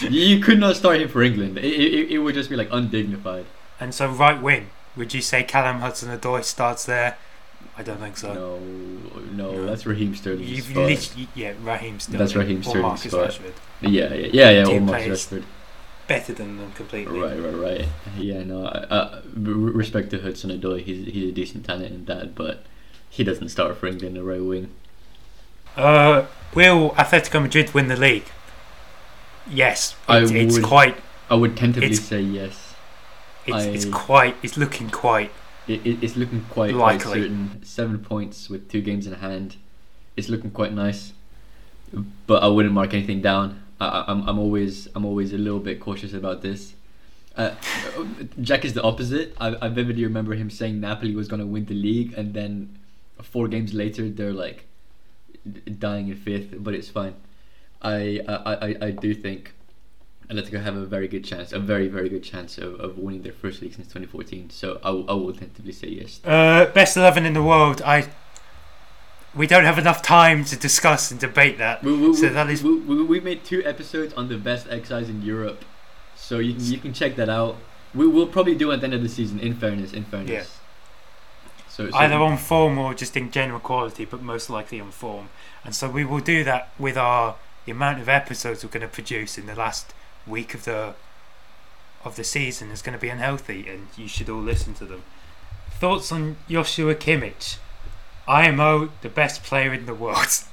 You, 0.00 0.08
you 0.10 0.40
could 0.40 0.58
not 0.60 0.76
start 0.76 1.00
him 1.00 1.08
for 1.08 1.22
England. 1.22 1.58
It, 1.58 1.64
it, 1.64 2.10
it 2.12 2.18
would 2.18 2.34
just 2.34 2.48
be 2.50 2.56
like 2.56 2.68
undignified. 2.70 3.46
And 3.80 3.94
so 3.94 4.08
right 4.08 4.40
wing, 4.40 4.70
would 4.96 5.14
you 5.14 5.20
say 5.20 5.42
Callum 5.42 5.80
Hudson-Odoi 5.80 6.44
starts 6.44 6.84
there? 6.86 7.16
I 7.76 7.82
don't 7.82 7.98
think 7.98 8.16
so. 8.16 8.32
No, 8.34 8.58
no, 9.32 9.52
No. 9.52 9.66
that's 9.66 9.86
Raheem 9.86 10.14
Sterling's 10.14 10.50
You've 10.50 10.64
spot. 11.06 11.16
yeah, 11.34 11.52
Raheem 11.62 11.98
Sterling. 12.00 12.18
That's 12.18 12.34
Raheem 12.36 12.62
Sterling's 12.62 12.82
Marcus 12.82 13.12
spot. 13.12 13.30
Rashford. 13.30 13.52
Yeah, 13.80 14.12
yeah, 14.14 14.28
yeah, 14.32 14.50
yeah. 14.50 14.66
Or 14.68 14.80
Marcus. 14.80 15.26
Rashford. 15.26 15.44
Better 16.08 16.32
than 16.34 16.58
them 16.58 16.72
completely. 16.72 17.18
Right, 17.18 17.38
right, 17.38 17.54
right. 17.80 17.88
Yeah, 18.18 18.42
no. 18.42 18.66
Uh, 18.66 19.22
respect 19.34 20.10
to 20.10 20.20
Hudson 20.20 20.50
Odoi, 20.50 20.82
he's 20.82 21.06
he's 21.06 21.30
a 21.30 21.32
decent 21.32 21.64
talent 21.64 21.86
in 21.94 22.04
that, 22.06 22.34
but 22.34 22.64
he 23.08 23.24
doesn't 23.24 23.48
start 23.48 23.76
for 23.76 23.86
England 23.86 24.16
in 24.16 24.22
the 24.22 24.28
right 24.28 24.42
wing. 24.44 24.70
Uh, 25.76 26.26
will 26.54 26.90
Atletico 26.90 27.40
Madrid 27.40 27.72
win 27.72 27.88
the 27.88 27.96
league? 27.96 28.24
Yes, 29.50 29.96
I 30.08 30.18
it's, 30.18 30.30
it's 30.30 30.54
would- 30.54 30.64
quite. 30.64 30.96
I 31.30 31.34
would 31.34 31.56
tentatively 31.56 31.94
say 31.96 32.20
yes. 32.20 32.74
It's, 33.46 33.64
it's 33.64 33.84
quite. 33.86 34.36
It's 34.42 34.56
looking 34.58 34.90
quite. 34.90 35.30
It, 35.68 35.86
it, 35.86 36.02
it's 36.02 36.16
looking 36.16 36.44
quite, 36.50 36.74
quite 36.74 37.00
certain. 37.14 37.62
Seven 37.64 37.98
points 38.00 38.48
with 38.50 38.68
two 38.70 38.80
games 38.82 39.06
in 39.06 39.14
hand. 39.14 39.56
It's 40.16 40.28
looking 40.28 40.50
quite 40.50 40.72
nice, 40.72 41.12
but 42.26 42.42
I 42.42 42.48
wouldn't 42.48 42.74
mark 42.74 42.92
anything 42.94 43.20
down. 43.22 43.62
I, 43.80 43.86
I- 43.86 44.04
I'm 44.08 44.28
I'm 44.28 44.38
always 44.38 44.88
I'm 44.94 45.04
always 45.04 45.32
a 45.32 45.38
little 45.38 45.60
bit 45.60 45.80
cautious 45.80 46.12
about 46.12 46.42
this. 46.42 46.74
Uh, 47.36 47.54
Jack 48.42 48.64
is 48.64 48.74
the 48.74 48.82
opposite. 48.82 49.34
I, 49.40 49.56
I 49.62 49.68
vividly 49.68 50.04
remember 50.04 50.34
him 50.34 50.50
saying 50.50 50.80
Napoli 50.80 51.14
was 51.14 51.28
going 51.28 51.40
to 51.40 51.46
win 51.46 51.64
the 51.66 51.74
league, 51.74 52.12
and 52.16 52.34
then 52.34 52.78
four 53.22 53.48
games 53.48 53.72
later 53.72 54.08
they're 54.08 54.32
like 54.34 54.66
dying 55.78 56.08
in 56.08 56.16
fifth. 56.16 56.54
But 56.62 56.74
it's 56.74 56.88
fine. 56.88 57.14
I 57.80 58.20
I, 58.28 58.34
I, 58.54 58.76
I 58.86 58.90
do 58.90 59.14
think 59.14 59.54
Atletico 60.32 60.62
have 60.62 60.76
a 60.76 60.86
very 60.86 61.08
good 61.08 61.24
chance, 61.24 61.52
a 61.52 61.58
very 61.58 61.88
very 61.88 62.08
good 62.08 62.22
chance 62.22 62.58
of, 62.58 62.78
of 62.80 62.98
winning 62.98 63.22
their 63.22 63.32
first 63.32 63.60
league 63.62 63.74
since 63.74 63.86
2014. 63.88 64.50
So 64.50 64.80
I, 64.82 64.90
will- 64.90 65.10
I 65.10 65.14
will 65.14 65.32
tentatively 65.32 65.72
say 65.72 65.88
yes. 65.88 66.20
Uh, 66.24 66.66
best 66.74 66.96
eleven 66.96 67.24
in 67.26 67.34
the 67.34 67.42
world. 67.42 67.82
I. 67.82 68.08
We 69.34 69.46
don't 69.46 69.64
have 69.64 69.78
enough 69.78 70.02
time 70.02 70.44
to 70.44 70.56
discuss 70.56 71.10
and 71.10 71.18
debate 71.18 71.56
that. 71.56 71.82
We, 71.82 71.96
we, 71.96 72.14
So 72.14 72.28
that 72.28 72.50
is- 72.50 72.62
we, 72.62 72.76
we, 72.80 73.02
we 73.02 73.18
made 73.20 73.44
two 73.44 73.62
episodes 73.64 74.12
on 74.14 74.28
the 74.28 74.36
best 74.36 74.66
XIs 74.68 75.08
in 75.08 75.22
Europe, 75.22 75.64
so 76.14 76.38
you 76.38 76.52
can, 76.54 76.64
you 76.64 76.78
can 76.78 76.92
check 76.92 77.16
that 77.16 77.30
out. 77.30 77.56
We 77.94 78.06
will 78.06 78.26
probably 78.26 78.54
do 78.54 78.70
it 78.70 78.74
at 78.74 78.80
the 78.80 78.84
end 78.86 78.94
of 78.94 79.02
the 79.02 79.08
season. 79.08 79.38
In 79.40 79.54
fairness, 79.54 79.92
in 79.94 80.04
fairness. 80.04 80.30
Yeah. 80.30 80.44
So, 81.68 81.90
so 81.90 81.96
Either 81.96 82.16
on 82.16 82.36
form 82.36 82.76
or 82.76 82.92
just 82.92 83.16
in 83.16 83.30
general 83.30 83.58
quality, 83.60 84.04
but 84.04 84.20
most 84.22 84.50
likely 84.50 84.78
on 84.78 84.90
form. 84.90 85.30
And 85.64 85.74
so 85.74 85.88
we 85.88 86.04
will 86.04 86.20
do 86.20 86.44
that 86.44 86.70
with 86.78 86.98
our 86.98 87.36
the 87.64 87.72
amount 87.72 88.00
of 88.00 88.08
episodes 88.10 88.62
we're 88.64 88.70
going 88.70 88.82
to 88.82 88.88
produce 88.88 89.38
in 89.38 89.46
the 89.46 89.54
last 89.54 89.94
week 90.26 90.54
of 90.54 90.64
the 90.64 90.94
of 92.04 92.16
the 92.16 92.24
season 92.24 92.70
is 92.70 92.82
going 92.82 92.94
to 92.94 93.00
be 93.00 93.08
unhealthy, 93.08 93.68
and 93.68 93.86
you 93.96 94.08
should 94.08 94.28
all 94.28 94.40
listen 94.40 94.74
to 94.74 94.84
them. 94.84 95.02
Thoughts 95.78 96.10
on 96.10 96.36
Joshua 96.48 96.94
Kimmich? 96.94 97.58
IMO, 98.26 98.90
the 99.02 99.08
best 99.08 99.42
player 99.44 99.72
in 99.72 99.86
the 99.86 99.94
world. 99.94 100.44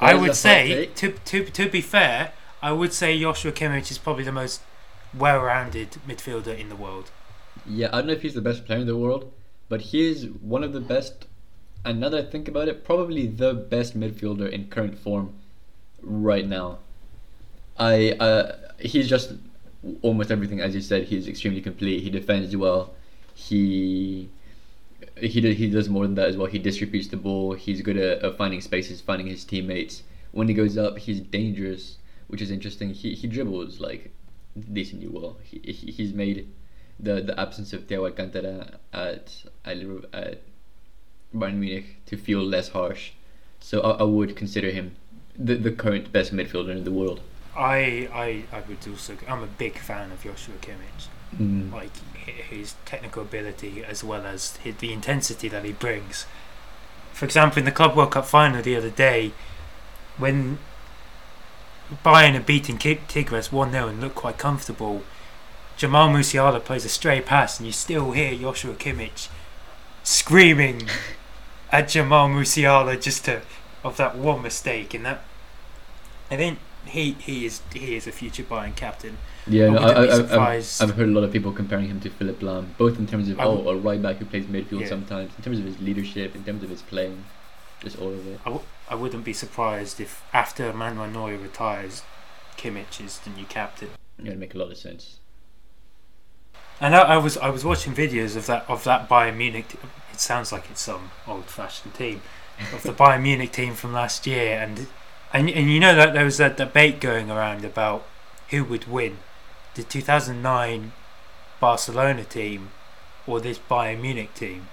I 0.00 0.14
would 0.14 0.34
say, 0.34 0.86
to, 0.96 1.12
to 1.12 1.44
to 1.44 1.68
be 1.68 1.80
fair, 1.80 2.32
I 2.60 2.72
would 2.72 2.92
say 2.92 3.18
Joshua 3.20 3.52
Kimmich 3.52 3.90
is 3.90 3.98
probably 3.98 4.24
the 4.24 4.32
most 4.32 4.60
well-rounded 5.14 5.98
midfielder 6.08 6.58
in 6.58 6.68
the 6.68 6.76
world. 6.76 7.10
yeah, 7.66 7.88
I 7.88 7.98
don't 7.98 8.06
know 8.06 8.12
if 8.14 8.22
he's 8.22 8.34
the 8.34 8.40
best 8.40 8.64
player 8.64 8.80
in 8.80 8.86
the 8.86 8.96
world, 8.96 9.32
but 9.68 9.80
he 9.82 10.08
is 10.10 10.26
one 10.26 10.64
of 10.64 10.72
the 10.72 10.80
best. 10.80 11.26
And 11.84 12.00
now 12.00 12.08
that 12.10 12.26
I 12.26 12.30
think 12.30 12.48
about 12.48 12.68
it, 12.68 12.84
probably 12.84 13.26
the 13.26 13.52
best 13.54 13.98
midfielder 13.98 14.48
in 14.50 14.68
current 14.68 14.98
form 14.98 15.34
right 16.00 16.46
now. 16.46 16.78
I 17.82 18.12
uh, 18.12 18.56
he's 18.78 19.08
just 19.08 19.32
almost 20.02 20.30
everything 20.30 20.60
as 20.60 20.74
you 20.74 20.80
said. 20.80 21.04
He's 21.04 21.26
extremely 21.26 21.60
complete. 21.60 22.02
He 22.04 22.10
defends 22.10 22.56
well. 22.56 22.94
He 23.34 24.30
he 25.16 25.54
he 25.54 25.68
does 25.68 25.88
more 25.88 26.04
than 26.06 26.14
that 26.14 26.28
as 26.28 26.36
well. 26.36 26.46
He 26.46 26.60
distributes 26.60 27.08
the 27.08 27.16
ball. 27.16 27.54
He's 27.54 27.82
good 27.82 27.96
at, 27.96 28.22
at 28.22 28.36
finding 28.36 28.60
spaces, 28.60 29.00
finding 29.00 29.26
his 29.26 29.44
teammates. 29.44 30.04
When 30.30 30.46
he 30.46 30.54
goes 30.54 30.78
up, 30.78 30.98
he's 30.98 31.20
dangerous, 31.20 31.98
which 32.28 32.40
is 32.40 32.52
interesting. 32.52 32.90
He 32.90 33.14
he 33.14 33.26
dribbles 33.26 33.80
like 33.80 34.12
decently 34.72 35.08
well. 35.08 35.38
He, 35.42 35.58
he 35.72 35.90
he's 35.90 36.12
made 36.12 36.48
the 37.00 37.20
the 37.20 37.38
absence 37.38 37.72
of 37.72 37.88
Thiago 37.88 38.06
Alcantara 38.10 38.78
at 38.92 39.44
at 39.64 39.78
Bayern 41.34 41.56
Munich 41.58 41.96
to 42.06 42.16
feel 42.16 42.42
less 42.44 42.68
harsh. 42.68 43.10
So 43.58 43.80
I, 43.80 43.90
I 44.02 44.02
would 44.04 44.36
consider 44.36 44.70
him 44.70 44.94
the 45.36 45.56
the 45.56 45.72
current 45.72 46.12
best 46.12 46.32
midfielder 46.32 46.76
in 46.76 46.84
the 46.84 46.92
world. 46.92 47.20
I, 47.56 48.08
I, 48.12 48.44
I 48.52 48.62
would 48.66 48.78
also. 48.88 49.16
I'm 49.28 49.42
a 49.42 49.46
big 49.46 49.78
fan 49.78 50.10
of 50.10 50.24
Joshua 50.24 50.54
Kimmich. 50.60 51.08
Mm. 51.38 51.72
Like 51.72 51.90
his 52.14 52.74
technical 52.84 53.22
ability 53.22 53.82
as 53.84 54.04
well 54.04 54.26
as 54.26 54.58
the 54.78 54.92
intensity 54.92 55.48
that 55.48 55.64
he 55.64 55.72
brings. 55.72 56.26
For 57.12 57.24
example, 57.24 57.58
in 57.58 57.64
the 57.64 57.72
Club 57.72 57.96
World 57.96 58.12
Cup 58.12 58.26
final 58.26 58.62
the 58.62 58.76
other 58.76 58.90
day, 58.90 59.32
when 60.18 60.58
Bayern 62.04 62.32
had 62.32 62.46
beaten 62.46 62.78
Ki- 62.78 63.00
Tigres 63.08 63.52
1 63.52 63.72
0 63.72 63.88
and 63.88 64.00
looked 64.00 64.14
quite 64.14 64.38
comfortable. 64.38 65.02
Jamal 65.76 66.08
Musiala 66.08 66.62
plays 66.62 66.84
a 66.84 66.88
stray 66.88 67.20
pass, 67.20 67.58
and 67.58 67.66
you 67.66 67.72
still 67.72 68.12
hear 68.12 68.34
Joshua 68.34 68.74
Kimmich 68.74 69.28
screaming 70.02 70.88
at 71.72 71.88
Jamal 71.88 72.28
Musiala 72.28 73.00
just 73.00 73.24
to 73.26 73.42
of 73.84 73.96
that 73.96 74.16
one 74.16 74.42
mistake. 74.42 74.94
And 74.94 75.04
that 75.04 75.22
I 76.30 76.36
think 76.36 76.58
he 76.86 77.12
he 77.12 77.46
is 77.46 77.62
he 77.72 77.96
is 77.96 78.06
a 78.06 78.12
future 78.12 78.42
Bayern 78.42 78.74
captain. 78.74 79.16
Yeah, 79.46 79.66
I 79.66 79.70
no, 79.70 79.78
I. 79.78 80.56
I've 80.56 80.94
heard 80.94 81.08
a 81.08 81.12
lot 81.12 81.24
of 81.24 81.32
people 81.32 81.52
comparing 81.52 81.86
him 81.88 82.00
to 82.00 82.10
Philipp 82.10 82.40
Lahm, 82.40 82.76
both 82.78 82.98
in 82.98 83.06
terms 83.06 83.28
of 83.28 83.40
I 83.40 83.44
oh, 83.44 83.56
would- 83.56 83.76
a 83.76 83.78
right 83.78 84.00
back 84.00 84.16
who 84.16 84.24
plays 84.24 84.46
midfield 84.46 84.80
Yeah. 84.82 84.88
sometimes, 84.88 85.32
in 85.36 85.42
terms 85.44 85.58
of 85.58 85.64
his 85.64 85.80
leadership, 85.80 86.34
in 86.34 86.44
terms 86.44 86.62
of 86.62 86.70
his 86.70 86.82
playing, 86.82 87.24
just 87.80 87.98
all 87.98 88.08
of 88.12 88.26
it. 88.26 88.40
I, 88.42 88.50
w- 88.50 88.64
I 88.88 88.94
wouldn't 88.94 89.24
be 89.24 89.32
surprised 89.32 90.00
if 90.00 90.22
after 90.32 90.72
Manuel 90.72 91.08
Neuer 91.08 91.38
retires, 91.38 92.02
Kimmich 92.56 93.04
is 93.04 93.18
the 93.20 93.30
new 93.30 93.44
captain. 93.46 93.90
It 94.18 94.28
would 94.28 94.38
make 94.38 94.54
a 94.54 94.58
lot 94.58 94.70
of 94.70 94.76
sense. 94.76 95.18
And 96.80 96.94
I, 96.94 97.00
I 97.00 97.16
was 97.16 97.36
I 97.38 97.48
was 97.50 97.64
watching 97.64 97.94
videos 97.94 98.36
of 98.36 98.46
that 98.46 98.64
of 98.68 98.84
that 98.84 99.08
Bayern 99.08 99.36
Munich. 99.36 99.68
T- 99.68 99.78
it 100.12 100.20
sounds 100.20 100.52
like 100.52 100.70
it's 100.70 100.80
some 100.82 101.10
old-fashioned 101.26 101.94
team 101.94 102.20
of 102.72 102.82
the 102.82 102.92
Bayern 103.00 103.22
Munich 103.22 103.52
team 103.52 103.74
from 103.74 103.92
last 103.92 104.26
year, 104.26 104.58
and 104.60 104.86
and 105.32 105.48
and 105.50 105.70
you 105.70 105.80
know 105.80 105.94
that 105.94 106.12
there 106.12 106.24
was 106.24 106.40
a 106.40 106.50
debate 106.50 107.00
going 107.00 107.30
around 107.30 107.64
about 107.64 108.04
who 108.50 108.64
would 108.64 108.86
win, 108.86 109.18
the 109.74 109.82
2009 109.82 110.92
Barcelona 111.60 112.24
team 112.24 112.70
or 113.26 113.40
this 113.40 113.58
Bayern 113.58 114.00
Munich 114.00 114.34
team, 114.34 114.68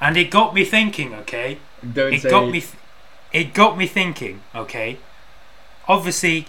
and 0.00 0.16
it 0.16 0.30
got 0.30 0.54
me 0.54 0.64
thinking. 0.64 1.14
Okay, 1.14 1.58
Don't 1.92 2.14
it 2.14 2.22
say 2.22 2.30
got 2.30 2.46
me 2.46 2.60
th- 2.60 2.74
it 3.32 3.54
got 3.54 3.76
me 3.76 3.86
thinking 3.86 4.42
okay? 4.54 4.98
Obviously 5.88 6.46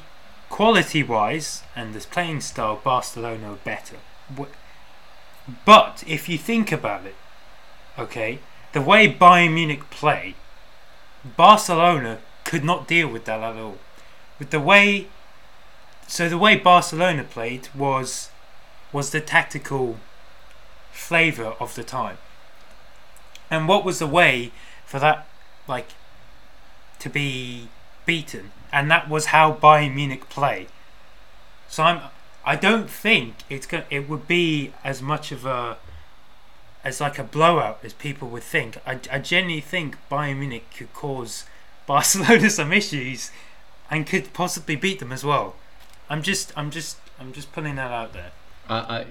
quality 0.50 1.02
wise 1.02 1.64
and 1.76 1.94
the 1.94 2.00
playing 2.00 2.42
style 2.42 2.80
barcelona 2.84 3.54
are 3.54 3.56
better. 3.64 3.98
But 5.66 6.04
if 6.06 6.30
you 6.30 6.38
think 6.38 6.72
about 6.72 7.06
it 7.06 7.16
okay? 7.98 8.40
The 8.74 8.82
way 8.82 9.12
bayern 9.12 9.54
munich 9.54 9.90
play 9.90 10.36
barcelona 11.38 12.20
could 12.52 12.64
not 12.72 12.88
deal 12.88 13.08
with 13.08 13.26
that 13.26 13.42
at 13.50 13.56
all 13.56 13.78
with 14.40 14.50
the 14.50 14.60
way 14.60 15.08
so 16.08 16.28
the 16.28 16.38
way 16.46 16.54
barcelona 16.56 17.24
played 17.24 17.70
was 17.74 18.30
was 18.92 19.12
the 19.12 19.22
tactical 19.22 19.98
flavor 20.92 21.50
of 21.60 21.76
the 21.76 21.84
time 21.84 22.18
and 23.50 23.68
what 23.68 23.86
was 23.86 24.00
the 24.00 24.08
way 24.08 24.52
for 24.86 25.00
that 25.00 25.28
like 25.68 25.90
to 27.02 27.10
be 27.10 27.68
beaten, 28.06 28.52
and 28.72 28.90
that 28.92 29.10
was 29.10 29.28
how 29.28 29.54
Bayern 29.54 29.96
Munich 29.96 30.30
play. 30.30 30.68
So 31.68 31.84
I'm, 31.84 32.02
I 32.46 32.56
don't 32.56 32.90
think 32.90 33.36
it's 33.50 33.66
going. 33.66 33.86
It 33.90 34.08
would 34.08 34.28
be 34.28 34.74
as 34.84 35.02
much 35.02 35.32
of 35.32 35.46
a, 35.46 35.78
as 36.84 37.02
like 37.02 37.18
a 37.18 37.24
blowout 37.24 37.80
as 37.84 37.94
people 37.94 38.28
would 38.30 38.44
think. 38.44 38.78
I, 38.86 39.00
I 39.12 39.20
genuinely 39.20 39.62
think 39.62 39.98
Bayern 40.12 40.40
Munich 40.40 40.68
could 40.78 40.94
cause 40.94 41.46
Barcelona 41.92 42.50
some 42.62 42.72
issues, 42.72 43.32
and 43.90 44.08
could 44.08 44.32
possibly 44.32 44.78
beat 44.78 45.00
them 45.00 45.12
as 45.12 45.26
well. 45.26 45.56
I'm 46.10 46.22
just, 46.22 46.54
I'm 46.56 46.72
just, 46.72 46.96
I'm 47.20 47.34
just 47.34 47.52
putting 47.52 47.76
that 47.76 47.92
out 47.92 48.14
there. 48.14 48.32
I, 48.70 48.78
I, 48.78 49.06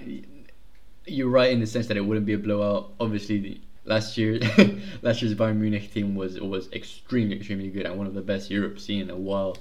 you're 1.05 1.29
right 1.29 1.51
in 1.51 1.59
the 1.59 1.67
sense 1.67 1.85
that 1.89 1.95
it 1.95 2.01
wouldn't 2.01 2.25
be 2.25 2.33
a 2.33 2.39
blowout. 2.39 2.91
Obviously, 2.99 3.37
the, 3.39 3.61
last 3.85 4.17
year, 4.17 4.39
last 5.03 5.21
year's 5.21 5.35
Bayern 5.35 5.57
Munich 5.57 5.93
team 5.93 6.15
was 6.15 6.41
was 6.41 6.71
extremely, 6.73 7.35
extremely 7.35 7.69
good 7.69 7.85
and 7.85 7.99
one 7.99 8.07
of 8.07 8.15
the 8.15 8.21
best 8.21 8.49
Europe's 8.49 8.83
seen 8.83 9.01
in 9.01 9.09
a 9.11 9.15
while. 9.15 9.57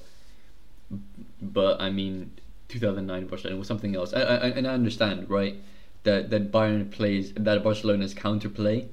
But 1.43 1.79
I 1.79 1.91
mean, 1.91 2.31
2009 2.69 3.27
Barcelona 3.27 3.59
was 3.59 3.69
something 3.69 3.95
else. 3.97 4.15
I, 4.15 4.23
I, 4.23 4.49
and 4.49 4.67
I 4.67 4.73
understand, 4.73 5.29
right, 5.29 5.57
that 6.05 6.31
that 6.31 6.51
Bayern 6.51 6.91
plays 6.91 7.35
that 7.35 7.63
Barcelona's 7.63 8.15
counterplay. 8.15 8.89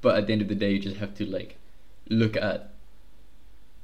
But 0.00 0.16
at 0.16 0.28
the 0.28 0.32
end 0.32 0.42
of 0.42 0.48
the 0.48 0.54
day, 0.54 0.70
you 0.74 0.78
just 0.78 0.98
have 0.98 1.14
to 1.16 1.26
like 1.26 1.58
look 2.12 2.36
at 2.36 2.70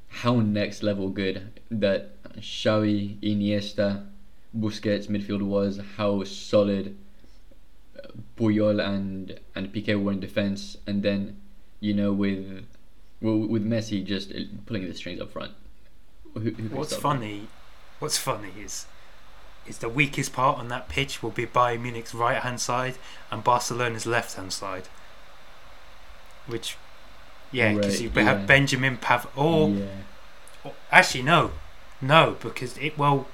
how 0.09 0.41
next 0.41 0.83
level 0.83 1.09
good 1.09 1.61
that 1.71 2.23
Xavi, 2.35 3.19
Iniesta, 3.21 4.07
Busquets 4.57 5.07
midfield 5.09 5.43
was, 5.43 5.81
how 5.97 6.25
solid 6.25 6.97
Puyol 8.37 8.85
and 8.85 9.39
and 9.55 9.73
Piqué 9.73 10.01
were 10.03 10.13
in 10.13 10.21
defense, 10.21 10.77
and 10.87 11.03
then 11.03 11.41
you 11.81 11.95
know 11.95 12.13
with 12.13 12.65
well, 13.21 13.39
with 13.39 13.65
Messi 13.65 14.05
just 14.05 14.33
pulling 14.67 14.87
the 14.87 14.95
strings 14.95 15.21
up 15.21 15.33
front. 15.33 15.53
Who, 16.35 16.41
who 16.41 16.77
What's 16.77 16.95
funny, 16.95 17.49
what's 17.99 18.19
funny 18.19 18.53
is, 18.59 18.87
is 19.67 19.79
the 19.79 19.89
weakest 19.89 20.33
part 20.33 20.59
on 20.59 20.69
that 20.69 20.89
pitch 20.89 21.23
will 21.23 21.31
be 21.31 21.47
Bayern 21.47 21.81
Munich's 21.81 22.15
right 22.15 22.39
hand 22.39 22.61
side 22.61 22.97
and 23.31 23.43
Barcelona's 23.43 24.07
left 24.07 24.35
hand 24.37 24.53
side. 24.53 24.89
Which, 26.47 26.77
yeah, 27.53 27.73
because 27.75 28.01
Right, 28.01 28.15
you 28.17 28.25
have 28.25 28.41
yeah. 28.41 28.47
Benjamin 28.47 28.97
Pav. 28.99 29.27
Or, 29.37 29.71
yeah. 29.71 29.85
or- 30.65 30.75
actually, 30.93 31.23
no, 31.23 31.53
no, 32.01 32.37
because 32.41 32.77
it 32.79 32.97
well, 32.99 33.27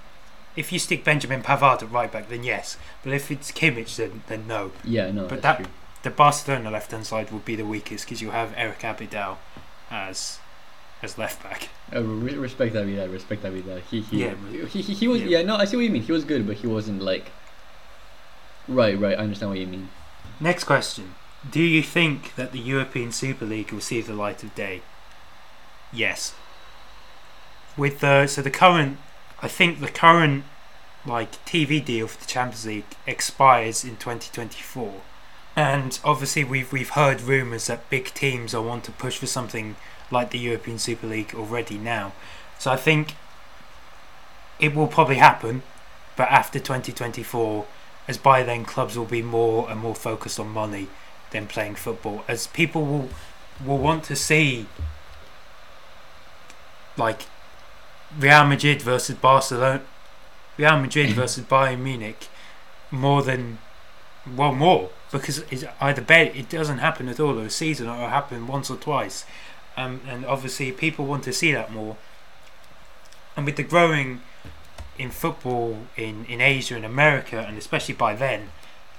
if 0.56 0.72
you 0.72 0.78
stick 0.78 1.02
Benjamin 1.04 1.42
Pavard 1.42 1.82
at 1.82 1.90
right 1.90 2.10
back, 2.12 2.28
then 2.28 2.44
yes. 2.44 2.76
But 3.02 3.12
if 3.12 3.30
it's 3.30 3.50
Kimmich, 3.50 3.96
then 3.96 4.22
then 4.28 4.46
no. 4.46 4.72
Yeah, 4.84 5.10
no, 5.10 5.26
But 5.26 5.42
that- 5.42 5.56
true. 5.58 5.66
The 6.04 6.10
Barcelona 6.10 6.70
left 6.70 6.90
hand 6.90 7.06
side 7.06 7.30
would 7.32 7.46
be 7.46 7.56
the 7.56 7.64
weakest 7.64 8.04
because 8.04 8.20
you 8.20 8.30
have 8.30 8.52
Eric 8.58 8.80
Abidal 8.80 9.38
as 9.90 10.38
as 11.02 11.16
left 11.16 11.42
back. 11.42 11.70
Uh, 11.94 12.02
re- 12.02 12.34
respect 12.36 12.74
Abidal, 12.74 13.10
respect 13.10 13.42
Abidal. 13.42 13.80
He 13.90 14.02
he, 14.02 14.22
Yeah, 14.24 14.34
he, 14.68 14.82
he, 14.82 14.92
he 14.94 15.08
was 15.08 15.22
yeah. 15.22 15.38
yeah. 15.38 15.42
No, 15.46 15.56
I 15.56 15.64
see 15.64 15.76
what 15.76 15.82
you 15.86 15.90
mean. 15.90 16.02
He 16.02 16.12
was 16.12 16.24
good, 16.24 16.46
but 16.46 16.56
he 16.56 16.66
wasn't 16.66 17.00
like. 17.00 17.30
Right, 18.68 18.98
right. 18.98 19.18
I 19.18 19.22
understand 19.22 19.50
what 19.50 19.58
you 19.60 19.66
mean. 19.66 19.88
Next 20.40 20.64
question. 20.64 21.14
Do 21.50 21.62
you 21.62 21.82
think 21.82 22.34
that 22.36 22.52
the 22.52 22.58
European 22.58 23.12
Super 23.12 23.44
League 23.44 23.70
will 23.70 23.80
see 23.80 24.00
the 24.00 24.14
light 24.14 24.42
of 24.42 24.54
day? 24.54 24.80
Yes. 25.92 26.34
With 27.76 28.00
the 28.00 28.26
so 28.26 28.40
the 28.40 28.50
current 28.50 28.98
I 29.42 29.48
think 29.48 29.80
the 29.80 29.88
current 29.88 30.44
like 31.06 31.32
TV 31.44 31.84
deal 31.84 32.08
for 32.08 32.18
the 32.18 32.26
Champions 32.26 32.66
League 32.66 32.96
expires 33.06 33.84
in 33.84 33.96
2024. 33.96 35.02
And 35.54 35.98
obviously 36.02 36.44
we've 36.44 36.72
we've 36.72 36.90
heard 36.90 37.20
rumors 37.20 37.66
that 37.66 37.90
big 37.90 38.06
teams 38.14 38.54
are 38.54 38.62
want 38.62 38.84
to 38.84 38.92
push 38.92 39.18
for 39.18 39.26
something 39.26 39.76
like 40.10 40.30
the 40.30 40.38
European 40.38 40.78
Super 40.78 41.06
League 41.06 41.34
already 41.34 41.76
now. 41.76 42.12
So 42.58 42.70
I 42.70 42.76
think 42.76 43.16
it 44.58 44.74
will 44.74 44.86
probably 44.86 45.16
happen, 45.16 45.62
but 46.16 46.30
after 46.30 46.58
2024 46.58 47.66
as 48.08 48.18
by 48.18 48.42
then 48.42 48.64
clubs 48.64 48.96
will 48.96 49.04
be 49.04 49.22
more 49.22 49.70
and 49.70 49.80
more 49.80 49.94
focused 49.94 50.40
on 50.40 50.48
money 50.48 50.88
than 51.34 51.46
playing 51.46 51.74
football 51.74 52.24
as 52.26 52.46
people 52.46 52.86
will 52.86 53.08
will 53.64 53.78
want 53.78 54.02
to 54.04 54.16
see 54.16 54.66
like 56.96 57.26
Real 58.18 58.44
Madrid 58.44 58.80
versus 58.80 59.16
Barcelona 59.16 59.82
Real 60.56 60.78
Madrid 60.80 61.10
versus 61.20 61.44
Bayern 61.44 61.80
Munich 61.80 62.28
more 62.90 63.22
than 63.22 63.58
well 64.36 64.54
more 64.54 64.90
because 65.12 65.38
it's 65.50 65.64
either 65.80 66.02
bet 66.02 66.34
it 66.34 66.48
doesn't 66.48 66.78
happen 66.78 67.08
at 67.08 67.20
all 67.20 67.38
or 67.38 67.44
a 67.44 67.50
season 67.50 67.88
or 67.88 68.08
happen 68.08 68.46
once 68.46 68.70
or 68.70 68.76
twice. 68.76 69.24
Um, 69.76 70.00
and 70.08 70.24
obviously 70.24 70.72
people 70.72 71.04
want 71.06 71.24
to 71.24 71.32
see 71.32 71.52
that 71.52 71.72
more. 71.72 71.96
And 73.36 73.44
with 73.46 73.56
the 73.56 73.62
growing 73.62 74.22
in 74.98 75.10
football 75.10 75.78
in, 75.96 76.24
in 76.26 76.40
Asia 76.40 76.76
and 76.76 76.84
America, 76.84 77.44
and 77.46 77.58
especially 77.58 77.94
by 77.94 78.14
then, 78.14 78.50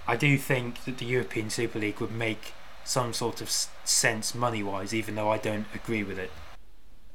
I 0.08 0.16
do 0.16 0.38
think 0.38 0.84
that 0.86 0.98
the 0.98 1.06
European 1.06 1.50
Super 1.50 1.80
League 1.80 2.00
would 2.00 2.12
make 2.12 2.54
some 2.84 3.14
sort 3.14 3.42
of 3.42 3.50
sense 3.50 4.36
money 4.36 4.62
wise, 4.62 4.94
even 4.94 5.16
though 5.16 5.32
I 5.32 5.38
don't 5.38 5.66
agree 5.74 6.04
with 6.04 6.20
it. 6.20 6.32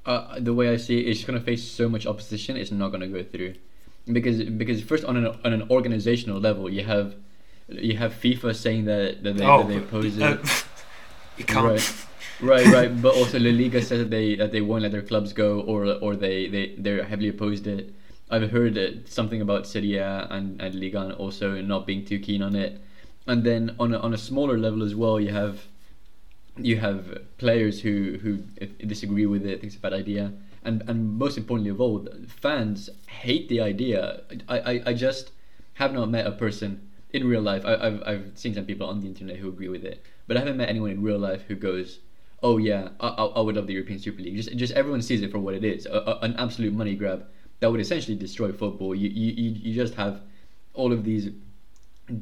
Uh, 0.04 0.40
the 0.40 0.52
way 0.52 0.70
I 0.70 0.76
see 0.76 0.98
it, 1.00 1.08
it's 1.08 1.24
gonna 1.24 1.40
face 1.40 1.62
so 1.62 1.88
much 1.88 2.06
opposition. 2.06 2.56
It's 2.56 2.72
not 2.72 2.90
gonna 2.90 3.06
go 3.06 3.22
through, 3.22 3.54
because 4.10 4.42
because 4.42 4.82
first 4.82 5.04
on 5.04 5.16
an 5.16 5.26
on 5.44 5.52
an 5.52 5.68
organizational 5.70 6.40
level, 6.40 6.68
you 6.68 6.84
have 6.84 7.14
you 7.68 7.96
have 7.96 8.12
FIFA 8.14 8.54
saying 8.54 8.86
that 8.86 9.22
that 9.22 9.36
they, 9.36 9.44
that 9.44 9.68
they 9.68 9.76
oppose 9.76 10.16
it. 10.16 10.22
uh, 10.22 10.38
you 11.36 11.44
can't. 11.44 11.66
Right. 11.66 12.06
right, 12.40 12.66
right. 12.66 13.02
But 13.02 13.14
also 13.14 13.38
La 13.38 13.50
Liga 13.50 13.82
said 13.82 14.00
that 14.00 14.10
they 14.10 14.34
that 14.36 14.52
they 14.52 14.62
won't 14.62 14.82
let 14.82 14.92
their 14.92 15.02
clubs 15.02 15.32
go, 15.32 15.60
or 15.60 15.86
or 15.86 16.16
they 16.16 16.48
they 16.48 16.74
they're 16.78 17.04
heavily 17.04 17.28
opposed 17.28 17.66
it. 17.66 17.94
I've 18.30 18.50
heard 18.50 18.74
that 18.74 19.08
something 19.08 19.40
about 19.40 19.66
Serie 19.66 19.98
and 19.98 20.60
and 20.60 20.74
Liga 20.74 21.14
also 21.16 21.60
not 21.60 21.86
being 21.86 22.04
too 22.04 22.18
keen 22.18 22.42
on 22.42 22.54
it. 22.54 22.80
And 23.26 23.44
then 23.44 23.76
on 23.78 23.92
a, 23.92 23.98
on 23.98 24.14
a 24.14 24.18
smaller 24.18 24.56
level 24.56 24.82
as 24.82 24.94
well, 24.94 25.20
you 25.20 25.32
have 25.32 25.66
you 26.56 26.76
have 26.76 27.18
players 27.38 27.80
who 27.80 28.18
who 28.22 28.38
disagree 28.86 29.26
with 29.26 29.44
it, 29.44 29.60
think 29.60 29.72
it's 29.72 29.76
a 29.76 29.80
bad 29.80 29.92
idea, 29.92 30.32
and 30.64 30.82
and 30.88 31.18
most 31.18 31.36
importantly 31.36 31.70
of 31.70 31.80
all, 31.80 32.06
fans 32.28 32.88
hate 33.08 33.48
the 33.48 33.60
idea. 33.60 34.22
I 34.48 34.58
I, 34.58 34.82
I 34.86 34.92
just 34.94 35.32
have 35.74 35.92
not 35.92 36.08
met 36.10 36.26
a 36.26 36.32
person 36.32 36.88
in 37.12 37.26
real 37.26 37.42
life. 37.42 37.64
I, 37.64 37.74
I've 37.74 38.02
I've 38.06 38.32
seen 38.34 38.54
some 38.54 38.64
people 38.64 38.86
on 38.86 39.00
the 39.00 39.08
internet 39.08 39.36
who 39.36 39.48
agree 39.48 39.68
with 39.68 39.84
it, 39.84 40.04
but 40.26 40.36
I 40.36 40.40
haven't 40.40 40.56
met 40.56 40.68
anyone 40.68 40.90
in 40.90 41.02
real 41.02 41.18
life 41.18 41.42
who 41.48 41.56
goes, 41.56 41.98
oh 42.42 42.58
yeah, 42.58 42.90
I, 43.00 43.08
I, 43.08 43.40
would 43.40 43.56
love 43.56 43.66
the 43.66 43.74
European 43.74 43.98
Super 43.98 44.22
League. 44.22 44.36
Just 44.36 44.56
just 44.56 44.72
everyone 44.74 45.02
sees 45.02 45.22
it 45.22 45.30
for 45.30 45.38
what 45.38 45.54
it 45.54 45.64
is, 45.64 45.86
an 45.86 46.36
absolute 46.36 46.72
money 46.72 46.94
grab 46.94 47.26
that 47.60 47.70
would 47.70 47.80
essentially 47.80 48.16
destroy 48.16 48.52
football. 48.52 48.94
You, 48.94 49.08
you 49.08 49.52
you 49.52 49.74
just 49.74 49.94
have 49.94 50.22
all 50.74 50.92
of 50.92 51.04
these 51.04 51.30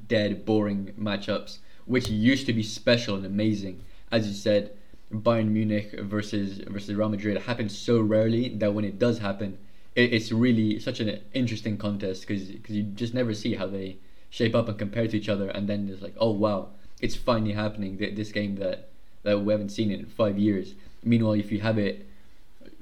dead, 0.06 0.44
boring 0.44 0.92
matchups, 0.98 1.58
which 1.86 2.08
used 2.08 2.46
to 2.46 2.52
be 2.52 2.62
special 2.62 3.16
and 3.16 3.24
amazing. 3.24 3.82
As 4.10 4.26
you 4.26 4.34
said, 4.34 4.76
Bayern 5.12 5.48
Munich 5.48 5.98
versus 6.00 6.58
versus 6.66 6.94
Real 6.94 7.08
Madrid 7.08 7.42
happens 7.42 7.76
so 7.76 8.00
rarely 8.00 8.48
that 8.56 8.74
when 8.74 8.84
it 8.84 8.98
does 8.98 9.18
happen, 9.18 9.58
it, 9.94 10.12
it's 10.12 10.32
really 10.32 10.78
such 10.78 11.00
an 11.00 11.20
interesting 11.32 11.78
contest 11.78 12.26
because 12.26 12.50
you 12.50 12.82
just 12.82 13.14
never 13.14 13.32
see 13.34 13.54
how 13.54 13.66
they 13.66 13.96
shape 14.30 14.54
up 14.54 14.68
and 14.68 14.78
compare 14.78 15.08
to 15.08 15.16
each 15.16 15.28
other, 15.28 15.48
and 15.48 15.68
then 15.68 15.88
it's 15.90 16.02
like, 16.02 16.14
oh 16.18 16.30
wow, 16.30 16.68
it's 17.00 17.16
finally 17.16 17.52
happening. 17.52 17.96
This 17.96 18.32
game 18.32 18.56
that 18.56 18.88
that 19.22 19.40
we 19.40 19.52
haven't 19.52 19.70
seen 19.70 19.90
in 19.90 20.06
five 20.06 20.38
years. 20.38 20.74
Meanwhile, 21.02 21.34
if 21.34 21.52
you 21.52 21.60
have 21.60 21.78
it 21.78 22.06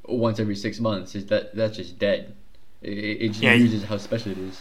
once 0.04 0.40
every 0.40 0.56
six 0.56 0.80
months, 0.80 1.14
is 1.14 1.26
that 1.26 1.54
that's 1.54 1.76
just 1.76 1.98
dead. 1.98 2.34
It, 2.82 2.88
it 3.22 3.28
just 3.28 3.42
Yeah. 3.42 3.54
loses 3.54 3.84
how 3.84 3.98
special 3.98 4.32
it 4.32 4.38
is. 4.38 4.60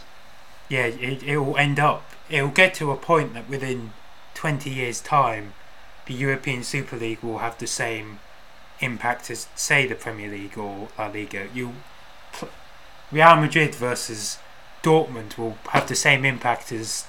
Yeah, 0.70 0.86
it, 0.86 1.24
it 1.24 1.38
will 1.38 1.58
end 1.58 1.80
up. 1.80 2.04
It 2.30 2.42
will 2.42 2.50
get 2.50 2.74
to 2.76 2.92
a 2.92 2.96
point 2.98 3.34
that 3.34 3.48
within 3.50 3.92
20 4.34 4.70
years' 4.70 5.00
time, 5.02 5.54
the 6.08 6.14
European 6.14 6.64
Super 6.64 6.98
League 6.98 7.20
will 7.22 7.40
have 7.40 7.58
the 7.58 7.68
same 7.68 8.20
impact 8.80 9.30
as, 9.30 9.48
say, 9.56 9.88
the 9.88 9.96
Premier 9.96 10.30
League 10.30 10.58
or 10.58 10.90
La 10.98 11.08
Liga. 11.08 11.48
You, 11.54 11.74
Real 13.12 13.36
Madrid 13.36 13.76
versus 13.76 14.40
Dortmund 14.84 15.38
will 15.38 15.58
have 15.70 15.88
the 15.88 15.96
same 15.96 16.26
impact 16.26 16.72
as 16.72 17.06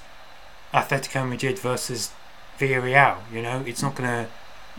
Atletico 0.73 1.27
Madrid 1.27 1.59
versus 1.59 2.11
Villarreal. 2.59 3.17
You 3.33 3.41
know, 3.41 3.63
it's 3.65 3.81
not 3.81 3.95
going 3.95 4.09
to 4.09 4.29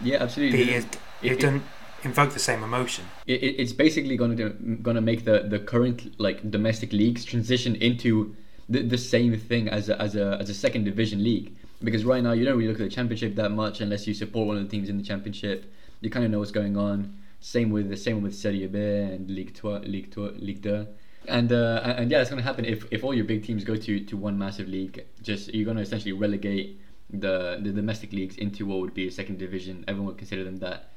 Yeah, 0.02 0.22
absolutely. 0.22 0.64
be. 0.64 0.70
It- 0.74 0.98
It, 1.20 1.32
it- 1.42 1.62
invoke 2.04 2.32
the 2.32 2.38
same 2.38 2.62
emotion. 2.62 3.04
it, 3.26 3.42
it- 3.42 3.56
it's 3.62 3.72
basically 3.72 4.16
going 4.16 4.36
to 4.36 4.50
going 4.82 4.94
to 4.96 5.00
make 5.00 5.24
the, 5.24 5.40
the 5.54 5.58
current 5.58 6.18
like 6.20 6.50
domestic 6.50 6.92
leagues 6.92 7.24
transition 7.24 7.74
into 7.76 8.34
the, 8.68 8.82
the 8.82 8.98
same 8.98 9.36
thing 9.38 9.68
as 9.68 9.88
a, 9.88 10.00
as 10.00 10.14
a 10.14 10.36
as 10.40 10.48
a 10.50 10.54
second 10.54 10.84
division 10.84 11.22
league. 11.22 11.54
Because 11.82 12.04
right 12.04 12.22
now 12.22 12.32
you 12.32 12.44
don't 12.44 12.56
really 12.58 12.68
look 12.72 12.80
at 12.80 12.88
the 12.90 12.94
championship 12.94 13.34
that 13.36 13.50
much 13.50 13.80
unless 13.80 14.06
you 14.06 14.14
support 14.14 14.46
one 14.48 14.56
of 14.56 14.62
the 14.64 14.68
teams 14.68 14.88
in 14.88 14.96
the 14.98 15.02
championship. 15.04 15.72
You 16.00 16.10
kind 16.10 16.24
of 16.24 16.30
know 16.30 16.38
what's 16.40 16.50
going 16.50 16.76
on. 16.76 17.16
Same 17.40 17.70
with 17.70 17.88
the 17.88 17.96
same 17.96 18.20
with 18.22 18.34
Serie 18.34 18.66
B 18.66 18.78
and 18.78 19.30
Ligue 19.30 19.54
2 19.54 19.68
Ligue 19.94 20.10
2 20.12 20.34
Ligue 20.38 20.62
2 20.62 20.86
and 21.28 21.52
uh, 21.52 21.80
and 21.84 21.92
and 22.00 22.10
yeah 22.10 22.20
it's 22.20 22.30
going 22.30 22.42
to 22.42 22.48
happen 22.50 22.64
if, 22.64 22.84
if 22.90 23.04
all 23.04 23.14
your 23.14 23.24
big 23.24 23.44
teams 23.44 23.62
go 23.64 23.76
to, 23.76 24.00
to 24.04 24.16
one 24.16 24.36
massive 24.38 24.68
league. 24.68 25.04
Just 25.22 25.52
you're 25.54 25.64
going 25.64 25.76
to 25.76 25.82
essentially 25.82 26.12
relegate 26.12 26.80
the 27.10 27.58
the 27.62 27.70
domestic 27.70 28.12
leagues 28.12 28.36
into 28.36 28.66
what 28.66 28.80
would 28.80 28.94
be 28.94 29.06
a 29.06 29.10
second 29.10 29.38
division. 29.38 29.84
Everyone 29.88 30.08
would 30.08 30.18
consider 30.18 30.42
them 30.44 30.56
that 30.58 30.90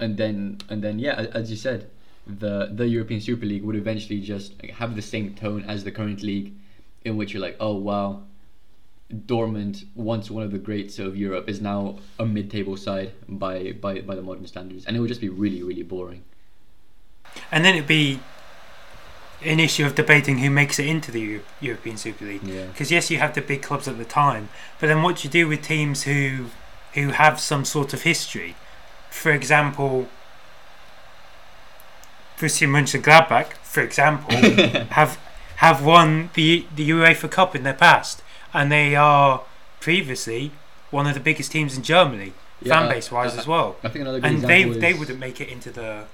and 0.00 0.16
then 0.16 0.58
and 0.68 0.82
then 0.82 0.98
yeah, 0.98 1.26
as 1.34 1.50
you 1.50 1.56
said, 1.56 1.90
the 2.26 2.70
the 2.72 2.88
European 2.88 3.20
Super 3.20 3.46
League 3.46 3.62
would 3.62 3.76
eventually 3.76 4.20
just 4.20 4.60
have 4.62 4.96
the 4.96 5.02
same 5.02 5.34
tone 5.34 5.64
as 5.64 5.84
the 5.84 5.92
current 5.92 6.22
league, 6.22 6.54
in 7.04 7.16
which 7.16 7.32
you're 7.32 7.42
like, 7.42 7.56
oh 7.60 7.74
wow, 7.74 8.22
Dortmund, 9.12 9.84
once 9.94 10.30
one 10.30 10.42
of 10.42 10.50
the 10.50 10.58
greats 10.58 10.98
of 10.98 11.16
Europe, 11.16 11.48
is 11.48 11.60
now 11.60 11.98
a 12.18 12.26
mid-table 12.26 12.76
side 12.76 13.12
by 13.28 13.72
by 13.72 14.00
by 14.00 14.14
the 14.14 14.22
modern 14.22 14.46
standards, 14.46 14.86
and 14.86 14.96
it 14.96 15.00
would 15.00 15.08
just 15.08 15.20
be 15.20 15.28
really 15.28 15.62
really 15.62 15.82
boring. 15.82 16.24
And 17.52 17.64
then 17.64 17.76
it'd 17.76 17.86
be 17.86 18.20
an 19.42 19.60
issue 19.60 19.86
of 19.86 19.94
debating 19.94 20.38
who 20.38 20.50
makes 20.50 20.78
it 20.78 20.86
into 20.86 21.10
the 21.10 21.20
Eu- 21.20 21.42
European 21.60 21.96
Super 21.96 22.24
League. 22.24 22.42
Yeah. 22.42 22.66
Because 22.66 22.90
yes, 22.90 23.10
you 23.10 23.18
have 23.18 23.34
the 23.34 23.40
big 23.40 23.62
clubs 23.62 23.88
at 23.88 23.98
the 23.98 24.04
time, 24.04 24.48
but 24.78 24.88
then 24.88 25.02
what 25.02 25.16
do 25.16 25.24
you 25.24 25.30
do 25.30 25.48
with 25.48 25.62
teams 25.62 26.02
who 26.04 26.46
who 26.94 27.10
have 27.10 27.40
some 27.40 27.64
sort 27.64 27.92
of 27.94 28.02
history? 28.02 28.56
For 29.10 29.32
example, 29.32 30.08
Borussia 32.38 32.66
Mönchengladbach, 32.68 33.52
for 33.62 33.82
example, 33.82 34.34
have 34.90 35.18
have 35.56 35.84
won 35.84 36.30
the 36.34 36.66
the 36.74 36.88
UEFA 36.90 37.30
Cup 37.30 37.54
in 37.54 37.62
their 37.62 37.74
past, 37.74 38.22
and 38.54 38.72
they 38.72 38.96
are 38.96 39.42
previously 39.80 40.52
one 40.90 41.06
of 41.06 41.14
the 41.14 41.20
biggest 41.20 41.52
teams 41.52 41.76
in 41.76 41.82
Germany, 41.82 42.32
Yeah, 42.62 42.80
fan 42.80 42.88
base 42.88 43.10
wise 43.12 43.36
as 43.36 43.46
well. 43.46 43.76
I 43.82 43.88
think 43.88 44.02
another 44.02 44.20
good 44.20 44.30
And 44.30 44.42
they 44.42 44.62
example 44.62 44.80
they 44.80 44.94
wouldn't 44.94 45.18
make 45.18 45.40
it 45.40 45.48
into 45.48 45.70
the 45.70 46.04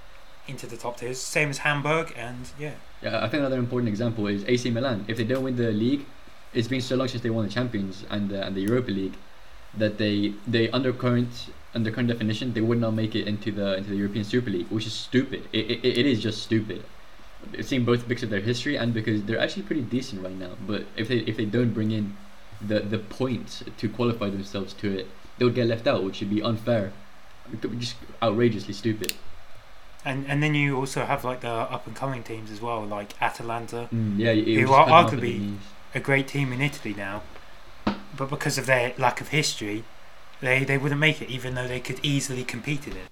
into 0.48 0.66
the 0.66 0.76
top 0.76 0.96
tiers, 0.98 1.20
same 1.20 1.50
as 1.50 1.58
Hamburg, 1.58 2.12
and 2.16 2.50
yeah. 2.58 2.74
Yeah, 3.02 3.24
I 3.24 3.28
think 3.28 3.40
another 3.40 3.58
important 3.58 3.88
example 3.88 4.26
is 4.26 4.44
AC 4.48 4.70
Milan. 4.70 5.04
If 5.06 5.16
they 5.16 5.24
don't 5.24 5.44
win 5.44 5.56
the 5.56 5.70
league, 5.70 6.06
it's 6.54 6.68
been 6.68 6.80
so 6.80 6.96
long 6.96 7.08
since 7.08 7.22
they 7.22 7.30
won 7.30 7.44
the 7.44 7.52
Champions 7.52 8.04
and 8.10 8.30
the, 8.30 8.44
and 8.46 8.56
the 8.56 8.62
Europa 8.62 8.90
League 8.90 9.16
that 9.76 9.98
they 9.98 10.34
they 10.46 10.70
under 10.70 10.92
current 10.92 11.50
under 11.76 11.90
current 11.92 12.08
definition 12.08 12.52
they 12.54 12.60
would 12.68 12.80
not 12.80 12.92
make 13.02 13.14
it 13.14 13.28
into 13.28 13.52
the 13.52 13.76
into 13.76 13.90
the 13.90 13.96
European 13.96 14.24
Super 14.24 14.50
League, 14.50 14.68
which 14.68 14.86
is 14.86 14.92
stupid. 14.92 15.40
It, 15.52 15.70
it, 15.70 15.84
it 16.00 16.06
is 16.06 16.20
just 16.22 16.42
stupid. 16.42 16.82
It's 17.52 17.68
seen 17.68 17.84
both 17.84 18.08
because 18.08 18.24
of 18.24 18.30
their 18.30 18.40
history 18.40 18.76
and 18.76 18.92
because 18.92 19.22
they're 19.24 19.38
actually 19.38 19.62
pretty 19.62 19.82
decent 19.82 20.22
right 20.24 20.38
now. 20.46 20.52
But 20.66 20.86
if 20.96 21.06
they 21.08 21.18
if 21.30 21.36
they 21.36 21.44
don't 21.44 21.72
bring 21.78 21.90
in 21.92 22.16
the 22.60 22.80
the 22.80 22.98
points 22.98 23.62
to 23.80 23.88
qualify 23.88 24.28
themselves 24.30 24.72
to 24.82 24.86
it, 24.98 25.06
they 25.38 25.44
would 25.44 25.54
get 25.54 25.66
left 25.68 25.86
out, 25.86 26.02
which 26.02 26.20
would 26.20 26.30
be 26.30 26.42
unfair. 26.42 26.92
It 27.52 27.60
could 27.60 27.70
be 27.72 27.76
just 27.76 27.96
outrageously 28.22 28.74
stupid. 28.74 29.12
And 30.04 30.26
and 30.30 30.42
then 30.42 30.54
you 30.54 30.76
also 30.76 31.04
have 31.04 31.24
like 31.24 31.40
the 31.42 31.54
up 31.76 31.86
and 31.86 31.94
coming 31.94 32.22
teams 32.22 32.50
as 32.50 32.60
well, 32.60 32.84
like 32.84 33.10
Atalanta, 33.20 33.88
mm, 33.92 34.18
Yeah, 34.18 34.30
it 34.30 34.46
Who 34.46 34.52
are 34.52 34.66
just 34.66 34.72
cut 34.72 34.84
them 34.86 34.94
off 34.94 35.12
at 35.12 35.20
the 35.20 35.32
arguably- 35.38 35.56
a 35.94 36.00
great 36.00 36.28
team 36.28 36.52
in 36.52 36.60
Italy 36.60 36.94
now, 36.94 37.22
but 38.16 38.28
because 38.30 38.58
of 38.58 38.66
their 38.66 38.92
lack 38.98 39.20
of 39.20 39.28
history, 39.28 39.84
they 40.40 40.64
they 40.64 40.78
wouldn't 40.78 41.00
make 41.00 41.22
it, 41.22 41.30
even 41.30 41.54
though 41.54 41.68
they 41.68 41.80
could 41.80 42.00
easily 42.02 42.44
compete 42.44 42.86
in 42.86 42.94
it. 42.94 43.08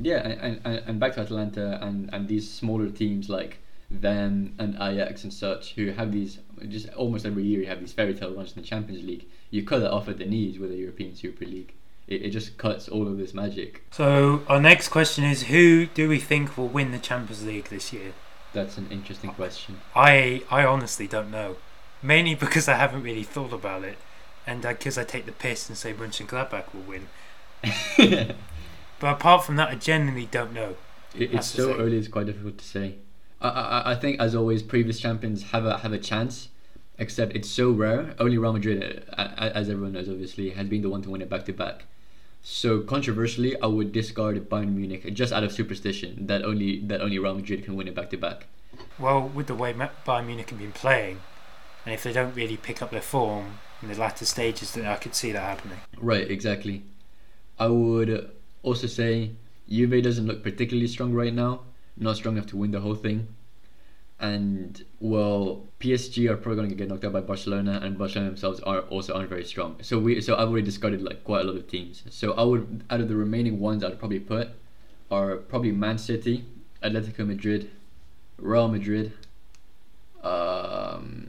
Yeah, 0.00 0.18
and, 0.26 0.60
and, 0.64 0.82
and 0.86 1.00
back 1.00 1.14
to 1.14 1.20
Atalanta 1.20 1.82
and, 1.82 2.08
and 2.12 2.28
these 2.28 2.48
smaller 2.48 2.88
teams 2.88 3.28
like 3.28 3.58
them 3.90 4.54
and 4.58 4.74
Ajax 4.74 5.24
and 5.24 5.32
such 5.32 5.72
who 5.74 5.90
have 5.90 6.12
these 6.12 6.38
just 6.68 6.88
almost 6.90 7.24
every 7.24 7.42
year 7.42 7.60
you 7.60 7.66
have 7.66 7.80
these 7.80 7.92
fairy 7.92 8.14
tale 8.14 8.34
runs 8.34 8.54
in 8.54 8.62
the 8.62 8.68
Champions 8.68 9.04
League. 9.04 9.26
You 9.50 9.64
cut 9.64 9.82
it 9.82 9.90
off 9.90 10.08
at 10.08 10.18
the 10.18 10.26
knees 10.26 10.58
with 10.58 10.70
the 10.70 10.76
European 10.76 11.14
Super 11.16 11.44
League. 11.46 11.74
It, 12.06 12.22
it 12.22 12.30
just 12.30 12.58
cuts 12.58 12.88
all 12.88 13.08
of 13.08 13.18
this 13.18 13.34
magic. 13.34 13.84
So 13.90 14.42
our 14.46 14.60
next 14.60 14.88
question 14.88 15.24
is, 15.24 15.44
who 15.44 15.86
do 15.86 16.08
we 16.08 16.18
think 16.18 16.56
will 16.56 16.68
win 16.68 16.92
the 16.92 16.98
Champions 16.98 17.44
League 17.44 17.68
this 17.68 17.92
year? 17.92 18.12
That's 18.52 18.78
an 18.78 18.88
interesting 18.90 19.30
question. 19.30 19.80
I 19.96 20.42
I 20.50 20.64
honestly 20.64 21.06
don't 21.06 21.30
know, 21.30 21.56
mainly 22.02 22.34
because 22.46 22.68
I 22.68 22.74
haven't 22.74 23.02
really 23.02 23.24
thought 23.24 23.52
about 23.52 23.84
it, 23.84 23.98
and 24.48 24.62
because 24.62 24.96
I 24.96 25.04
take 25.04 25.26
the 25.26 25.32
piss 25.32 25.68
and 25.68 25.76
say 25.76 25.92
Mönchengladbach 25.92 26.72
will 26.72 26.82
win. 26.82 28.34
But 29.00 29.12
apart 29.12 29.44
from 29.44 29.56
that, 29.56 29.68
I 29.68 29.74
genuinely 29.76 30.26
don't 30.30 30.52
know. 30.52 30.76
it's 31.14 31.32
That's 31.32 31.46
so 31.46 31.74
early. 31.78 31.98
It's 31.98 32.08
quite 32.08 32.26
difficult 32.26 32.58
to 32.58 32.64
say. 32.64 32.96
I, 33.40 33.48
I 33.48 33.90
I 33.92 33.94
think 33.94 34.20
as 34.20 34.34
always, 34.34 34.62
previous 34.62 34.98
champions 34.98 35.44
have 35.52 35.64
a 35.64 35.78
have 35.78 35.92
a 35.92 35.98
chance, 35.98 36.48
except 36.98 37.36
it's 37.36 37.48
so 37.48 37.70
rare. 37.70 38.14
Only 38.18 38.38
Real 38.38 38.52
Madrid, 38.52 39.04
as 39.16 39.70
everyone 39.70 39.92
knows, 39.92 40.08
obviously, 40.08 40.50
has 40.50 40.66
been 40.66 40.82
the 40.82 40.88
one 40.88 41.02
to 41.02 41.10
win 41.10 41.22
it 41.22 41.30
back 41.30 41.44
to 41.44 41.52
back. 41.52 41.84
So 42.42 42.80
controversially, 42.80 43.60
I 43.60 43.66
would 43.66 43.92
discard 43.92 44.48
Bayern 44.48 44.74
Munich 44.74 45.12
just 45.14 45.32
out 45.32 45.44
of 45.44 45.52
superstition 45.52 46.26
that 46.26 46.42
only 46.44 46.80
that 46.86 47.00
only 47.00 47.18
Real 47.18 47.34
Madrid 47.34 47.64
can 47.64 47.76
win 47.76 47.86
it 47.86 47.94
back 47.94 48.10
to 48.10 48.16
back. 48.16 48.46
Well, 48.98 49.28
with 49.28 49.46
the 49.46 49.54
way 49.54 49.72
Bayern 49.72 50.26
Munich 50.26 50.50
have 50.50 50.58
been 50.58 50.72
playing, 50.72 51.20
and 51.84 51.94
if 51.94 52.02
they 52.02 52.12
don't 52.12 52.34
really 52.34 52.56
pick 52.56 52.82
up 52.82 52.90
their 52.90 53.00
form 53.00 53.60
in 53.82 53.88
the 53.88 53.94
latter 53.98 54.24
stages, 54.24 54.72
then 54.72 54.86
I 54.86 54.96
could 54.96 55.14
see 55.14 55.32
that 55.32 55.40
happening. 55.40 55.78
Right, 55.98 56.30
exactly. 56.30 56.82
I 57.58 57.68
would 57.68 58.30
also 58.62 58.86
say 58.86 59.32
Juve 59.68 60.02
doesn't 60.02 60.26
look 60.26 60.42
particularly 60.42 60.88
strong 60.88 61.12
right 61.12 61.32
now. 61.32 61.60
Not 61.96 62.16
strong 62.16 62.36
enough 62.36 62.46
to 62.48 62.56
win 62.56 62.70
the 62.70 62.80
whole 62.80 62.94
thing. 62.94 63.28
And 64.20 64.84
well, 65.00 65.66
PSG 65.80 66.28
are 66.28 66.36
probably 66.36 66.56
going 66.56 66.70
to 66.70 66.74
get 66.74 66.88
knocked 66.88 67.04
out 67.04 67.12
by 67.12 67.20
Barcelona, 67.20 67.80
and 67.82 67.96
Barcelona 67.96 68.30
themselves 68.30 68.60
are 68.60 68.80
also 68.80 69.14
aren't 69.14 69.28
very 69.28 69.44
strong. 69.44 69.76
So 69.82 69.98
we, 69.98 70.20
so 70.20 70.34
I've 70.34 70.48
already 70.48 70.64
discarded 70.64 71.02
like 71.02 71.22
quite 71.22 71.42
a 71.42 71.44
lot 71.44 71.56
of 71.56 71.68
teams. 71.68 72.02
So 72.10 72.32
I 72.32 72.42
would, 72.42 72.84
out 72.90 73.00
of 73.00 73.08
the 73.08 73.16
remaining 73.16 73.60
ones, 73.60 73.84
I'd 73.84 73.98
probably 73.98 74.20
put 74.20 74.48
are 75.10 75.36
probably 75.36 75.72
Man 75.72 75.98
City, 75.98 76.44
Atletico 76.82 77.26
Madrid, 77.26 77.70
Real 78.38 78.68
Madrid. 78.68 79.12
Um, 80.22 81.27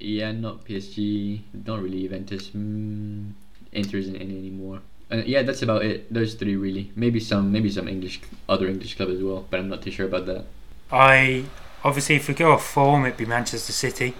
yeah, 0.00 0.32
not 0.32 0.64
PSG. 0.64 1.42
Not 1.66 1.82
really 1.82 2.02
Juventus. 2.02 2.50
Mm, 2.50 3.32
Inter 3.72 3.98
isn't 3.98 4.16
in 4.16 4.30
anymore. 4.30 4.80
Uh, 5.10 5.22
yeah, 5.24 5.42
that's 5.42 5.62
about 5.62 5.84
it. 5.84 6.12
Those 6.12 6.34
three 6.34 6.56
really. 6.56 6.92
Maybe 6.96 7.20
some, 7.20 7.50
maybe 7.52 7.70
some 7.70 7.88
English, 7.88 8.20
other 8.48 8.68
English 8.68 8.96
club 8.96 9.10
as 9.10 9.22
well, 9.22 9.46
but 9.50 9.60
I'm 9.60 9.68
not 9.68 9.82
too 9.82 9.90
sure 9.90 10.06
about 10.06 10.26
that. 10.26 10.46
I 10.90 11.50
obviously, 11.84 12.16
if 12.16 12.28
we 12.28 12.34
go 12.34 12.52
off 12.52 12.64
form, 12.66 13.04
it'd 13.04 13.16
be 13.16 13.26
Manchester 13.26 13.72
City 13.72 14.14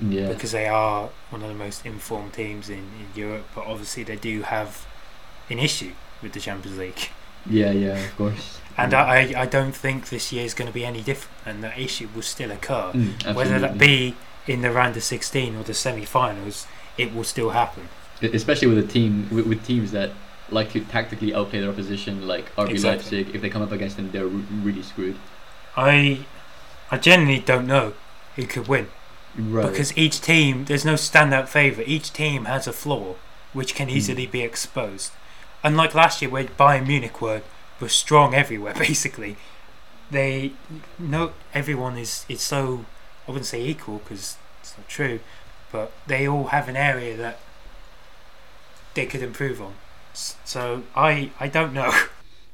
Yeah, 0.00 0.28
because 0.28 0.52
they 0.52 0.66
are 0.68 1.10
one 1.30 1.42
of 1.42 1.48
the 1.48 1.54
most 1.54 1.84
informed 1.84 2.32
teams 2.34 2.68
in, 2.68 2.78
in 3.00 3.08
Europe. 3.14 3.46
But 3.54 3.66
obviously, 3.66 4.04
they 4.04 4.16
do 4.16 4.42
have 4.42 4.86
an 5.50 5.58
issue 5.58 5.94
with 6.22 6.32
the 6.32 6.40
Champions 6.40 6.78
League, 6.78 7.10
yeah, 7.46 7.72
yeah, 7.72 7.98
of 8.04 8.16
course. 8.16 8.60
and 8.76 8.92
yeah. 8.92 9.04
I 9.04 9.18
I 9.42 9.46
don't 9.46 9.72
think 9.76 10.08
this 10.08 10.32
year 10.32 10.44
is 10.44 10.54
going 10.54 10.68
to 10.68 10.74
be 10.74 10.84
any 10.84 11.02
different, 11.02 11.36
and 11.46 11.64
that 11.64 11.78
issue 11.78 12.08
will 12.14 12.22
still 12.22 12.50
occur. 12.50 12.94
Mm, 12.94 13.22
Whether 13.32 13.58
that 13.60 13.78
be 13.78 14.20
in 14.48 14.62
the 14.62 14.70
round 14.70 14.96
of 14.96 15.02
16 15.02 15.56
or 15.56 15.62
the 15.62 15.74
semi-finals, 15.74 16.66
it 16.96 17.14
will 17.14 17.24
still 17.24 17.50
happen. 17.50 17.88
Especially 18.22 18.66
with 18.68 18.78
a 18.78 18.86
team 18.86 19.28
with, 19.30 19.46
with 19.46 19.64
teams 19.64 19.92
that 19.92 20.10
like 20.50 20.72
to 20.72 20.80
tactically 20.80 21.34
outplay 21.34 21.60
their 21.60 21.70
opposition, 21.70 22.26
like 22.26 22.54
RB 22.56 22.70
Exactly. 22.70 23.18
Leipzig. 23.18 23.34
If 23.34 23.42
they 23.42 23.50
come 23.50 23.62
up 23.62 23.70
against 23.72 23.96
them, 23.96 24.10
they're 24.10 24.26
re- 24.26 24.44
really 24.62 24.82
screwed. 24.82 25.16
I 25.76 26.20
I 26.90 26.96
genuinely 26.98 27.40
don't 27.40 27.66
know 27.66 27.92
who 28.36 28.46
could 28.46 28.66
win 28.66 28.88
Right. 29.36 29.70
because 29.70 29.96
each 29.96 30.20
team 30.20 30.64
there's 30.64 30.84
no 30.84 30.94
standout 30.94 31.48
favourite. 31.48 31.86
Each 31.88 32.12
team 32.12 32.46
has 32.46 32.66
a 32.66 32.72
flaw 32.72 33.14
which 33.52 33.74
can 33.74 33.88
Hmm. 33.88 33.96
easily 33.96 34.26
be 34.26 34.42
exposed. 34.42 35.12
Unlike 35.62 35.94
last 35.94 36.22
year 36.22 36.30
where 36.30 36.44
Bayern 36.44 36.86
Munich 36.86 37.20
were 37.20 37.42
were 37.78 37.88
strong 37.90 38.34
everywhere 38.34 38.74
basically. 38.88 39.36
They 40.10 40.52
no 40.98 41.32
everyone 41.54 41.96
is 41.98 42.24
is 42.28 42.40
so 42.40 42.84
I 43.28 43.32
wouldn't 43.32 43.46
say 43.46 43.64
equal 43.64 43.98
because 43.98 44.36
it's 44.60 44.76
not 44.76 44.88
true, 44.88 45.20
but 45.70 45.92
they 46.06 46.26
all 46.26 46.46
have 46.46 46.68
an 46.68 46.76
area 46.76 47.16
that 47.16 47.38
they 48.94 49.06
could 49.06 49.22
improve 49.22 49.60
on. 49.60 49.74
So 50.12 50.82
I 50.96 51.30
I 51.38 51.48
don't 51.48 51.72
know. 51.72 51.92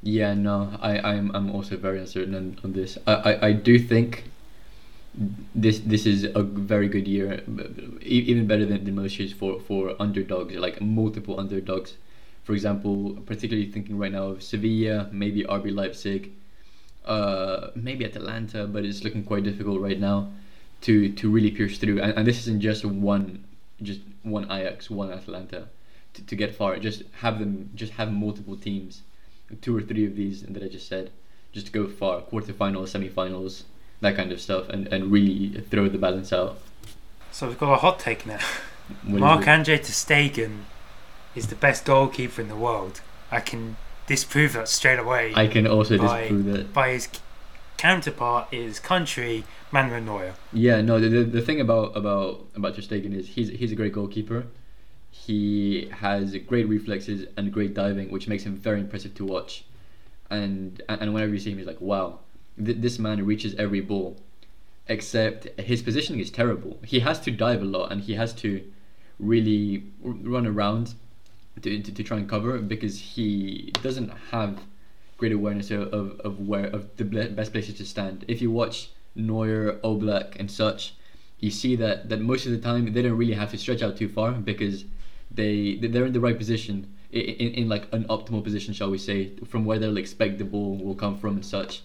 Yeah, 0.03 0.35
no, 0.35 0.79
I, 0.81 0.99
I'm 1.01 1.35
I'm 1.35 1.51
also 1.51 1.77
very 1.77 1.99
uncertain 1.99 2.35
on, 2.35 2.59
on 2.63 2.73
this. 2.75 2.99
I, 3.07 3.13
I, 3.15 3.47
I 3.49 3.53
do 3.53 3.79
think 3.79 4.25
this 5.55 5.79
this 5.81 6.07
is 6.07 6.25
a 6.35 6.43
very 6.43 6.89
good 6.89 7.07
year, 7.07 7.43
e- 8.03 8.25
even 8.31 8.47
better 8.47 8.67
than, 8.67 8.85
than 8.85 8.95
most 8.95 9.19
years 9.19 9.33
for, 9.33 9.61
for 9.61 9.95
underdogs, 10.01 10.55
like 10.57 10.81
multiple 10.81 11.39
underdogs. 11.39 11.95
For 12.45 12.53
example, 12.53 13.15
particularly 13.25 13.71
thinking 13.71 13.97
right 13.97 14.13
now 14.13 14.25
of 14.29 14.43
Sevilla, 14.43 15.09
maybe 15.13 15.45
RB 15.45 15.71
Leipzig, 15.71 16.33
uh, 17.07 17.69
maybe 17.75 18.05
Atalanta, 18.05 18.67
but 18.67 18.85
it's 18.85 19.05
looking 19.05 19.25
quite 19.25 19.45
difficult 19.45 19.81
right 19.81 20.01
now 20.01 20.33
to, 20.85 21.13
to 21.13 21.31
really 21.31 21.51
pierce 21.51 21.79
through. 21.79 22.01
And, 22.01 22.13
and 22.19 22.27
this 22.27 22.39
isn't 22.41 22.61
just 22.61 22.85
one 22.85 23.45
just 23.83 24.01
one 24.23 24.45
Ajax, 24.45 24.89
one 24.89 25.11
Atalanta 25.11 25.69
to, 26.15 26.23
to 26.23 26.37
get 26.37 26.55
far. 26.55 26.77
Just 26.79 27.03
have 27.21 27.39
them 27.39 27.71
just 27.75 27.93
have 27.95 28.13
multiple 28.13 28.57
teams 28.57 29.03
two 29.61 29.77
or 29.77 29.81
three 29.81 30.07
of 30.07 30.17
these 30.17 30.43
that 30.43 30.63
I 30.63 30.69
just 30.69 30.89
said, 30.89 31.11
just 31.53 31.67
to 31.67 31.73
go 31.73 31.87
far, 31.87 32.23
quarterfinals, 32.23 32.89
semifinals, 32.95 33.65
that 34.01 34.17
kind 34.17 34.33
of 34.33 34.41
stuff, 34.41 34.69
and, 34.69 34.87
and 34.89 35.11
really 35.11 35.61
throw 35.71 35.89
the 35.89 35.99
balance 35.99 36.33
out. 36.33 36.59
So 37.31 37.49
we've 37.49 37.59
got 37.59 37.73
a 37.73 37.77
hot 37.77 37.99
take 37.99 38.27
now. 38.27 38.41
What 39.07 39.21
Mark? 39.21 39.49
Andre 39.49 39.79
Ter 39.79 39.85
Stegen 39.85 40.65
is 41.35 41.47
the 41.47 41.55
best 41.55 41.87
goalkeeper 41.87 42.43
in 42.43 42.49
the 42.49 42.57
world. 42.57 43.01
I 43.31 43.41
can 43.41 43.79
disprove 44.07 44.53
that 44.53 44.69
straight 44.69 44.99
away 44.99 45.33
I 45.35 45.47
can 45.47 45.67
also 45.67 45.97
by- 45.97 46.21
disprove 46.21 46.45
that. 46.45 46.73
by 46.75 46.91
his 46.91 47.09
counterpart, 47.79 48.49
his 48.51 48.79
country, 48.79 49.45
Manuel 49.75 50.03
Neuer. 50.03 50.35
Yeah, 50.53 50.81
no. 50.83 51.01
The, 51.01 51.09
the, 51.09 51.25
the 51.25 51.43
thing 51.43 51.61
about 51.61 51.97
about 51.97 52.47
about 52.55 52.77
Ter 52.77 52.83
Stegen 52.83 53.13
is 53.13 53.27
he's 53.31 53.49
he's 53.49 53.73
a 53.73 53.75
great 53.75 53.93
goalkeeper. 53.93 54.47
He 55.11 55.91
has 56.01 56.37
great 56.47 56.69
reflexes 56.69 57.27
and 57.37 57.53
great 57.53 57.75
diving, 57.75 58.13
which 58.13 58.29
makes 58.29 58.45
him 58.45 58.55
very 58.57 58.81
impressive 58.81 59.15
to 59.17 59.25
watch. 59.25 59.65
And 60.31 60.81
and 60.89 61.13
whenever 61.13 61.33
you 61.33 61.41
see 61.41 61.51
him, 61.51 61.59
he's 61.59 61.67
like, 61.67 61.81
wow, 61.81 62.21
th- 62.65 62.79
this 62.79 63.01
man 63.01 63.27
reaches 63.27 63.53
every 63.57 63.81
ball. 63.81 64.17
Except 64.87 65.59
his 65.59 65.83
positioning 65.83 66.21
is 66.21 66.31
terrible. 66.31 66.79
He 66.85 67.01
has 67.01 67.19
to 67.21 67.33
dive 67.33 67.61
a 67.61 67.65
lot, 67.65 67.91
and 67.91 68.03
he 68.03 68.15
has 68.15 68.33
to 68.45 68.63
really 69.19 69.85
run 70.03 70.47
around 70.47 70.95
to, 71.63 71.83
to, 71.83 71.93
to 71.93 72.03
try 72.05 72.19
and 72.19 72.29
cover 72.29 72.59
because 72.59 73.01
he 73.15 73.73
doesn't 73.83 74.11
have 74.31 74.61
great 75.17 75.33
awareness 75.33 75.71
of, 75.73 75.93
of, 75.93 76.21
of 76.21 76.39
where 76.39 76.67
of 76.67 76.97
the 76.97 77.05
best 77.05 77.51
places 77.51 77.75
to 77.79 77.85
stand. 77.85 78.25
If 78.29 78.41
you 78.41 78.53
watch 78.53 78.91
Neuer, 79.15 79.79
Oblak, 79.85 80.37
and 80.39 80.51
such, 80.51 80.95
you 81.39 81.51
see 81.51 81.77
that, 81.77 82.09
that 82.09 82.21
most 82.21 82.47
of 82.47 82.53
the 82.53 82.59
time 82.59 82.93
they 82.93 83.03
don't 83.03 83.17
really 83.17 83.35
have 83.35 83.51
to 83.51 83.59
stretch 83.59 83.83
out 83.83 83.97
too 83.97 84.09
far 84.09 84.33
because 84.33 84.85
they 85.31 85.77
they're 85.77 86.07
in 86.07 86.13
the 86.13 86.21
right 86.21 86.39
position 86.39 86.95
in, 87.11 87.51
in, 87.55 87.69
like 87.69 87.87
an 87.93 88.05
optimal 88.05 88.43
position, 88.43 88.75
shall 88.75 88.91
we 88.91 88.99
say, 88.99 89.31
from 89.47 89.65
where 89.65 89.79
they'll 89.79 89.97
expect 89.97 90.39
the 90.39 90.45
ball 90.45 90.77
will 90.77 90.95
come 90.95 91.17
from 91.19 91.37
and 91.37 91.47
such. 91.47 91.83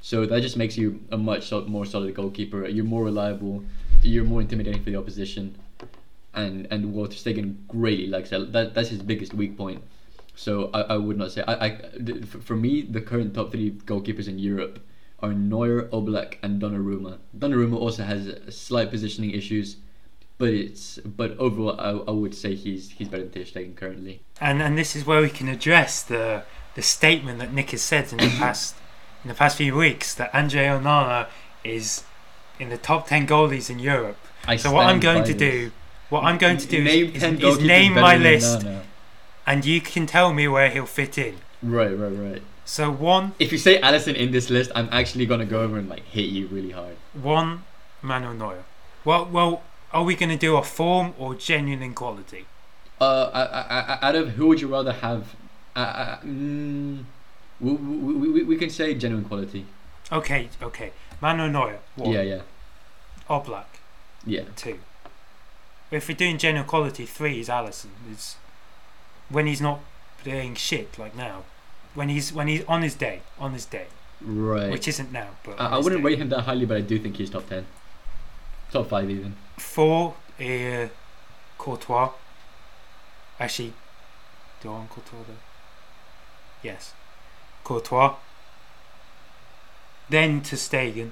So 0.00 0.26
that 0.26 0.40
just 0.40 0.56
makes 0.56 0.76
you 0.76 1.00
a 1.12 1.16
much 1.16 1.52
more 1.52 1.86
solid 1.86 2.14
goalkeeper. 2.14 2.66
You're 2.66 2.84
more 2.84 3.04
reliable. 3.04 3.64
You're 4.02 4.24
more 4.24 4.40
intimidating 4.40 4.82
for 4.82 4.90
the 4.90 4.96
opposition. 4.96 5.56
And 6.34 6.66
and 6.70 6.92
Walter 6.92 7.14
Stegen 7.14 7.56
greatly 7.68 8.08
likes 8.08 8.30
that. 8.30 8.52
that. 8.52 8.74
That's 8.74 8.88
his 8.88 9.02
biggest 9.02 9.34
weak 9.34 9.56
point. 9.56 9.82
So 10.34 10.70
I, 10.74 10.80
I 10.80 10.96
would 10.96 11.18
not 11.18 11.30
say 11.30 11.44
I, 11.46 11.66
I 11.66 11.80
for 12.24 12.56
me 12.56 12.82
the 12.82 13.00
current 13.00 13.34
top 13.34 13.52
three 13.52 13.70
goalkeepers 13.70 14.26
in 14.26 14.38
Europe 14.38 14.80
are 15.22 15.32
Neuer, 15.32 15.88
Oblak, 15.92 16.36
and 16.42 16.60
Donnarumma. 16.60 17.18
Donnarumma 17.36 17.76
also 17.76 18.02
has 18.02 18.34
slight 18.50 18.90
positioning 18.90 19.30
issues, 19.30 19.76
but 20.38 20.50
it's 20.50 20.98
but 20.98 21.36
overall 21.38 21.80
I, 21.80 21.90
I 21.90 22.10
would 22.10 22.34
say 22.34 22.54
he's 22.54 22.90
he's 22.90 23.08
better 23.08 23.24
than 23.24 23.32
Ter 23.32 23.40
Stegen 23.40 23.76
currently. 23.76 24.22
And 24.40 24.60
and 24.60 24.76
this 24.76 24.96
is 24.96 25.06
where 25.06 25.20
we 25.22 25.30
can 25.30 25.48
address 25.48 26.02
the 26.02 26.42
the 26.74 26.82
statement 26.82 27.38
that 27.38 27.52
Nic 27.52 27.70
has 27.70 27.82
said 27.82 28.10
in 28.12 28.18
the 28.18 28.28
past 28.38 28.74
in 29.22 29.28
the 29.28 29.34
past 29.34 29.56
few 29.56 29.76
weeks 29.76 30.14
that 30.14 30.34
Andre 30.34 30.64
Onana 30.66 31.28
is 31.62 32.04
in 32.58 32.68
the 32.70 32.78
top 32.78 33.06
ten 33.06 33.26
goalies 33.26 33.70
in 33.70 33.78
Europe. 33.78 34.18
I 34.46 34.56
So 34.56 34.72
what 34.72 34.86
I'm 34.86 34.98
going 34.98 35.24
to 35.24 35.34
this. 35.34 35.52
do, 35.52 35.72
what 36.08 36.24
I'm 36.24 36.38
going 36.38 36.56
to 36.56 36.66
do 36.66 36.82
name 36.82 37.14
is, 37.14 37.22
is, 37.22 37.40
is 37.40 37.58
name 37.60 37.94
my 37.94 38.16
list, 38.16 38.66
and 39.46 39.64
you 39.64 39.80
can 39.80 40.06
tell 40.06 40.32
me 40.32 40.48
where 40.48 40.68
he'll 40.68 40.86
fit 40.86 41.16
in. 41.16 41.36
Right, 41.62 41.96
right, 41.96 42.08
right. 42.10 42.42
So 42.72 42.90
one, 42.90 43.34
If 43.38 43.52
you 43.52 43.58
say 43.58 43.78
Alisson 43.82 44.14
in 44.14 44.30
this 44.30 44.48
list, 44.48 44.70
I'm 44.74 44.88
actually 44.90 45.26
gonna 45.26 45.44
go 45.44 45.60
over 45.60 45.76
and 45.76 45.90
like 45.90 46.06
hit 46.06 46.30
you 46.30 46.46
really 46.46 46.70
hard. 46.70 46.96
one, 47.12 47.64
Manuel 48.00 48.32
Neuer. 48.32 48.64
Well, 49.04 49.26
well, 49.26 49.62
are 49.92 50.02
we 50.04 50.14
going 50.16 50.30
to 50.30 50.38
do 50.38 50.56
a 50.56 50.62
form 50.62 51.12
or 51.18 51.34
genuine 51.34 51.92
quality? 51.92 52.46
Uh, 52.98 53.28
I, 53.34 53.42
I, 53.42 53.80
I, 53.92 54.08
out 54.08 54.14
of 54.14 54.30
who 54.36 54.46
would 54.46 54.62
you 54.62 54.68
rather 54.68 54.94
have? 54.94 55.34
Uh, 55.76 55.80
uh, 55.80 56.20
mm, 56.20 57.04
we, 57.60 57.72
we, 57.72 58.28
we, 58.30 58.42
we 58.44 58.56
can 58.56 58.70
say 58.70 58.94
genuine 58.94 59.26
quality. 59.26 59.66
Okay, 60.10 60.48
okay. 60.62 60.92
Manuel 61.20 61.50
Neuer, 61.50 61.78
one. 61.96 62.10
Yeah, 62.10 62.22
yeah, 62.22 62.40
Oblak, 63.28 63.66
yeah. 64.24 64.44
two. 64.56 64.78
If 65.90 66.08
we're 66.08 66.16
doing 66.16 66.38
genuine 66.38 66.66
quality, 66.66 67.04
three 67.04 67.38
is 67.38 67.50
Alisson. 67.50 67.90
It's 68.10 68.36
when 69.28 69.46
he's 69.46 69.60
not 69.60 69.80
playing 70.24 70.54
shit 70.54 70.98
like 70.98 71.14
now. 71.14 71.42
When 71.94 72.08
he's 72.08 72.32
when 72.32 72.48
he's 72.48 72.64
on 72.66 72.82
his 72.82 72.94
day, 72.94 73.20
on 73.38 73.52
his 73.52 73.66
day, 73.66 73.86
Right. 74.20 74.70
which 74.70 74.88
isn't 74.88 75.12
now. 75.12 75.28
But 75.44 75.60
I, 75.60 75.66
I 75.66 75.78
wouldn't 75.78 76.02
day. 76.02 76.06
rate 76.10 76.18
him 76.18 76.28
that 76.30 76.42
highly, 76.42 76.64
but 76.66 76.76
I 76.78 76.80
do 76.80 76.98
think 76.98 77.16
he's 77.16 77.30
top 77.30 77.48
ten, 77.48 77.66
top 78.72 78.88
five 78.88 79.10
even. 79.10 79.36
Four, 79.58 80.14
uh, 80.40 80.88
Courtois. 81.58 82.10
Actually, 83.38 83.72
do 84.62 84.68
I 84.70 84.72
want 84.72 84.90
Courtois 84.90 85.18
there? 85.26 85.36
Yes, 86.62 86.92
Courtois. 87.64 88.14
Then 90.08 90.40
Ter 90.42 90.56
Stegen. 90.56 91.10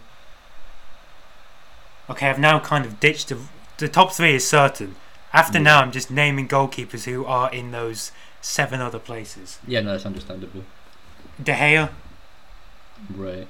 Okay, 2.08 2.28
I've 2.28 2.38
now 2.38 2.58
kind 2.58 2.84
of 2.84 2.98
ditched 3.00 3.28
the 3.28 3.38
the 3.78 3.88
top 3.88 4.12
three 4.12 4.34
is 4.34 4.48
certain. 4.48 4.96
After 5.32 5.58
Yeah. 5.58 5.64
now, 5.64 5.80
I'm 5.80 5.92
just 5.92 6.10
naming 6.10 6.48
goalkeepers 6.48 7.04
who 7.04 7.24
are 7.24 7.50
in 7.52 7.70
those 7.70 8.10
seven 8.41 8.80
other 8.80 8.99
places. 8.99 9.59
Yeah, 9.66 9.80
no, 9.80 9.93
that's 9.93 10.07
understandable. 10.07 10.64
De 11.43 11.53
Gea. 11.53 11.91
Right. 13.14 13.47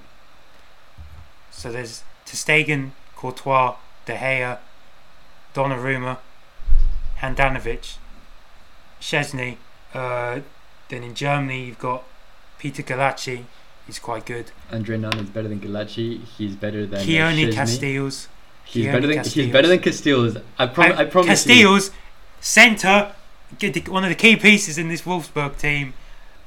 So 1.51 1.70
there's 1.72 2.03
Ter 2.24 2.36
Stegen, 2.36 2.91
Courtois, 3.16 3.76
De 4.07 4.14
Gea, 4.16 4.59
Donnarumma, 5.55 6.18
Handanovic, 7.20 7.97
Szczesny. 9.01 9.57
Uh, 9.93 10.41
then 10.88 11.03
in 11.03 11.14
Germany 11.14 11.64
you've 11.66 11.78
got 11.78 12.05
Peter 12.59 12.82
Gulacsi. 12.82 13.45
He's 13.86 13.99
quite 13.99 14.24
good. 14.24 14.53
Andre 14.70 14.99
Onana 14.99 15.22
is 15.22 15.30
better 15.30 15.49
than 15.49 15.59
Gulacsi. 15.61 16.22
He's 16.24 16.55
better 16.55 16.86
than 16.86 17.01
uh, 17.01 17.05
Koen 17.05 17.51
Casteels. 17.53 18.28
He's 18.64 18.84
Koen 18.86 18.95
better 18.95 19.07
than 19.09 19.18
Casteels. 19.18 19.32
he's 19.32 19.53
better 19.53 19.68
than 19.68 19.78
Casteels. 19.80 20.43
I, 20.59 20.66
prom- 20.66 20.93
I 20.93 21.03
And 21.03 21.11
promise. 21.11 21.45
Casteels, 21.45 21.91
centre, 22.41 23.12
one 23.88 24.05
of 24.05 24.11
the 24.11 24.16
key 24.16 24.36
pieces 24.36 24.78
in 24.78 24.88
this 24.88 25.03
Wolfsburg 25.03 25.59
team, 25.59 25.94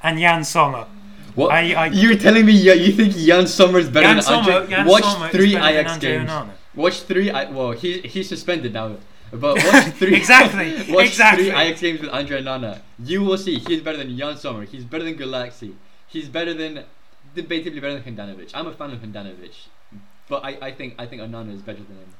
and 0.02 0.20
Yann 0.20 0.44
Sommer. 0.44 0.88
What? 1.36 1.52
I, 1.52 1.74
I, 1.74 1.86
You're 1.88 2.16
telling 2.16 2.46
me 2.46 2.54
yeah, 2.54 2.74
you 2.74 2.92
think 2.92 3.14
Yann 3.16 3.48
Sommer 3.48 3.80
is 3.80 3.90
better 3.90 4.06
Yann 4.06 4.16
than 4.18 4.24
Sommer, 4.24 4.52
Andre? 4.52 4.70
Yann 4.70 4.88
Watch 4.88 5.04
Sommer 5.04 5.26
is 5.28 5.32
three 5.32 5.54
better 5.54 5.66
than 5.66 5.74
Ajax 5.74 5.94
Andre 5.94 6.12
games. 6.12 6.30
Onana. 6.30 6.50
Watch 6.76 7.02
three. 7.02 7.32
I, 7.32 7.50
well, 7.50 7.72
he 7.72 8.00
he's 8.02 8.30
suspended 8.30 8.74
now. 8.74 8.98
But 9.32 9.56
watch 9.66 9.94
three. 9.94 10.16
Exactly, 10.16 10.76
watch 10.94 11.08
exactly. 11.08 11.46
three 11.46 11.60
Ajax 11.60 11.82
games 11.82 12.02
with 12.02 12.10
Andre 12.12 12.42
Onana. 12.42 12.82
You 13.00 13.24
will 13.24 13.38
see 13.38 13.58
he's 13.58 13.82
better 13.82 13.98
than 13.98 14.16
Jan 14.16 14.38
Sommer. 14.38 14.66
He's 14.66 14.86
better 14.86 15.04
than 15.04 15.16
Gulacsi. 15.16 15.74
He's 16.08 16.30
better 16.30 16.54
than 16.54 16.86
debatably 17.36 17.82
better 17.82 18.00
than 18.00 18.16
Handanovic. 18.16 18.52
I'm 18.54 18.68
a 18.68 18.74
fan 18.74 18.92
of 18.92 19.00
Handanovic, 19.00 19.68
but 20.30 20.44
I, 20.44 20.58
I 20.62 20.72
think 20.72 20.96
I 21.00 21.08
think 21.08 21.22
Onana 21.22 21.54
is 21.54 21.62
better 21.62 21.82
than 21.82 21.98
him. 21.98 22.14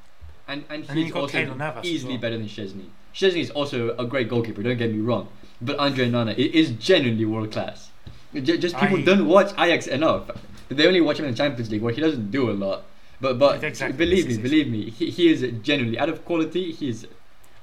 And 0.48 0.64
and 0.68 0.84
he's 0.84 1.06
you've 1.06 1.16
also 1.16 1.38
Keylor 1.38 1.56
Navas 1.56 1.84
as 1.84 1.90
easily 1.90 2.14
well. 2.14 2.20
better 2.22 2.38
than 2.38 2.48
Szczesny. 2.48 2.86
Szczesny 3.14 3.40
is 3.40 3.50
also 3.50 3.96
a 3.96 4.04
great 4.06 4.28
goalkeeper. 4.28 4.62
Don't 4.62 4.76
get 4.76 4.92
me 4.92 5.00
wrong, 5.00 5.28
but 5.60 5.78
Andre 5.78 6.08
Onana 6.08 6.36
is 6.36 6.70
genuinely 6.72 7.24
world 7.24 7.52
class. 7.52 7.90
Just 8.34 8.76
people 8.76 8.98
I- 8.98 9.02
don't 9.02 9.26
watch 9.26 9.52
Ajax 9.58 9.86
enough. 9.86 10.30
They 10.68 10.86
only 10.86 11.00
watch 11.00 11.18
him 11.18 11.26
in 11.26 11.30
the 11.32 11.36
Champions 11.36 11.70
League, 11.70 11.82
where 11.82 11.92
he 11.94 12.00
doesn't 12.00 12.30
do 12.30 12.50
a 12.50 12.52
lot. 12.52 12.82
But 13.20 13.38
but 13.38 13.62
Exactly, 13.62 13.96
believe 13.96 14.26
me, 14.26 14.36
believe 14.38 14.68
me, 14.68 14.90
he, 14.90 15.10
he 15.10 15.28
is 15.32 15.40
genuinely 15.62 15.98
out 15.98 16.08
of 16.08 16.24
quality. 16.24 16.72
He's 16.72 17.06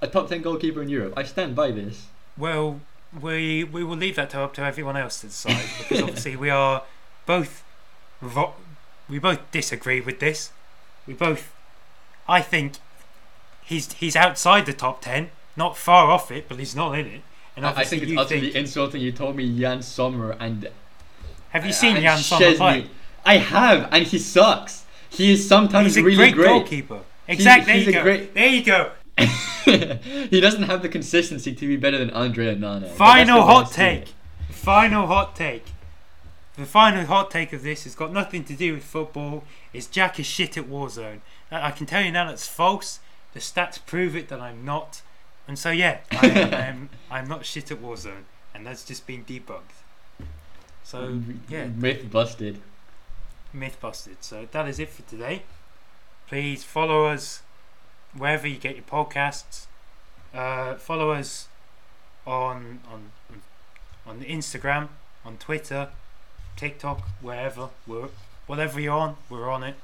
a 0.02 0.08
top 0.08 0.30
ten 0.30 0.42
goalkeeper 0.42 0.82
in 0.82 0.88
Europe. 0.88 1.14
I 1.18 1.24
stand 1.24 1.56
by 1.56 1.72
this. 1.72 2.08
Well, 2.38 2.80
we 3.20 3.66
we 3.66 3.84
will 3.84 3.98
leave 3.98 4.16
that 4.16 4.30
to 4.30 4.40
up 4.42 4.54
to 4.54 4.62
everyone 4.62 4.96
else 4.96 5.20
to 5.22 5.28
decide 5.28 5.62
because 5.80 6.02
obviously 6.02 6.36
we 6.38 6.50
are 6.50 6.84
both 7.26 7.64
vo- 8.22 8.54
we 9.10 9.20
both 9.20 9.40
disagree 9.52 10.00
with 10.00 10.20
this. 10.22 10.52
We 11.06 11.14
both, 11.14 11.54
I 12.30 12.42
think, 12.42 12.76
he's 13.66 13.92
he's 13.94 14.16
outside 14.16 14.66
the 14.66 14.74
top 14.74 15.02
ten, 15.02 15.32
not 15.56 15.78
far 15.78 16.10
off 16.12 16.32
it, 16.32 16.48
but 16.48 16.58
he's 16.60 16.76
not 16.76 16.98
in 16.98 17.08
it. 17.08 17.22
And 17.56 17.66
I, 17.66 17.84
think 17.84 18.04
it's 18.04 18.18
utterly 18.18 18.42
think. 18.42 18.56
insulting. 18.56 19.02
You 19.02 19.12
told 19.12 19.36
me 19.36 19.44
Yann 19.44 19.82
Sommer 19.82 20.32
and 20.40 20.70
Have 21.50 21.66
you 21.66 21.74
seen 21.74 21.98
Yann 22.02 22.18
Sommer 22.18 22.56
play? 22.56 22.88
I 23.26 23.38
have, 23.38 23.90
and 23.92 24.06
he 24.06 24.18
sucks. 24.18 24.86
He 25.10 25.34
is 25.34 25.48
sometimes 25.48 25.96
He's 25.96 26.04
a 26.04 26.06
really 26.06 26.32
great, 26.32 26.48
goalkeeper. 26.48 26.96
He's- 27.28 27.40
Exactly. 27.40 27.74
he's 27.74 27.86
there 27.86 27.94
you 27.96 28.02
great- 28.02 28.34
There 28.34 28.48
you 28.48 28.64
go. 28.64 28.92
he 30.30 30.42
doesn't 30.42 30.64
have 30.64 30.82
the 30.82 30.90
consistency 30.90 31.54
to 31.54 31.68
be 31.68 31.76
better 31.78 31.98
than 31.98 32.10
Andre 32.12 32.56
Onana. 32.56 32.88
Final 32.90 32.96
that's 32.96 33.28
the 33.28 33.34
way 33.36 33.42
I 33.42 33.44
hot 33.44 33.72
take. 33.72 34.08
Final 34.50 35.08
hot 35.08 35.36
take. 35.36 35.66
The 36.58 36.66
final 36.66 37.06
hot 37.06 37.32
take 37.32 37.54
of 37.54 37.64
this 37.64 37.84
has 37.84 37.96
got 37.96 38.12
nothing 38.12 38.44
to 38.46 38.54
do 38.54 38.74
with 38.74 38.84
football. 38.84 39.44
Is 39.74 39.88
Jack 39.88 40.20
is 40.20 40.26
shit 40.26 40.58
at 40.58 40.66
Warzone. 40.66 41.22
I 41.52 41.68
I 41.68 41.72
can 41.72 41.86
tell 41.86 42.02
you 42.02 42.12
now 42.12 42.28
that's 42.28 42.48
false. 42.48 43.00
The 43.34 43.40
stats 43.40 43.80
prove 43.86 44.16
it 44.16 44.30
that 44.30 44.40
I'm 44.40 44.66
not. 44.66 45.02
And 45.52 45.60
so 45.60 45.70
yeah, 45.70 45.98
I 46.12 46.28
am, 46.30 46.90
I'm 47.12 47.28
not 47.28 47.44
shit 47.44 47.72
at 47.72 47.82
Warzone, 47.82 48.24
and 48.56 48.66
that's 48.66 48.86
just 48.86 49.06
been 49.06 49.26
debunked. 49.26 49.84
So 50.86 51.20
yeah, 51.50 51.66
Myth 51.66 52.10
busted. 52.10 52.62
myth 53.52 53.76
busted. 53.82 54.24
So 54.24 54.48
that 54.50 54.70
is 54.70 54.80
it 54.80 54.88
for 54.88 55.02
today. 55.02 55.42
Please 56.30 56.64
follow 56.64 57.08
us 57.08 57.42
wherever 58.16 58.48
you 58.48 58.56
get 58.60 58.78
your 58.78 58.86
podcasts. 58.86 59.66
Uh, 60.34 60.76
follow 60.76 61.12
us 61.12 61.50
on 62.26 62.80
on 62.90 63.12
on 64.08 64.22
Instagram, 64.22 64.88
on 65.26 65.36
Twitter, 65.36 65.90
TikTok, 66.56 67.02
wherever 67.20 67.72
we're 67.86 68.08
whatever 68.48 68.80
you're 68.80 68.94
on, 68.94 69.18
we're 69.30 69.52
on 69.52 69.64
it. 69.64 69.76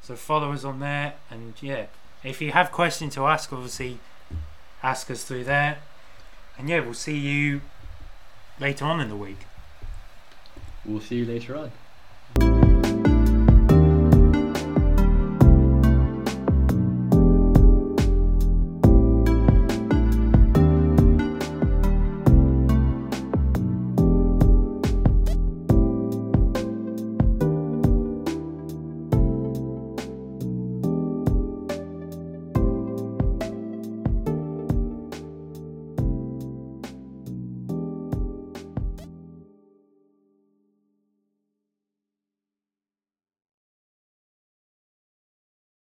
So 0.00 0.16
follow 0.16 0.52
us 0.52 0.64
on 0.64 0.80
there, 0.80 1.12
and 1.30 1.52
yeah, 1.60 1.88
if 2.22 2.40
you 2.40 2.52
have 2.52 2.72
questions 2.72 3.12
to 3.16 3.26
ask, 3.26 3.52
obviously 3.52 3.98
ask 4.84 5.10
us 5.10 5.24
through 5.24 5.44
there. 5.44 5.78
And 6.58 6.68
yeah, 6.68 6.80
we'll 6.80 6.94
see 6.94 7.16
you 7.16 7.62
later 8.60 8.84
on 8.84 9.00
in 9.00 9.08
the 9.08 9.16
week. 9.16 9.46
We'll 10.84 11.00
see 11.00 11.16
you 11.16 11.24
later 11.24 11.56
on. 11.56 11.72